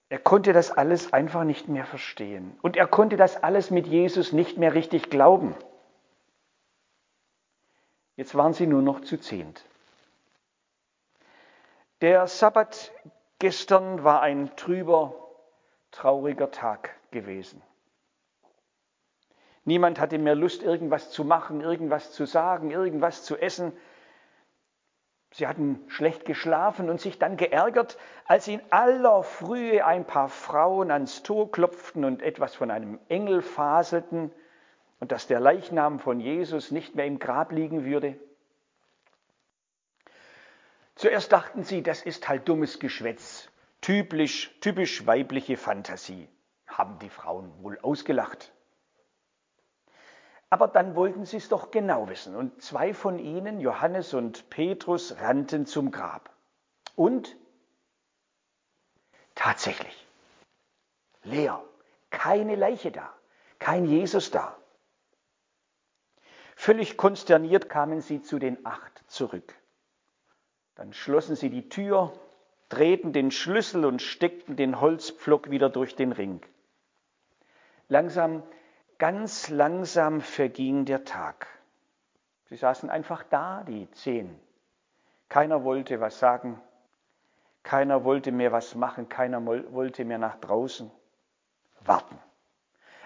Er 0.09 0.17
konnte 0.17 0.53
das 0.53 0.71
alles 0.71 1.13
einfach 1.13 1.43
nicht 1.43 1.67
mehr 1.67 1.85
verstehen 1.85 2.57
und 2.63 2.75
er 2.77 2.87
konnte 2.87 3.15
das 3.15 3.43
alles 3.43 3.69
mit 3.69 3.85
Jesus 3.85 4.31
nicht 4.31 4.57
mehr 4.57 4.73
richtig 4.73 5.11
glauben. 5.11 5.53
Jetzt 8.15 8.33
waren 8.33 8.53
sie 8.53 8.65
nur 8.65 8.81
noch 8.81 9.01
zu 9.01 9.19
zehnt. 9.19 9.63
Der 12.01 12.25
Sabbat 12.25 12.91
gestern 13.37 14.03
war 14.03 14.23
ein 14.23 14.55
trüber, 14.55 15.13
trauriger 15.91 16.49
Tag 16.49 16.89
gewesen. 17.11 17.61
Niemand 19.63 19.99
hatte 19.99 20.17
mehr 20.17 20.33
Lust, 20.33 20.63
irgendwas 20.63 21.11
zu 21.11 21.23
machen, 21.23 21.61
irgendwas 21.61 22.13
zu 22.13 22.25
sagen, 22.25 22.71
irgendwas 22.71 23.23
zu 23.23 23.37
essen. 23.37 23.73
Sie 25.33 25.47
hatten 25.47 25.83
schlecht 25.87 26.25
geschlafen 26.25 26.91
und 26.91 27.01
sich 27.01 27.17
dann 27.17 27.37
geärgert, 27.37 27.97
als 28.25 28.47
in 28.47 28.61
aller 28.69 29.23
Frühe 29.23 29.83
ein 29.83 30.05
paar 30.05 30.29
Frauen 30.29 30.91
ans 30.91 31.23
Tor 31.23 31.51
klopften 31.51 32.05
und 32.05 32.21
etwas 32.21 32.53
von 32.53 32.69
einem 32.69 32.99
Engel 33.09 33.41
faselten 33.41 34.31
und 34.99 35.11
dass 35.11 35.25
der 35.25 35.39
Leichnam 35.39 35.99
von 35.99 36.19
Jesus 36.19 36.69
nicht 36.69 36.93
mehr 36.93 37.07
im 37.07 37.17
Grab 37.17 37.51
liegen 37.51 37.83
würde? 37.83 38.15
Zuerst 40.93 41.31
dachten 41.31 41.63
sie, 41.63 41.81
das 41.81 42.03
ist 42.03 42.29
halt 42.29 42.47
dummes 42.47 42.79
Geschwätz, 42.79 43.49
typisch, 43.81 44.55
typisch 44.61 45.07
weibliche 45.07 45.57
Fantasie. 45.57 46.29
Haben 46.67 46.99
die 46.99 47.09
Frauen 47.09 47.51
wohl 47.63 47.79
ausgelacht. 47.81 48.53
Aber 50.53 50.67
dann 50.67 50.95
wollten 50.95 51.25
sie 51.25 51.37
es 51.37 51.49
doch 51.49 51.71
genau 51.71 52.09
wissen 52.09 52.35
und 52.35 52.61
zwei 52.61 52.93
von 52.93 53.17
ihnen, 53.17 53.59
Johannes 53.59 54.13
und 54.13 54.51
Petrus, 54.51 55.17
rannten 55.19 55.65
zum 55.65 55.89
Grab. 55.89 56.29
Und 56.95 57.35
tatsächlich, 59.33 60.05
leer, 61.23 61.63
keine 62.11 62.55
Leiche 62.55 62.91
da, 62.91 63.11
kein 63.57 63.85
Jesus 63.85 64.29
da. 64.29 64.55
Völlig 66.55 66.97
konsterniert 66.97 67.67
kamen 67.67 68.01
sie 68.01 68.21
zu 68.21 68.37
den 68.37 68.63
acht 68.63 69.03
zurück. 69.07 69.55
Dann 70.75 70.93
schlossen 70.93 71.35
sie 71.35 71.49
die 71.49 71.67
Tür, 71.67 72.13
drehten 72.69 73.11
den 73.11 73.31
Schlüssel 73.31 73.85
und 73.85 74.03
steckten 74.03 74.55
den 74.55 74.79
Holzpflock 74.79 75.49
wieder 75.49 75.71
durch 75.71 75.95
den 75.95 76.11
Ring. 76.11 76.45
Langsam, 77.87 78.43
ganz 79.03 79.49
langsam 79.49 80.21
verging 80.21 80.85
der 80.85 81.03
Tag. 81.03 81.47
Sie 82.45 82.55
saßen 82.55 82.89
einfach 82.89 83.23
da, 83.23 83.65
die 83.67 83.91
zehn. 83.91 84.33
Keiner 85.27 85.65
wollte 85.65 85.99
was 85.99 86.19
sagen, 86.19 86.57
keiner 87.63 88.05
wollte 88.05 88.31
mehr 88.31 88.53
was 88.53 88.75
machen, 88.75 89.09
keiner 89.09 89.45
wollte 89.45 90.05
mehr 90.05 90.19
nach 90.19 90.37
draußen. 90.37 90.89
Warten. 91.81 92.17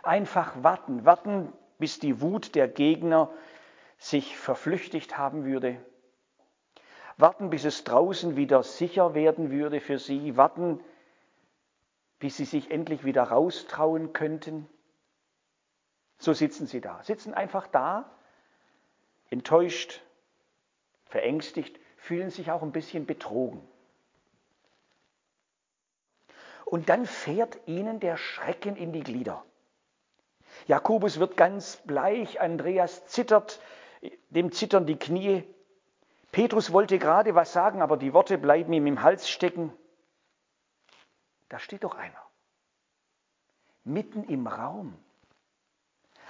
Einfach 0.03 0.61
warten, 0.61 1.03
warten, 1.03 1.51
bis 1.79 1.97
die 1.97 2.21
Wut 2.21 2.53
der 2.53 2.67
Gegner 2.67 3.31
sich 3.97 4.37
verflüchtigt 4.37 5.17
haben 5.17 5.45
würde. 5.45 5.83
Warten, 7.17 7.49
bis 7.49 7.65
es 7.65 7.83
draußen 7.85 8.35
wieder 8.35 8.61
sicher 8.61 9.15
werden 9.15 9.49
würde 9.49 9.81
für 9.81 9.97
sie. 9.97 10.37
Warten, 10.37 10.79
bis 12.19 12.37
sie 12.37 12.45
sich 12.45 12.69
endlich 12.69 13.03
wieder 13.03 13.23
raustrauen 13.23 14.13
könnten. 14.13 14.69
So 16.17 16.33
sitzen 16.33 16.67
sie 16.67 16.81
da, 16.81 17.03
sitzen 17.03 17.33
einfach 17.33 17.67
da, 17.67 18.09
enttäuscht, 19.29 20.01
verängstigt, 21.05 21.79
fühlen 21.97 22.29
sich 22.29 22.51
auch 22.51 22.63
ein 22.63 22.71
bisschen 22.71 23.05
betrogen. 23.05 23.65
Und 26.65 26.89
dann 26.89 27.05
fährt 27.05 27.59
ihnen 27.65 27.99
der 27.99 28.17
Schrecken 28.17 28.75
in 28.75 28.91
die 28.91 29.03
Glieder. 29.03 29.45
Jakobus 30.65 31.19
wird 31.19 31.37
ganz 31.37 31.77
bleich, 31.85 32.41
Andreas 32.41 33.05
zittert, 33.07 33.61
dem 34.29 34.51
zittern 34.51 34.85
die 34.85 34.97
Knie. 34.97 35.43
Petrus 36.31 36.73
wollte 36.73 36.99
gerade 36.99 37.35
was 37.35 37.53
sagen, 37.53 37.81
aber 37.81 37.95
die 37.95 38.13
Worte 38.13 38.37
bleiben 38.37 38.73
ihm 38.73 38.87
im 38.87 39.01
Hals 39.01 39.29
stecken. 39.29 39.71
Da 41.49 41.59
steht 41.59 41.83
doch 41.83 41.95
einer. 41.95 42.21
Mitten 43.83 44.23
im 44.25 44.47
Raum. 44.47 44.97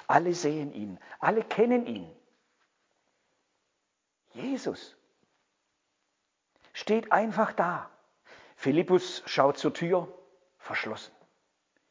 Alle 0.07 0.33
sehen 0.33 0.73
ihn, 0.73 0.99
alle 1.19 1.43
kennen 1.43 1.85
ihn. 1.85 2.15
Jesus 4.33 4.95
steht 6.73 7.11
einfach 7.11 7.53
da. 7.53 7.89
Philippus 8.55 9.23
schaut 9.25 9.57
zur 9.57 9.73
Tür, 9.73 10.07
verschlossen. 10.57 11.13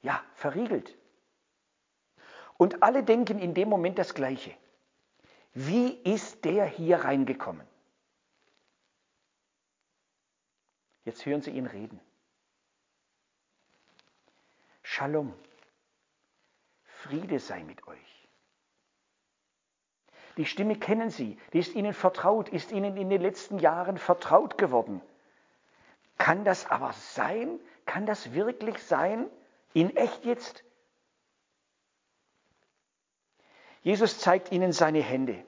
Ja, 0.00 0.24
verriegelt. 0.34 0.96
Und 2.56 2.82
alle 2.82 3.02
denken 3.02 3.38
in 3.38 3.52
dem 3.54 3.68
Moment 3.68 3.98
das 3.98 4.14
Gleiche. 4.14 4.56
Wie 5.52 5.88
ist 5.88 6.44
der 6.44 6.66
hier 6.66 6.98
reingekommen? 6.98 7.66
Jetzt 11.04 11.26
hören 11.26 11.42
Sie 11.42 11.50
ihn 11.50 11.66
reden. 11.66 12.00
Shalom. 14.82 15.34
Friede 17.06 17.38
sei 17.38 17.62
mit 17.62 17.86
euch. 17.86 18.28
Die 20.36 20.44
Stimme 20.44 20.76
kennen 20.76 21.08
Sie, 21.10 21.38
die 21.52 21.60
ist 21.60 21.74
Ihnen 21.74 21.94
vertraut, 21.94 22.48
ist 22.48 22.72
Ihnen 22.72 22.96
in 22.96 23.08
den 23.08 23.22
letzten 23.22 23.58
Jahren 23.58 23.96
vertraut 23.96 24.58
geworden. 24.58 25.00
Kann 26.18 26.44
das 26.44 26.70
aber 26.70 26.92
sein? 26.92 27.58
Kann 27.86 28.06
das 28.06 28.34
wirklich 28.34 28.82
sein? 28.82 29.30
In 29.72 29.96
echt 29.96 30.24
jetzt? 30.24 30.64
Jesus 33.82 34.18
zeigt 34.18 34.52
Ihnen 34.52 34.72
seine 34.72 35.00
Hände. 35.00 35.44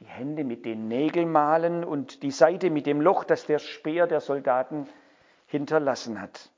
Die 0.00 0.06
Hände 0.06 0.44
mit 0.44 0.64
den 0.64 0.88
Nägelmalen 0.88 1.84
und 1.84 2.22
die 2.22 2.30
Seite 2.30 2.70
mit 2.70 2.86
dem 2.86 3.00
Loch, 3.00 3.24
das 3.24 3.46
der 3.46 3.58
Speer 3.58 4.06
der 4.06 4.20
Soldaten 4.20 4.88
hinterlassen 5.46 6.20
hat. 6.20 6.50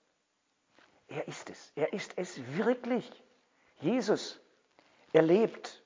Er 1.09 1.29
ist 1.29 1.51
es. 1.51 1.73
Er 1.77 1.93
ist 1.93 2.15
es 2.17 2.41
wirklich. 2.57 3.24
Jesus. 3.81 4.41
Er 5.13 5.23
lebt. 5.23 5.83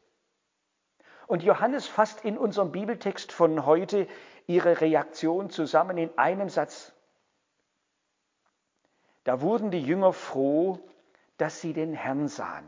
Und 1.27 1.43
Johannes 1.43 1.87
fasst 1.87 2.25
in 2.25 2.39
unserem 2.39 2.73
Bibeltext 2.73 3.33
von 3.33 3.67
heute 3.67 4.09
ihre 4.47 4.81
Reaktion 4.81 5.51
zusammen 5.51 5.99
in 5.99 6.17
einem 6.17 6.49
Satz. 6.49 6.93
Da 9.25 9.43
wurden 9.43 9.71
die 9.71 9.83
Jünger 9.83 10.15
froh, 10.15 10.81
dass 11.37 11.61
sie 11.61 11.75
den 11.75 11.93
Herrn 11.93 12.29
sahen. 12.29 12.67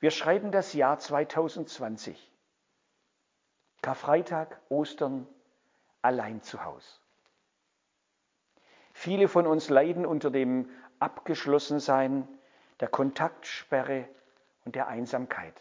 Wir 0.00 0.10
schreiben 0.10 0.50
das 0.50 0.74
Jahr 0.74 0.98
2020. 0.98 2.30
Karfreitag, 3.80 4.60
Ostern, 4.68 5.28
allein 6.02 6.42
zu 6.42 6.64
Hause. 6.64 6.88
Viele 8.92 9.28
von 9.28 9.46
uns 9.46 9.68
leiden 9.68 10.04
unter 10.04 10.30
dem 10.30 10.68
Abgeschlossensein, 11.04 12.26
der 12.80 12.88
Kontaktsperre 12.88 14.08
und 14.64 14.74
der 14.74 14.88
Einsamkeit. 14.88 15.54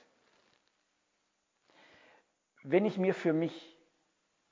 Wenn 2.63 2.85
ich 2.85 2.97
mir 2.97 3.13
für 3.13 3.33
mich 3.33 3.77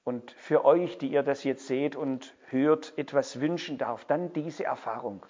und 0.04 0.32
für 0.32 0.66
euch, 0.66 0.98
die 0.98 1.08
ihr 1.08 1.24
das 1.24 1.46
jetzt 1.46 1.66
seht 1.66 1.96
und 1.96 2.36
hört, 2.48 2.98
etwas 2.98 3.40
wünschen 3.40 3.78
darf, 3.78 4.04
dann 4.04 4.34
diese 4.34 4.66
Erfahrung. 4.66 5.26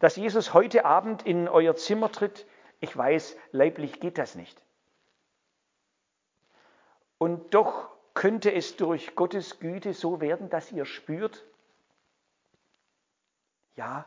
Dass 0.00 0.16
Jesus 0.16 0.54
heute 0.54 0.86
Abend 0.86 1.26
in 1.26 1.46
euer 1.46 1.76
Zimmer 1.76 2.10
tritt, 2.10 2.46
ich 2.80 2.96
weiß, 2.96 3.36
leiblich 3.52 4.00
geht 4.00 4.16
das 4.16 4.34
nicht. 4.34 4.60
Und 7.18 7.54
doch 7.54 7.90
könnte 8.14 8.52
es 8.52 8.76
durch 8.76 9.14
Gottes 9.14 9.60
Güte 9.60 9.92
so 9.92 10.20
werden, 10.20 10.48
dass 10.48 10.72
ihr 10.72 10.86
spürt, 10.86 11.44
ja, 13.76 14.06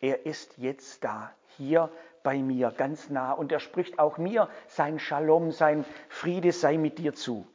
er 0.00 0.26
ist 0.26 0.56
jetzt 0.58 1.04
da, 1.04 1.34
hier 1.56 1.90
bei 2.22 2.38
mir, 2.38 2.70
ganz 2.70 3.10
nah. 3.10 3.32
Und 3.32 3.52
er 3.52 3.60
spricht 3.60 3.98
auch 3.98 4.18
mir 4.18 4.48
sein 4.66 4.98
Shalom, 4.98 5.52
sein 5.52 5.84
Friede 6.08 6.52
sei 6.52 6.78
mit 6.78 6.98
dir 6.98 7.14
zu. 7.14 7.46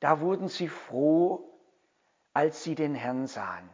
Da 0.00 0.20
wurden 0.20 0.48
sie 0.48 0.68
froh, 0.68 1.44
als 2.32 2.62
sie 2.62 2.74
den 2.74 2.94
Herrn 2.94 3.26
sahen. 3.26 3.68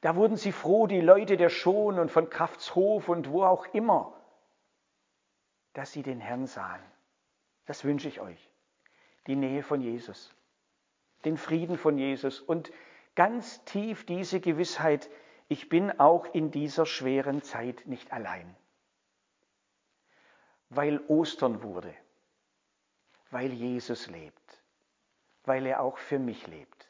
Da 0.00 0.16
wurden 0.16 0.36
sie 0.36 0.52
froh, 0.52 0.86
die 0.86 1.00
Leute 1.00 1.36
der 1.36 1.48
Schon 1.48 1.98
und 1.98 2.10
von 2.10 2.30
Kraftshof 2.30 3.08
und 3.08 3.30
wo 3.30 3.44
auch 3.44 3.66
immer, 3.74 4.12
dass 5.72 5.92
sie 5.92 6.02
den 6.02 6.20
Herrn 6.20 6.46
sahen. 6.46 6.82
Das 7.66 7.84
wünsche 7.84 8.08
ich 8.08 8.20
euch. 8.20 8.50
Die 9.26 9.36
Nähe 9.36 9.62
von 9.62 9.80
Jesus, 9.80 10.32
den 11.24 11.36
Frieden 11.36 11.76
von 11.76 11.98
Jesus 11.98 12.40
und 12.40 12.70
ganz 13.16 13.64
tief 13.64 14.06
diese 14.06 14.40
Gewissheit, 14.40 15.10
ich 15.48 15.68
bin 15.68 15.98
auch 15.98 16.32
in 16.32 16.50
dieser 16.52 16.86
schweren 16.86 17.42
Zeit 17.42 17.86
nicht 17.86 18.12
allein. 18.12 18.54
Weil 20.68 21.00
Ostern 21.08 21.62
wurde, 21.62 21.94
weil 23.30 23.52
Jesus 23.52 24.06
lebt, 24.08 24.62
weil 25.44 25.66
er 25.66 25.80
auch 25.80 25.98
für 25.98 26.18
mich 26.18 26.46
lebt. 26.46 26.88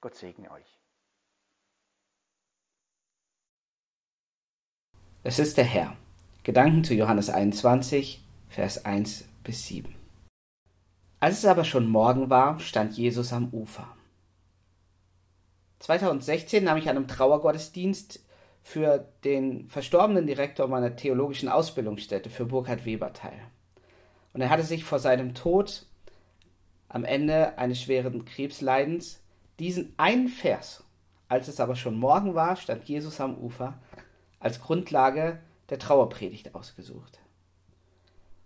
Gott 0.00 0.16
segne 0.16 0.50
euch. 0.50 0.78
Es 5.22 5.38
ist 5.38 5.58
der 5.58 5.64
Herr. 5.64 5.96
Gedanken 6.42 6.84
zu 6.84 6.94
Johannes 6.94 7.28
21, 7.28 8.24
Vers 8.48 8.86
1 8.86 9.28
bis 9.44 9.66
7. 9.66 9.94
Als 11.18 11.38
es 11.38 11.44
aber 11.44 11.64
schon 11.64 11.86
Morgen 11.90 12.30
war, 12.30 12.58
stand 12.60 12.96
Jesus 12.96 13.34
am 13.34 13.52
Ufer. 13.52 13.94
2016 15.80 16.62
nahm 16.62 16.76
ich 16.76 16.88
an 16.88 16.96
einem 16.96 17.08
Trauergottesdienst 17.08 18.20
für 18.62 19.08
den 19.24 19.66
verstorbenen 19.68 20.26
Direktor 20.26 20.68
meiner 20.68 20.94
theologischen 20.94 21.48
Ausbildungsstätte 21.48 22.30
für 22.30 22.44
Burkhard 22.44 22.84
Weber 22.84 23.12
teil. 23.12 23.40
Und 24.32 24.42
er 24.42 24.50
hatte 24.50 24.62
sich 24.62 24.84
vor 24.84 24.98
seinem 24.98 25.34
Tod 25.34 25.86
am 26.88 27.04
Ende 27.04 27.58
eines 27.58 27.80
schweren 27.80 28.24
Krebsleidens 28.24 29.20
diesen 29.58 29.94
einen 29.96 30.28
Vers, 30.28 30.84
als 31.28 31.48
es 31.48 31.60
aber 31.60 31.76
schon 31.76 31.98
morgen 31.98 32.34
war, 32.34 32.56
stand 32.56 32.84
Jesus 32.84 33.20
am 33.20 33.36
Ufer, 33.36 33.78
als 34.38 34.60
Grundlage 34.60 35.40
der 35.70 35.78
Trauerpredigt 35.78 36.54
ausgesucht. 36.54 37.18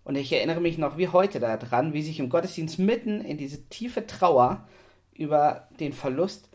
Und 0.05 0.17
ich 0.17 0.33
erinnere 0.33 0.61
mich 0.61 0.77
noch 0.77 0.99
wie 0.99 1.09
heute 1.09 1.41
daran, 1.41 1.95
wie 1.95 2.03
sich 2.03 2.21
im 2.21 2.29
Gottesdienst 2.29 2.79
mitten 2.79 3.21
in 3.23 3.39
diese 3.39 3.65
tiefe 3.69 4.07
Trauer 4.07 4.69
über 5.15 5.69
den 5.81 5.93
Verlust 5.93 6.49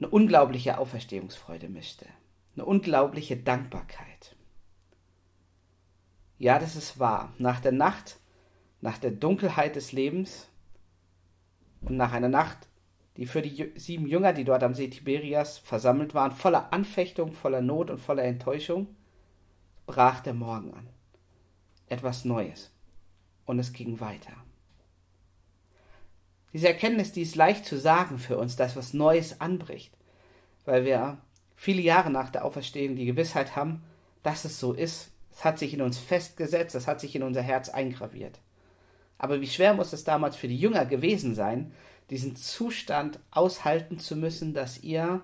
eine 0.00 0.08
unglaubliche 0.08 0.78
Auferstehungsfreude 0.78 1.68
mischte, 1.68 2.06
eine 2.56 2.64
unglaubliche 2.64 3.36
Dankbarkeit. 3.36 4.34
Ja, 6.38 6.58
das 6.58 6.74
ist 6.74 6.98
wahr. 6.98 7.34
Nach 7.38 7.60
der 7.60 7.72
Nacht, 7.72 8.18
nach 8.80 8.96
der 8.96 9.10
Dunkelheit 9.10 9.76
des 9.76 9.92
Lebens 9.92 10.48
und 11.82 11.98
nach 11.98 12.12
einer 12.12 12.30
Nacht, 12.30 12.68
die 13.18 13.26
für 13.26 13.42
die 13.42 13.72
sieben 13.76 14.06
Jünger, 14.06 14.32
die 14.32 14.44
dort 14.44 14.62
am 14.62 14.72
See 14.72 14.88
Tiberias 14.88 15.58
versammelt 15.58 16.14
waren, 16.14 16.32
voller 16.32 16.72
Anfechtung, 16.72 17.32
voller 17.32 17.60
Not 17.60 17.90
und 17.90 17.98
voller 17.98 18.24
Enttäuschung, 18.24 18.96
brach 19.84 20.20
der 20.20 20.32
Morgen 20.32 20.72
an. 20.72 20.88
Etwas 21.88 22.24
Neues. 22.24 22.72
Und 23.44 23.58
es 23.58 23.74
ging 23.74 24.00
weiter. 24.00 24.32
Diese 26.52 26.68
Erkenntnis, 26.68 27.12
die 27.12 27.22
ist 27.22 27.36
leicht 27.36 27.64
zu 27.64 27.78
sagen 27.78 28.18
für 28.18 28.36
uns, 28.38 28.56
dass 28.56 28.76
was 28.76 28.92
Neues 28.92 29.40
anbricht, 29.40 29.96
weil 30.64 30.84
wir 30.84 31.18
viele 31.54 31.82
Jahre 31.82 32.10
nach 32.10 32.30
der 32.30 32.44
Auferstehung 32.44 32.96
die 32.96 33.04
Gewissheit 33.04 33.54
haben, 33.54 33.82
dass 34.22 34.44
es 34.44 34.58
so 34.58 34.72
ist. 34.72 35.12
Es 35.30 35.44
hat 35.44 35.58
sich 35.58 35.72
in 35.74 35.82
uns 35.82 35.98
festgesetzt, 35.98 36.74
es 36.74 36.86
hat 36.86 37.00
sich 37.00 37.14
in 37.14 37.22
unser 37.22 37.42
Herz 37.42 37.68
eingraviert. 37.68 38.40
Aber 39.18 39.40
wie 39.40 39.46
schwer 39.46 39.74
muss 39.74 39.92
es 39.92 40.04
damals 40.04 40.34
für 40.36 40.48
die 40.48 40.58
Jünger 40.58 40.86
gewesen 40.86 41.34
sein, 41.34 41.72
diesen 42.08 42.34
Zustand 42.34 43.20
aushalten 43.30 43.98
zu 43.98 44.16
müssen, 44.16 44.54
dass 44.54 44.82
ihr 44.82 45.22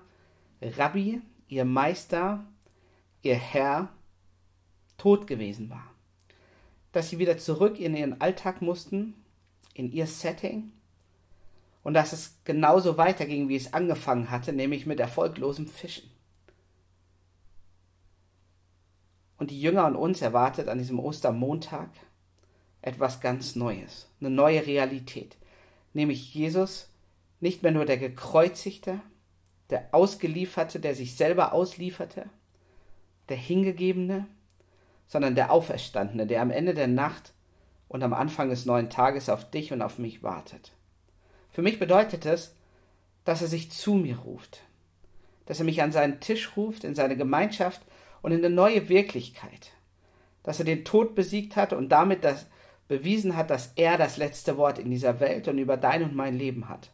Rabbi, 0.61 1.21
ihr 1.47 1.65
Meister, 1.65 2.45
ihr 3.21 3.35
Herr 3.35 3.89
tot 4.97 5.27
gewesen 5.27 5.69
war. 5.69 5.91
Dass 6.91 7.09
sie 7.09 7.19
wieder 7.19 7.37
zurück 7.37 7.79
in 7.79 7.95
ihren 7.95 8.21
Alltag 8.21 8.61
mussten, 8.61 9.15
in 9.73 9.91
ihr 9.91 10.07
Setting, 10.07 10.71
und 11.87 11.93
dass 11.93 12.11
es 12.11 12.37
genauso 12.43 12.97
weiterging, 12.97 13.47
wie 13.47 13.55
es 13.55 13.73
angefangen 13.73 14.29
hatte, 14.29 14.51
nämlich 14.51 14.85
mit 14.85 14.99
erfolglosem 14.99 15.67
Fischen. 15.67 16.11
Und 19.37 19.51
die 19.51 19.61
Jünger 19.61 19.85
und 19.85 19.95
uns 19.95 20.21
erwartet 20.21 20.67
an 20.67 20.79
diesem 20.79 20.99
Ostermontag 20.99 21.87
etwas 22.81 23.21
ganz 23.21 23.55
Neues, 23.55 24.09
eine 24.19 24.29
neue 24.29 24.67
Realität, 24.67 25.37
nämlich 25.93 26.33
Jesus, 26.33 26.89
nicht 27.39 27.63
mehr 27.63 27.71
nur 27.71 27.85
der 27.85 27.97
Gekreuzigte, 27.97 28.99
der 29.69 29.87
Ausgelieferte, 29.93 30.81
der 30.81 30.93
sich 30.93 31.15
selber 31.15 31.53
auslieferte, 31.53 32.29
der 33.29 33.37
Hingegebene, 33.37 34.27
sondern 35.07 35.35
der 35.35 35.53
Auferstandene, 35.53 36.27
der 36.27 36.41
am 36.41 36.51
Ende 36.51 36.73
der 36.73 36.87
Nacht 36.87 37.31
und 37.87 38.03
am 38.03 38.11
Anfang 38.11 38.49
des 38.49 38.65
neuen 38.65 38.89
Tages 38.89 39.29
auf 39.29 39.49
dich 39.49 39.71
und 39.71 39.81
auf 39.81 39.99
mich 39.99 40.21
wartet. 40.21 40.73
Für 41.57 41.63
mich 41.63 41.79
bedeutet 41.79 42.27
es, 42.27 42.53
dass 43.25 43.41
er 43.41 43.47
sich 43.47 43.71
zu 43.71 43.95
mir 43.95 44.19
ruft, 44.19 44.61
dass 45.47 45.57
er 45.57 45.65
mich 45.65 45.81
an 45.81 45.91
seinen 45.91 46.19
Tisch 46.19 46.55
ruft, 46.55 46.83
in 46.83 46.93
seine 46.93 47.17
Gemeinschaft 47.17 47.81
und 48.21 48.31
in 48.31 48.45
eine 48.45 48.53
neue 48.53 48.89
Wirklichkeit, 48.89 49.71
dass 50.43 50.59
er 50.59 50.65
den 50.65 50.85
Tod 50.85 51.15
besiegt 51.15 51.55
hat 51.55 51.73
und 51.73 51.89
damit 51.89 52.23
das 52.23 52.45
bewiesen 52.87 53.35
hat, 53.35 53.49
dass 53.49 53.71
er 53.75 53.97
das 53.97 54.17
letzte 54.17 54.55
Wort 54.57 54.77
in 54.77 54.91
dieser 54.91 55.19
Welt 55.19 55.47
und 55.47 55.57
über 55.57 55.77
dein 55.77 56.03
und 56.03 56.15
mein 56.15 56.37
Leben 56.37 56.69
hat 56.69 56.91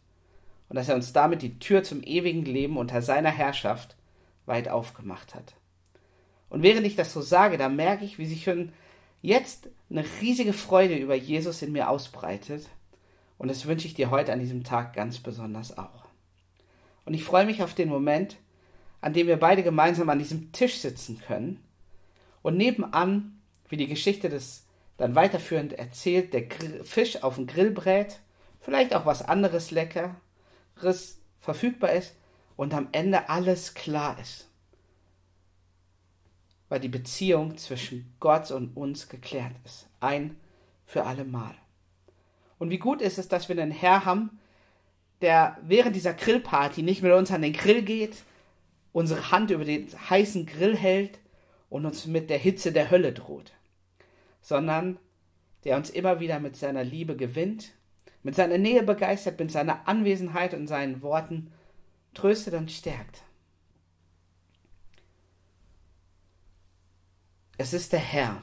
und 0.70 0.78
dass 0.78 0.88
er 0.88 0.96
uns 0.96 1.12
damit 1.12 1.42
die 1.42 1.60
Tür 1.60 1.84
zum 1.84 2.02
ewigen 2.02 2.46
Leben 2.46 2.78
unter 2.78 3.02
seiner 3.02 3.32
Herrschaft 3.32 3.98
weit 4.46 4.70
aufgemacht 4.70 5.36
hat. 5.36 5.56
Und 6.50 6.64
während 6.64 6.88
ich 6.88 6.96
das 6.96 7.12
so 7.12 7.20
sage, 7.20 7.58
da 7.58 7.68
merke 7.68 8.06
ich, 8.06 8.18
wie 8.18 8.28
sich 8.28 8.46
schon 8.46 8.72
jetzt 9.22 9.68
eine 9.90 10.06
riesige 10.22 10.54
Freude 10.54 10.96
über 10.96 11.16
Jesus 11.16 11.62
in 11.64 11.74
mir 11.74 11.90
ausbreitet. 11.90 12.70
Und 13.44 13.50
das 13.50 13.66
wünsche 13.66 13.88
ich 13.88 13.94
dir 13.94 14.10
heute 14.10 14.32
an 14.32 14.40
diesem 14.40 14.64
Tag 14.64 14.94
ganz 14.94 15.20
besonders 15.20 15.78
auch. 15.78 16.06
Und 17.04 17.14
ich 17.14 17.26
freue 17.26 17.46
mich 17.46 17.62
auf 17.62 17.74
den 17.74 17.90
Moment, 17.90 18.38
an 19.02 19.12
dem 19.12 19.28
wir 19.28 19.36
beide 19.36 19.64
gemeinsam 19.64 20.08
an 20.08 20.18
diesem 20.18 20.54
Tisch 20.54 20.78
sitzen 20.78 21.20
können 21.20 21.62
und 22.42 22.56
nebenan, 22.56 23.42
wie 23.68 23.76
die 23.76 23.90
Geschichte 23.90 24.30
des 24.30 24.66
dann 24.96 25.16
weiterführend 25.16 25.74
erzählt, 25.74 26.34
der 26.34 26.46
Fisch 26.86 27.22
auf 27.22 27.36
dem 27.36 27.46
Grill 27.46 27.72
brät, 27.72 28.22
vielleicht 28.62 28.96
auch 28.96 29.06
was 29.06 29.22
anderes 29.22 29.72
Leckeres 29.72 31.20
verfügbar 31.42 31.92
ist 31.92 32.16
und 32.56 32.74
am 32.74 32.88
Ende 32.94 33.28
alles 33.28 33.74
klar 33.74 34.18
ist. 34.22 34.48
Weil 36.70 36.80
die 36.80 36.88
Beziehung 36.88 37.58
zwischen 37.58 38.16
Gott 38.22 38.52
und 38.52 38.78
uns 38.78 39.10
geklärt 39.10 39.56
ist. 39.66 39.90
Ein 40.00 40.38
für 40.86 41.04
alle 41.04 41.26
Mal. 41.26 41.56
Und 42.64 42.70
wie 42.70 42.80
gut 42.80 43.02
ist 43.02 43.18
es, 43.18 43.28
dass 43.28 43.50
wir 43.50 43.62
einen 43.62 43.72
Herr 43.72 44.06
haben, 44.06 44.40
der 45.20 45.58
während 45.64 45.98
dieser 45.98 46.14
Grillparty 46.14 46.82
nicht 46.82 47.04
mit 47.04 47.12
uns 47.12 47.30
an 47.30 47.42
den 47.42 47.52
Grill 47.52 47.82
geht, 47.82 48.24
unsere 48.94 49.32
Hand 49.32 49.52
über 49.52 49.66
den 49.66 49.90
heißen 50.10 50.46
Grill 50.46 50.78
hält 50.78 51.20
und 51.68 51.86
uns 51.86 52.06
mit 52.06 52.30
der 52.30 52.38
Hitze 52.38 52.72
der 52.72 52.90
Hölle 52.90 53.12
droht, 53.12 53.52
sondern 54.42 54.98
der 55.66 55.76
uns 55.76 55.90
immer 55.90 56.22
wieder 56.22 56.40
mit 56.40 56.56
seiner 56.56 56.86
Liebe 56.86 57.18
gewinnt, 57.18 57.74
mit 58.22 58.34
seiner 58.34 58.58
Nähe 58.58 58.84
begeistert, 58.84 59.38
mit 59.42 59.52
seiner 59.52 59.86
Anwesenheit 59.86 60.54
und 60.54 60.68
seinen 60.68 61.02
Worten 61.02 61.52
tröstet 62.14 62.54
und 62.54 62.72
stärkt. 62.72 63.24
Es 67.58 67.74
ist 67.74 67.92
der 67.92 68.00
Herr. 68.00 68.42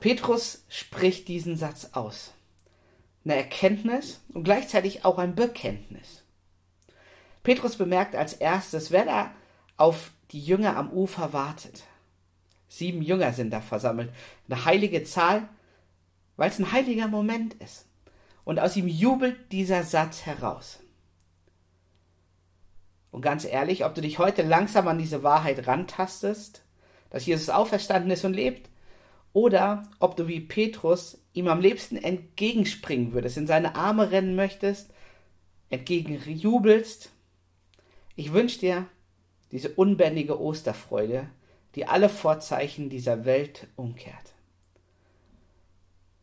Petrus 0.00 0.64
spricht 0.70 1.28
diesen 1.28 1.58
Satz 1.58 1.90
aus. 1.92 2.32
Eine 3.26 3.38
Erkenntnis 3.38 4.20
und 4.32 4.44
gleichzeitig 4.44 5.04
auch 5.04 5.18
ein 5.18 5.34
Bekenntnis. 5.34 6.22
Petrus 7.42 7.74
bemerkt 7.74 8.14
als 8.14 8.34
erstes, 8.34 8.92
wer 8.92 9.04
da 9.04 9.30
auf 9.76 10.12
die 10.30 10.40
Jünger 10.40 10.76
am 10.76 10.92
Ufer 10.92 11.32
wartet. 11.32 11.82
Sieben 12.68 13.02
Jünger 13.02 13.32
sind 13.32 13.50
da 13.50 13.60
versammelt. 13.60 14.12
Eine 14.48 14.64
heilige 14.64 15.02
Zahl, 15.02 15.48
weil 16.36 16.50
es 16.50 16.60
ein 16.60 16.70
heiliger 16.70 17.08
Moment 17.08 17.54
ist. 17.54 17.86
Und 18.44 18.60
aus 18.60 18.76
ihm 18.76 18.86
jubelt 18.86 19.50
dieser 19.50 19.82
Satz 19.82 20.24
heraus. 20.24 20.78
Und 23.10 23.22
ganz 23.22 23.44
ehrlich, 23.44 23.84
ob 23.84 23.96
du 23.96 24.02
dich 24.02 24.20
heute 24.20 24.42
langsam 24.42 24.86
an 24.86 24.98
diese 24.98 25.24
Wahrheit 25.24 25.66
rantastest, 25.66 26.62
dass 27.10 27.26
Jesus 27.26 27.50
auferstanden 27.50 28.12
ist 28.12 28.24
und 28.24 28.34
lebt, 28.34 28.70
oder 29.36 29.86
ob 29.98 30.16
du 30.16 30.28
wie 30.28 30.40
Petrus 30.40 31.18
ihm 31.34 31.48
am 31.48 31.60
liebsten 31.60 31.98
entgegenspringen 31.98 33.12
würdest, 33.12 33.36
in 33.36 33.46
seine 33.46 33.74
Arme 33.74 34.10
rennen 34.10 34.34
möchtest, 34.34 34.94
entgegenjubelst, 35.68 37.10
ich 38.14 38.32
wünsche 38.32 38.60
dir 38.60 38.86
diese 39.52 39.68
unbändige 39.74 40.40
Osterfreude, 40.40 41.28
die 41.74 41.84
alle 41.84 42.08
Vorzeichen 42.08 42.88
dieser 42.88 43.26
Welt 43.26 43.66
umkehrt. 43.76 44.32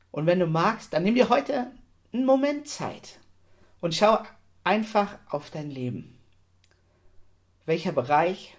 Und 0.09 0.25
wenn 0.25 0.39
du 0.39 0.47
magst, 0.47 0.91
dann 0.91 1.03
nimm 1.03 1.13
dir 1.13 1.29
heute 1.29 1.67
einen 2.13 2.25
Moment 2.25 2.67
Zeit 2.67 3.19
und 3.79 3.93
schau 3.93 4.17
einfach 4.63 5.19
auf 5.29 5.51
dein 5.51 5.69
Leben. 5.69 6.17
Welcher 7.67 7.91
Bereich, 7.91 8.57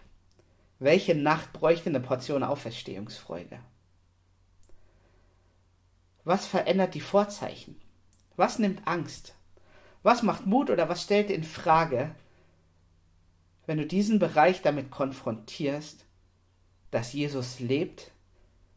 welche 0.79 1.17
Nacht 1.17 1.53
bräuchte 1.53 1.89
eine 1.89 1.99
Portion 1.99 2.45
Auferstehungsfreude? 2.45 3.59
Was 6.25 6.47
verändert 6.47 6.95
die 6.95 7.01
Vorzeichen? 7.01 7.81
Was 8.37 8.59
nimmt 8.59 8.87
Angst? 8.87 9.35
Was 10.03 10.23
macht 10.23 10.47
Mut 10.47 10.71
oder 10.71 10.89
was 10.89 11.03
stellt 11.03 11.31
in 11.31 11.45
Frage, 11.45 12.15
wenn 13.67 13.79
du 13.79 13.87
diesen 13.87 14.19
Bereich 14.19 14.63
damit 14.63 14.91
konfrontierst, 14.91 16.05
dass 16.91 17.13
Jesus 17.13 17.61
lebt, 17.61 18.11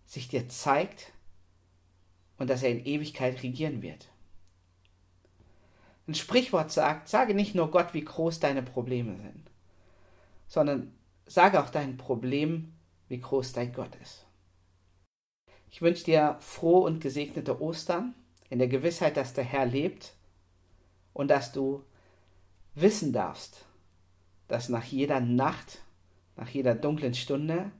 sich 0.05 0.27
dir 0.27 0.47
zeigt 0.47 1.11
und 2.37 2.49
dass 2.49 2.63
er 2.63 2.71
in 2.71 2.85
Ewigkeit 2.85 3.43
regieren 3.43 3.81
wird. 3.81 4.07
Ein 6.07 6.15
Sprichwort 6.15 6.71
sagt, 6.71 7.09
sage 7.09 7.33
nicht 7.33 7.53
nur 7.53 7.69
Gott, 7.69 7.93
wie 7.93 8.03
groß 8.03 8.39
deine 8.39 8.63
Probleme 8.63 9.17
sind, 9.17 9.51
sondern 10.47 10.93
sage 11.25 11.61
auch 11.61 11.69
deinen 11.69 11.97
Problemen, 11.97 12.79
wie 13.09 13.19
groß 13.19 13.51
dein 13.51 13.73
Gott 13.73 13.93
ist. 14.01 14.25
Ich 15.77 15.83
wünsche 15.83 16.05
dir 16.05 16.37
frohe 16.39 16.87
und 16.87 17.01
gesegnete 17.01 17.61
Ostern 17.61 18.15
in 18.49 18.57
der 18.57 18.67
Gewissheit, 18.67 19.15
dass 19.15 19.35
der 19.35 19.43
Herr 19.43 19.67
lebt 19.67 20.15
und 21.13 21.27
dass 21.27 21.51
du 21.51 21.83
wissen 22.73 23.13
darfst, 23.13 23.63
dass 24.47 24.69
nach 24.69 24.85
jeder 24.85 25.19
Nacht, 25.19 25.83
nach 26.35 26.49
jeder 26.49 26.73
dunklen 26.73 27.13
Stunde 27.13 27.71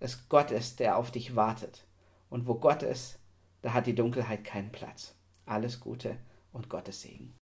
es 0.00 0.30
Gott 0.30 0.50
ist, 0.50 0.80
der 0.80 0.96
auf 0.96 1.10
dich 1.10 1.36
wartet. 1.36 1.84
Und 2.30 2.46
wo 2.46 2.54
Gott 2.54 2.82
ist, 2.82 3.18
da 3.60 3.74
hat 3.74 3.86
die 3.86 3.94
Dunkelheit 3.94 4.44
keinen 4.44 4.72
Platz. 4.72 5.14
Alles 5.44 5.80
Gute 5.80 6.16
und 6.54 6.70
Gottes 6.70 7.02
Segen. 7.02 7.34